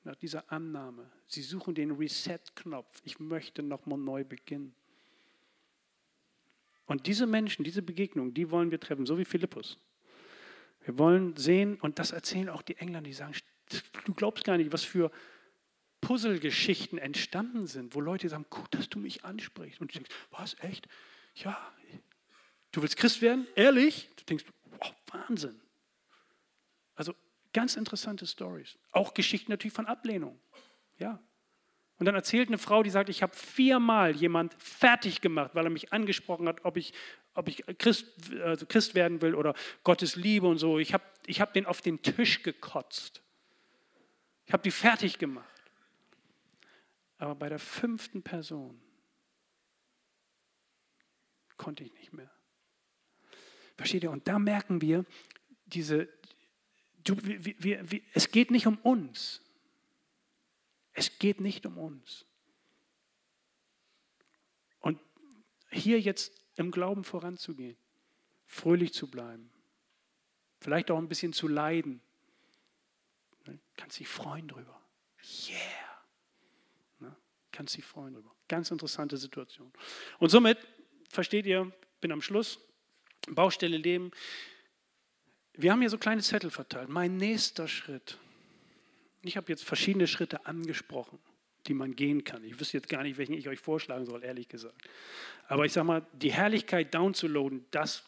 nach 0.04 0.16
dieser 0.16 0.52
Annahme. 0.52 1.10
Sie 1.28 1.42
suchen 1.42 1.74
den 1.74 1.92
Reset-Knopf. 1.92 3.02
Ich 3.04 3.20
möchte 3.20 3.64
nochmal 3.64 3.98
neu 3.98 4.24
beginnen. 4.24 4.76
Und 6.86 7.08
diese 7.08 7.26
Menschen, 7.26 7.64
diese 7.64 7.82
Begegnung, 7.82 8.34
die 8.34 8.52
wollen 8.52 8.70
wir 8.70 8.80
treffen, 8.80 9.06
so 9.08 9.18
wie 9.18 9.26
Philippus. 9.26 9.78
Wir 10.84 11.00
wollen 11.00 11.36
sehen, 11.36 11.80
und 11.82 11.98
das 11.98 12.12
erzählen 12.12 12.50
auch 12.50 12.62
die 12.62 12.78
Engländer, 12.78 13.10
die 13.10 13.14
sagen, 13.14 13.34
du 14.06 14.14
glaubst 14.14 14.44
gar 14.44 14.58
nicht, 14.58 14.72
was 14.72 14.84
für 14.84 15.12
Puzzlegeschichten 16.06 17.00
entstanden 17.00 17.66
sind, 17.66 17.96
wo 17.96 18.00
Leute 18.00 18.30
sagen, 18.30 18.46
gut, 18.52 18.72
dass 18.76 18.90
du 18.90 19.00
mich 19.00 19.26
ansprichst. 19.26 19.82
Und 19.82 19.92
du 19.92 19.98
denkst, 19.98 20.14
was, 20.30 20.56
echt? 20.60 20.88
Ja, 21.34 21.58
du 22.72 22.84
willst 22.84 22.96
Christ 22.96 23.24
werden? 23.24 23.48
Ehrlich? 23.56 24.08
Du 24.16 24.24
denkst, 24.26 24.46
wow, 24.80 24.94
Wahnsinn. 25.08 25.60
Also 26.94 27.16
ganz 27.54 27.76
interessante 27.76 28.28
Stories. 28.28 28.78
Auch 28.92 29.16
Geschichten 29.16 29.52
natürlich 29.52 29.74
von 29.74 29.88
Ablehnung. 29.88 30.40
Ja. 31.00 31.20
Und 31.98 32.06
dann 32.06 32.14
erzählt 32.14 32.50
eine 32.50 32.60
Frau, 32.60 32.84
die 32.84 32.92
sagt, 32.92 33.10
ich 33.10 33.24
habe 33.24 33.36
viermal 33.36 34.16
jemand 34.16 34.54
fertig 34.62 35.22
gemacht, 35.22 35.56
weil 35.56 35.66
er 35.66 35.72
mich 35.72 35.92
angesprochen 35.92 36.48
hat, 36.48 36.66
ob 36.66 36.78
ich, 36.78 36.94
ob 37.34 37.48
ich 37.48 37.64
Christ, 37.80 38.06
also 38.44 38.68
Christ 38.68 38.94
werden 38.94 39.24
will 39.24 39.34
oder 39.34 39.56
Gottes 39.84 40.16
Liebe 40.16 40.46
und 40.46 40.60
so. 40.60 40.78
Ich 40.78 40.94
habe 40.94 41.04
ich 41.26 41.42
hab 41.42 41.52
den 41.54 41.66
auf 41.66 41.82
den 41.82 42.04
Tisch 42.04 42.44
gekotzt. 42.44 43.24
Ich 44.46 44.54
habe 44.54 44.62
die 44.62 44.70
fertig 44.70 45.18
gemacht. 45.18 45.55
Aber 47.26 47.34
bei 47.34 47.50
der 47.50 47.58
fünften 47.58 48.22
Person 48.22 48.80
konnte 51.58 51.84
ich 51.84 51.92
nicht 51.96 52.14
mehr. 52.14 52.30
Versteht 53.76 54.04
ihr? 54.04 54.12
Und 54.12 54.28
da 54.28 54.38
merken 54.38 54.80
wir, 54.80 55.06
diese, 55.66 56.08
du, 57.04 57.18
wir, 57.24 57.92
wir, 57.92 58.02
es 58.14 58.30
geht 58.30 58.52
nicht 58.52 58.68
um 58.68 58.78
uns. 58.78 59.42
Es 60.94 61.18
geht 61.18 61.42
nicht 61.42 61.66
um 61.66 61.80
uns. 61.80 62.28
Und 64.82 65.00
hier 65.72 66.00
jetzt 66.00 66.32
im 66.58 66.70
Glauben 66.70 67.04
voranzugehen, 67.04 67.76
fröhlich 68.46 68.94
zu 68.94 69.10
bleiben, 69.10 69.52
vielleicht 70.60 70.92
auch 70.92 71.00
ein 71.00 71.10
bisschen 71.10 71.34
zu 71.34 71.48
leiden, 71.48 72.02
ne? 73.48 73.60
kannst 73.78 74.00
dich 74.00 74.08
freuen 74.08 74.48
drüber. 74.48 74.80
Yeah! 75.50 75.85
Kannst 77.56 77.78
dich 77.78 77.86
freuen 77.86 78.14
drüber. 78.14 78.36
Ganz 78.50 78.70
interessante 78.70 79.16
Situation. 79.16 79.72
Und 80.20 80.28
somit, 80.28 80.58
versteht 81.10 81.46
ihr, 81.46 81.72
bin 82.02 82.12
am 82.12 82.22
Schluss, 82.22 82.60
Baustelle 83.30 83.78
Leben. 83.78 84.12
Wir 85.54 85.72
haben 85.72 85.80
hier 85.80 85.90
so 85.90 85.98
kleine 85.98 86.22
Zettel 86.22 86.52
verteilt. 86.52 86.90
Mein 86.90 87.16
nächster 87.16 87.70
Schritt. 87.70 88.18
Ich 89.22 89.38
habe 89.38 89.48
jetzt 89.48 89.64
verschiedene 89.64 90.06
Schritte 90.06 90.46
angesprochen, 90.46 91.18
die 91.66 91.74
man 91.74 91.96
gehen 91.96 92.26
kann. 92.26 92.44
Ich 92.44 92.60
wüsste 92.60 92.76
jetzt 92.76 92.90
gar 92.90 93.04
nicht, 93.04 93.18
welchen 93.18 93.34
ich 93.34 93.48
euch 93.48 93.62
vorschlagen 93.62 94.06
soll, 94.06 94.26
ehrlich 94.26 94.50
gesagt. 94.50 94.76
Aber 95.48 95.66
ich 95.66 95.72
sage 95.72 95.88
mal, 95.88 96.06
die 96.12 96.34
Herrlichkeit 96.34 96.94
downzuladen, 96.94 97.66
das, 97.72 98.04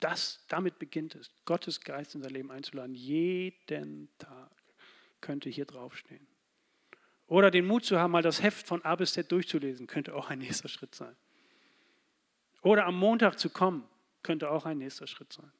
das, 0.00 0.44
damit 0.48 0.80
beginnt 0.80 1.14
es. 1.14 1.30
Gottes 1.44 1.80
Geist 1.80 2.16
in 2.16 2.22
sein 2.22 2.32
Leben 2.32 2.50
einzuladen. 2.50 2.96
Jeden 2.96 4.10
Tag 4.18 4.50
könnte 5.20 5.48
hier 5.48 5.66
draufstehen. 5.66 6.31
Oder 7.32 7.50
den 7.50 7.64
Mut 7.64 7.86
zu 7.86 7.98
haben, 7.98 8.10
mal 8.10 8.20
das 8.20 8.42
Heft 8.42 8.66
von 8.66 8.84
A 8.84 8.94
bis 8.94 9.14
Z 9.14 9.32
durchzulesen, 9.32 9.86
könnte 9.86 10.14
auch 10.14 10.28
ein 10.28 10.40
nächster 10.40 10.68
Schritt 10.68 10.94
sein. 10.94 11.16
Oder 12.60 12.84
am 12.84 12.94
Montag 12.94 13.38
zu 13.38 13.48
kommen, 13.48 13.88
könnte 14.22 14.50
auch 14.50 14.66
ein 14.66 14.76
nächster 14.76 15.06
Schritt 15.06 15.32
sein. 15.32 15.50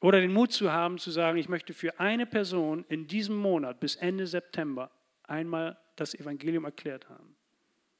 Oder 0.00 0.20
den 0.20 0.32
Mut 0.32 0.52
zu 0.52 0.70
haben, 0.70 0.98
zu 0.98 1.10
sagen, 1.10 1.38
ich 1.38 1.48
möchte 1.48 1.74
für 1.74 1.98
eine 1.98 2.24
Person 2.24 2.84
in 2.88 3.08
diesem 3.08 3.34
Monat 3.34 3.80
bis 3.80 3.96
Ende 3.96 4.28
September 4.28 4.92
einmal 5.24 5.76
das 5.96 6.14
Evangelium 6.14 6.66
erklärt 6.66 7.08
haben. 7.08 7.34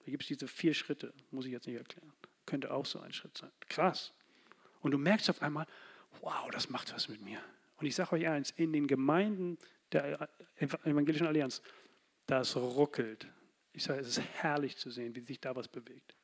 Da 0.04 0.12
gibt 0.12 0.22
es 0.22 0.28
diese 0.28 0.46
vier 0.46 0.74
Schritte, 0.74 1.12
muss 1.32 1.44
ich 1.44 1.50
jetzt 1.50 1.66
nicht 1.66 1.76
erklären. 1.76 2.12
Könnte 2.44 2.70
auch 2.70 2.86
so 2.86 3.00
ein 3.00 3.12
Schritt 3.12 3.36
sein. 3.36 3.50
Krass. 3.68 4.12
Und 4.78 4.92
du 4.92 4.98
merkst 4.98 5.28
auf 5.28 5.42
einmal, 5.42 5.66
wow, 6.20 6.48
das 6.52 6.70
macht 6.70 6.94
was 6.94 7.09
mit 7.09 7.20
mir. 7.20 7.40
Und 7.78 7.86
ich 7.86 7.96
sage 7.96 8.12
euch 8.12 8.28
eins, 8.28 8.52
in 8.52 8.72
den 8.72 8.86
Gemeinden 8.86 9.59
der 9.90 10.28
Evangelischen 10.84 11.26
Allianz, 11.26 11.62
das 12.27 12.57
ruckelt. 12.57 13.27
Ich 13.72 13.85
sage, 13.85 14.01
es 14.01 14.09
ist 14.09 14.20
herrlich 14.20 14.77
zu 14.77 14.91
sehen, 14.91 15.14
wie 15.14 15.20
sich 15.20 15.41
da 15.41 15.55
was 15.55 15.68
bewegt. 15.68 16.14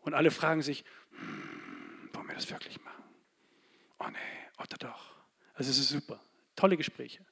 Und 0.00 0.14
alle 0.14 0.30
fragen 0.30 0.62
sich, 0.62 0.84
hm, 1.10 2.10
wollen 2.12 2.28
wir 2.28 2.34
das 2.34 2.50
wirklich 2.50 2.80
machen? 2.82 3.04
Oh 3.98 4.08
nee, 4.08 4.58
oder 4.58 4.76
doch. 4.78 5.16
Also 5.54 5.70
es 5.70 5.78
ist 5.78 5.90
super. 5.90 6.22
Tolle 6.56 6.76
Gespräche. 6.76 7.24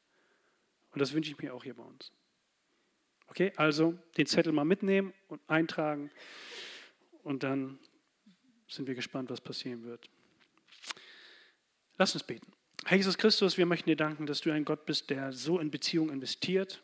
Und 0.93 1.01
das 1.01 1.13
wünsche 1.13 1.31
ich 1.31 1.39
mir 1.39 1.55
auch 1.55 1.65
hier 1.65 1.75
bei 1.75 1.83
uns. 1.83 2.13
Okay, 3.29 3.53
also 3.57 3.93
den 4.17 4.27
Zettel 4.27 4.53
mal 4.53 4.65
mitnehmen 4.65 5.13
und 5.29 5.41
eintragen 5.49 6.11
und 7.23 7.43
dann 7.43 7.79
sind 8.69 8.89
wir 8.89 8.95
gespannt, 8.95 9.31
was 9.31 9.41
passieren 9.41 9.85
wird. 9.85 10.11
Lass 11.97 12.15
uns 12.15 12.23
beten. 12.23 12.53
Herr 12.85 12.97
Jesus 12.97 13.19
Christus, 13.19 13.59
wir 13.59 13.67
möchten 13.67 13.89
dir 13.89 13.97
danken, 13.97 14.27
dass 14.27 14.41
du 14.41 14.51
ein 14.51 14.65
Gott 14.65 14.87
bist, 14.87 15.11
der 15.11 15.33
so 15.33 15.59
in 15.59 15.71
Beziehung 15.71 16.11
investiert. 16.11 16.83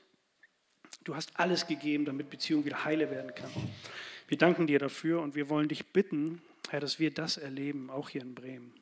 Du 1.05 1.15
hast 1.15 1.39
alles 1.39 1.67
gegeben, 1.67 2.07
damit 2.07 2.31
Beziehung 2.31 2.65
wieder 2.65 2.85
heile 2.85 3.11
werden 3.11 3.35
kann. 3.35 3.51
Wir 4.27 4.39
danken 4.39 4.67
dir 4.67 4.79
dafür 4.79 5.21
und 5.21 5.35
wir 5.35 5.51
wollen 5.51 5.69
dich 5.69 5.87
bitten, 5.87 6.41
Herr, 6.71 6.81
dass 6.81 6.99
wir 6.99 7.13
das 7.13 7.37
erleben, 7.37 7.91
auch 7.91 8.09
hier 8.09 8.23
in 8.23 8.35
Bremen. 8.35 8.73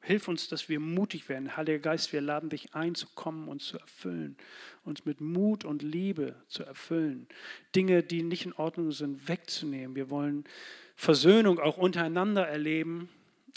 Hilf 0.00 0.26
uns, 0.28 0.48
dass 0.48 0.68
wir 0.68 0.80
mutig 0.80 1.28
werden. 1.28 1.56
Heiliger 1.56 1.78
Geist, 1.78 2.12
wir 2.12 2.20
laden 2.20 2.48
dich 2.48 2.74
ein, 2.74 2.94
zu 2.94 3.06
kommen 3.14 3.48
und 3.48 3.62
zu 3.62 3.78
erfüllen, 3.78 4.36
uns 4.84 5.04
mit 5.04 5.20
Mut 5.20 5.64
und 5.64 5.82
Liebe 5.82 6.34
zu 6.48 6.64
erfüllen. 6.64 7.28
Dinge, 7.74 8.02
die 8.02 8.22
nicht 8.22 8.46
in 8.46 8.52
Ordnung 8.52 8.90
sind, 8.90 9.28
wegzunehmen. 9.28 9.94
Wir 9.94 10.10
wollen 10.10 10.44
Versöhnung 10.96 11.60
auch 11.60 11.76
untereinander 11.76 12.46
erleben, 12.46 13.08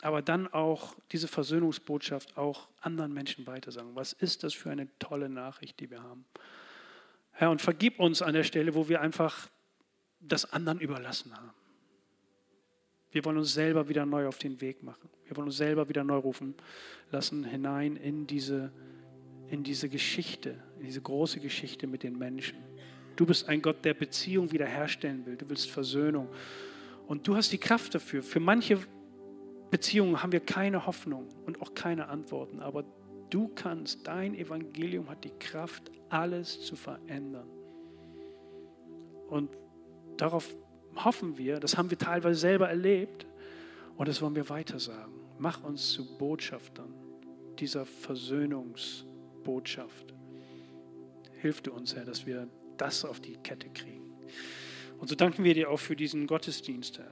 aber 0.01 0.21
dann 0.21 0.47
auch 0.47 0.95
diese 1.11 1.27
Versöhnungsbotschaft 1.27 2.37
auch 2.37 2.67
anderen 2.79 3.13
Menschen 3.13 3.47
weitersagen. 3.47 3.95
Was 3.95 4.13
ist 4.13 4.43
das 4.43 4.53
für 4.53 4.69
eine 4.69 4.87
tolle 4.99 5.29
Nachricht, 5.29 5.79
die 5.79 5.89
wir 5.89 6.03
haben? 6.03 6.25
Herr, 7.37 7.51
und 7.51 7.61
vergib 7.61 7.99
uns 7.99 8.21
an 8.21 8.33
der 8.33 8.43
Stelle, 8.43 8.75
wo 8.75 8.87
wir 8.87 9.01
einfach 9.01 9.49
das 10.21 10.51
anderen 10.53 10.79
überlassen 10.79 11.35
haben. 11.35 11.51
Wir 13.11 13.23
wollen 13.25 13.37
uns 13.37 13.53
selber 13.53 13.87
wieder 13.89 14.05
neu 14.05 14.27
auf 14.27 14.37
den 14.37 14.59
Weg 14.61 14.83
machen. 14.83 15.09
Wir 15.25 15.35
wollen 15.35 15.47
uns 15.47 15.57
selber 15.57 15.87
wieder 15.89 16.03
neu 16.03 16.17
rufen 16.17 16.55
lassen 17.11 17.43
hinein 17.43 17.97
in 17.97 18.25
diese, 18.25 18.71
in 19.49 19.63
diese 19.63 19.89
Geschichte, 19.89 20.61
in 20.79 20.85
diese 20.85 21.01
große 21.01 21.39
Geschichte 21.39 21.87
mit 21.87 22.03
den 22.03 22.17
Menschen. 22.17 22.57
Du 23.17 23.25
bist 23.25 23.47
ein 23.49 23.61
Gott, 23.61 23.83
der 23.83 23.93
Beziehung 23.93 24.51
wiederherstellen 24.51 25.25
will. 25.25 25.35
Du 25.35 25.49
willst 25.49 25.69
Versöhnung. 25.69 26.29
Und 27.07 27.27
du 27.27 27.35
hast 27.35 27.51
die 27.51 27.57
Kraft 27.57 27.95
dafür. 27.95 28.23
Für 28.23 28.39
manche 28.39 28.79
Beziehungen 29.71 30.21
haben 30.23 30.31
wir 30.31 30.39
keine 30.39 30.85
Hoffnung 30.85 31.27
und 31.45 31.61
auch 31.61 31.73
keine 31.73 32.07
Antworten. 32.07 32.61
Aber 32.61 32.85
du 33.29 33.49
kannst, 33.49 34.07
dein 34.07 34.35
Evangelium 34.35 35.09
hat 35.09 35.23
die 35.23 35.37
Kraft, 35.39 35.91
alles 36.09 36.61
zu 36.61 36.75
verändern. 36.75 37.49
Und 39.27 39.49
Darauf 40.17 40.53
hoffen 40.95 41.37
wir, 41.37 41.59
das 41.59 41.77
haben 41.77 41.89
wir 41.89 41.97
teilweise 41.97 42.39
selber 42.39 42.69
erlebt 42.69 43.25
und 43.97 44.07
das 44.07 44.21
wollen 44.21 44.35
wir 44.35 44.47
weiter 44.49 44.79
sagen. 44.79 45.11
Mach 45.37 45.61
uns 45.63 45.91
zu 45.91 46.17
Botschaftern 46.17 46.93
dieser 47.59 47.85
Versöhnungsbotschaft. 47.85 50.13
Hilf 51.41 51.61
du 51.61 51.73
uns, 51.73 51.93
Herr, 51.95 52.05
dass 52.05 52.25
wir 52.25 52.47
das 52.77 53.03
auf 53.03 53.19
die 53.19 53.35
Kette 53.37 53.67
kriegen. 53.69 54.13
Und 54.99 55.09
so 55.09 55.15
danken 55.15 55.43
wir 55.43 55.53
dir 55.53 55.69
auch 55.69 55.79
für 55.79 55.97
diesen 55.97 56.27
Gottesdienst, 56.27 56.99
Herr. 56.99 57.11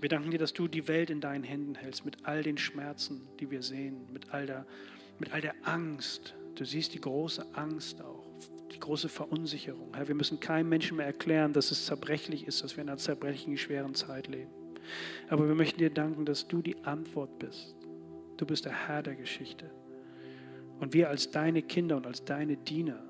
Wir 0.00 0.08
danken 0.08 0.30
dir, 0.30 0.38
dass 0.38 0.54
du 0.54 0.66
die 0.66 0.88
Welt 0.88 1.10
in 1.10 1.20
deinen 1.20 1.44
Händen 1.44 1.74
hältst, 1.74 2.06
mit 2.06 2.24
all 2.24 2.42
den 2.42 2.58
Schmerzen, 2.58 3.28
die 3.38 3.50
wir 3.50 3.62
sehen, 3.62 4.10
mit 4.12 4.32
all 4.32 4.46
der, 4.46 4.66
mit 5.18 5.32
all 5.32 5.40
der 5.40 5.54
Angst. 5.62 6.34
Du 6.54 6.64
siehst 6.64 6.94
die 6.94 7.00
große 7.00 7.44
Angst 7.54 8.00
auch 8.02 8.24
die 8.74 8.80
große 8.80 9.08
Verunsicherung. 9.08 9.94
Herr, 9.94 10.08
wir 10.08 10.14
müssen 10.14 10.40
keinem 10.40 10.68
Menschen 10.68 10.96
mehr 10.96 11.06
erklären, 11.06 11.52
dass 11.52 11.70
es 11.70 11.86
zerbrechlich 11.86 12.46
ist, 12.46 12.62
dass 12.62 12.76
wir 12.76 12.82
in 12.82 12.88
einer 12.88 12.98
zerbrechlichen, 12.98 13.56
schweren 13.56 13.94
Zeit 13.94 14.26
leben. 14.26 14.50
Aber 15.28 15.46
wir 15.46 15.54
möchten 15.54 15.78
dir 15.78 15.90
danken, 15.90 16.24
dass 16.26 16.48
du 16.48 16.60
die 16.60 16.76
Antwort 16.84 17.38
bist. 17.38 17.76
Du 18.36 18.44
bist 18.44 18.64
der 18.64 18.88
Herr 18.88 19.02
der 19.02 19.14
Geschichte. 19.14 19.70
Und 20.80 20.92
wir 20.92 21.08
als 21.08 21.30
deine 21.30 21.62
Kinder 21.62 21.96
und 21.96 22.06
als 22.06 22.24
deine 22.24 22.56
Diener 22.56 23.02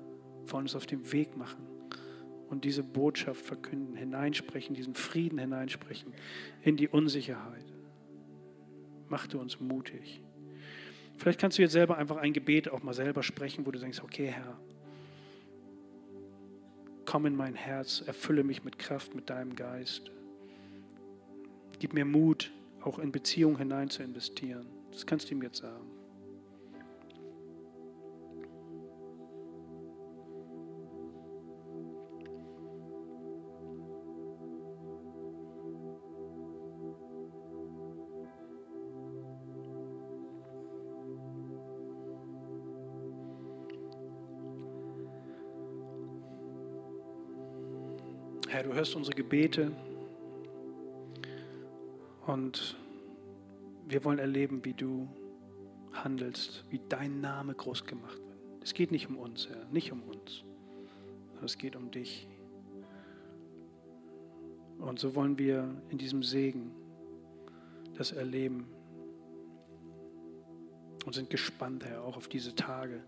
wollen 0.45 0.65
uns 0.65 0.75
auf 0.75 0.85
den 0.85 1.11
Weg 1.11 1.35
machen 1.35 1.65
und 2.49 2.63
diese 2.63 2.83
Botschaft 2.83 3.43
verkünden, 3.43 3.95
hineinsprechen, 3.95 4.75
diesen 4.75 4.93
Frieden 4.93 5.39
hineinsprechen 5.39 6.13
in 6.61 6.77
die 6.77 6.87
Unsicherheit. 6.87 7.65
Mach 9.09 9.25
du 9.25 9.39
uns 9.39 9.59
mutig. 9.59 10.21
Vielleicht 11.17 11.39
kannst 11.39 11.57
du 11.57 11.61
jetzt 11.61 11.71
selber 11.71 11.97
einfach 11.97 12.17
ein 12.17 12.33
Gebet 12.33 12.69
auch 12.69 12.83
mal 12.83 12.93
selber 12.93 13.23
sprechen, 13.23 13.65
wo 13.65 13.71
du 13.71 13.79
denkst, 13.79 14.01
okay 14.03 14.27
Herr, 14.27 14.57
komm 17.05 17.25
in 17.25 17.35
mein 17.35 17.55
Herz, 17.55 18.03
erfülle 18.05 18.43
mich 18.43 18.63
mit 18.63 18.77
Kraft, 18.77 19.15
mit 19.15 19.29
deinem 19.29 19.55
Geist. 19.55 20.11
Gib 21.79 21.93
mir 21.93 22.05
Mut, 22.05 22.51
auch 22.81 22.99
in 22.99 23.11
Beziehung 23.11 23.57
hinein 23.57 23.89
zu 23.89 24.03
investieren. 24.03 24.67
Das 24.91 25.05
kannst 25.05 25.29
du 25.29 25.35
ihm 25.35 25.41
jetzt 25.41 25.57
sagen. 25.57 25.94
Herr, 48.55 48.63
du 48.63 48.73
hörst 48.73 48.95
unsere 48.95 49.17
Gebete 49.17 49.69
und 52.25 52.77
wir 53.85 54.05
wollen 54.05 54.17
erleben, 54.17 54.63
wie 54.63 54.71
du 54.71 55.09
handelst, 55.91 56.63
wie 56.69 56.79
dein 56.87 57.19
Name 57.19 57.53
groß 57.53 57.83
gemacht 57.83 58.17
wird. 58.17 58.63
Es 58.63 58.73
geht 58.73 58.91
nicht 58.91 59.09
um 59.09 59.17
uns, 59.17 59.49
Herr, 59.49 59.65
nicht 59.73 59.91
um 59.91 60.01
uns, 60.03 60.45
es 61.43 61.57
geht 61.57 61.75
um 61.75 61.91
dich. 61.91 62.29
Und 64.79 64.99
so 64.99 65.15
wollen 65.15 65.37
wir 65.37 65.75
in 65.89 65.97
diesem 65.97 66.23
Segen 66.23 66.71
das 67.95 68.13
erleben 68.13 68.67
und 71.05 71.11
sind 71.13 71.29
gespannt, 71.29 71.83
Herr, 71.83 72.05
auch 72.05 72.15
auf 72.15 72.29
diese 72.29 72.55
Tage, 72.55 73.03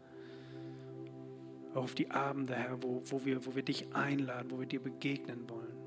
auch 1.77 1.83
auf 1.83 1.95
die 1.95 2.11
Abende, 2.11 2.55
Herr, 2.55 2.81
wo, 2.81 3.01
wo, 3.05 3.23
wir, 3.23 3.45
wo 3.45 3.55
wir 3.55 3.63
dich 3.63 3.93
einladen, 3.93 4.51
wo 4.51 4.59
wir 4.59 4.65
dir 4.65 4.81
begegnen 4.81 5.49
wollen, 5.49 5.77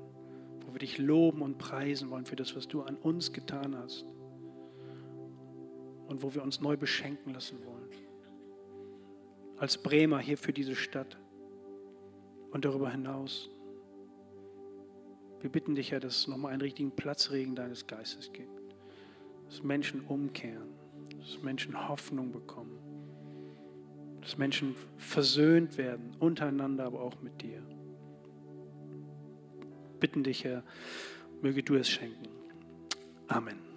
wo 0.65 0.73
wir 0.73 0.79
dich 0.79 0.97
loben 0.97 1.41
und 1.41 1.57
preisen 1.57 2.09
wollen 2.09 2.25
für 2.25 2.35
das, 2.35 2.55
was 2.55 2.67
du 2.67 2.81
an 2.81 2.95
uns 2.95 3.33
getan 3.33 3.75
hast 3.75 4.05
und 6.07 6.23
wo 6.23 6.33
wir 6.33 6.43
uns 6.43 6.61
neu 6.61 6.77
beschenken 6.77 7.33
lassen 7.33 7.63
wollen. 7.65 7.89
Als 9.57 9.77
Bremer 9.77 10.19
hier 10.19 10.37
für 10.37 10.53
diese 10.53 10.75
Stadt 10.75 11.17
und 12.51 12.65
darüber 12.65 12.89
hinaus. 12.89 13.49
Wir 15.39 15.51
bitten 15.51 15.75
dich, 15.75 15.91
Herr, 15.91 15.99
dass 15.99 16.17
es 16.17 16.27
nochmal 16.27 16.51
einen 16.51 16.61
richtigen 16.61 16.91
Platzregen 16.91 17.55
deines 17.55 17.85
Geistes 17.85 18.31
gibt. 18.31 18.75
Dass 19.45 19.61
Menschen 19.61 20.01
umkehren, 20.01 20.69
dass 21.17 21.41
Menschen 21.43 21.87
Hoffnung 21.87 22.31
bekommen, 22.31 22.77
dass 24.21 24.37
Menschen 24.37 24.75
versöhnt 24.97 25.77
werden, 25.77 26.15
untereinander, 26.19 26.85
aber 26.85 27.01
auch 27.01 27.21
mit 27.21 27.41
dir. 27.41 27.61
Bitten 29.99 30.23
dich, 30.23 30.43
Herr, 30.43 30.63
möge 31.41 31.63
du 31.63 31.75
es 31.75 31.89
schenken. 31.89 32.29
Amen. 33.27 33.70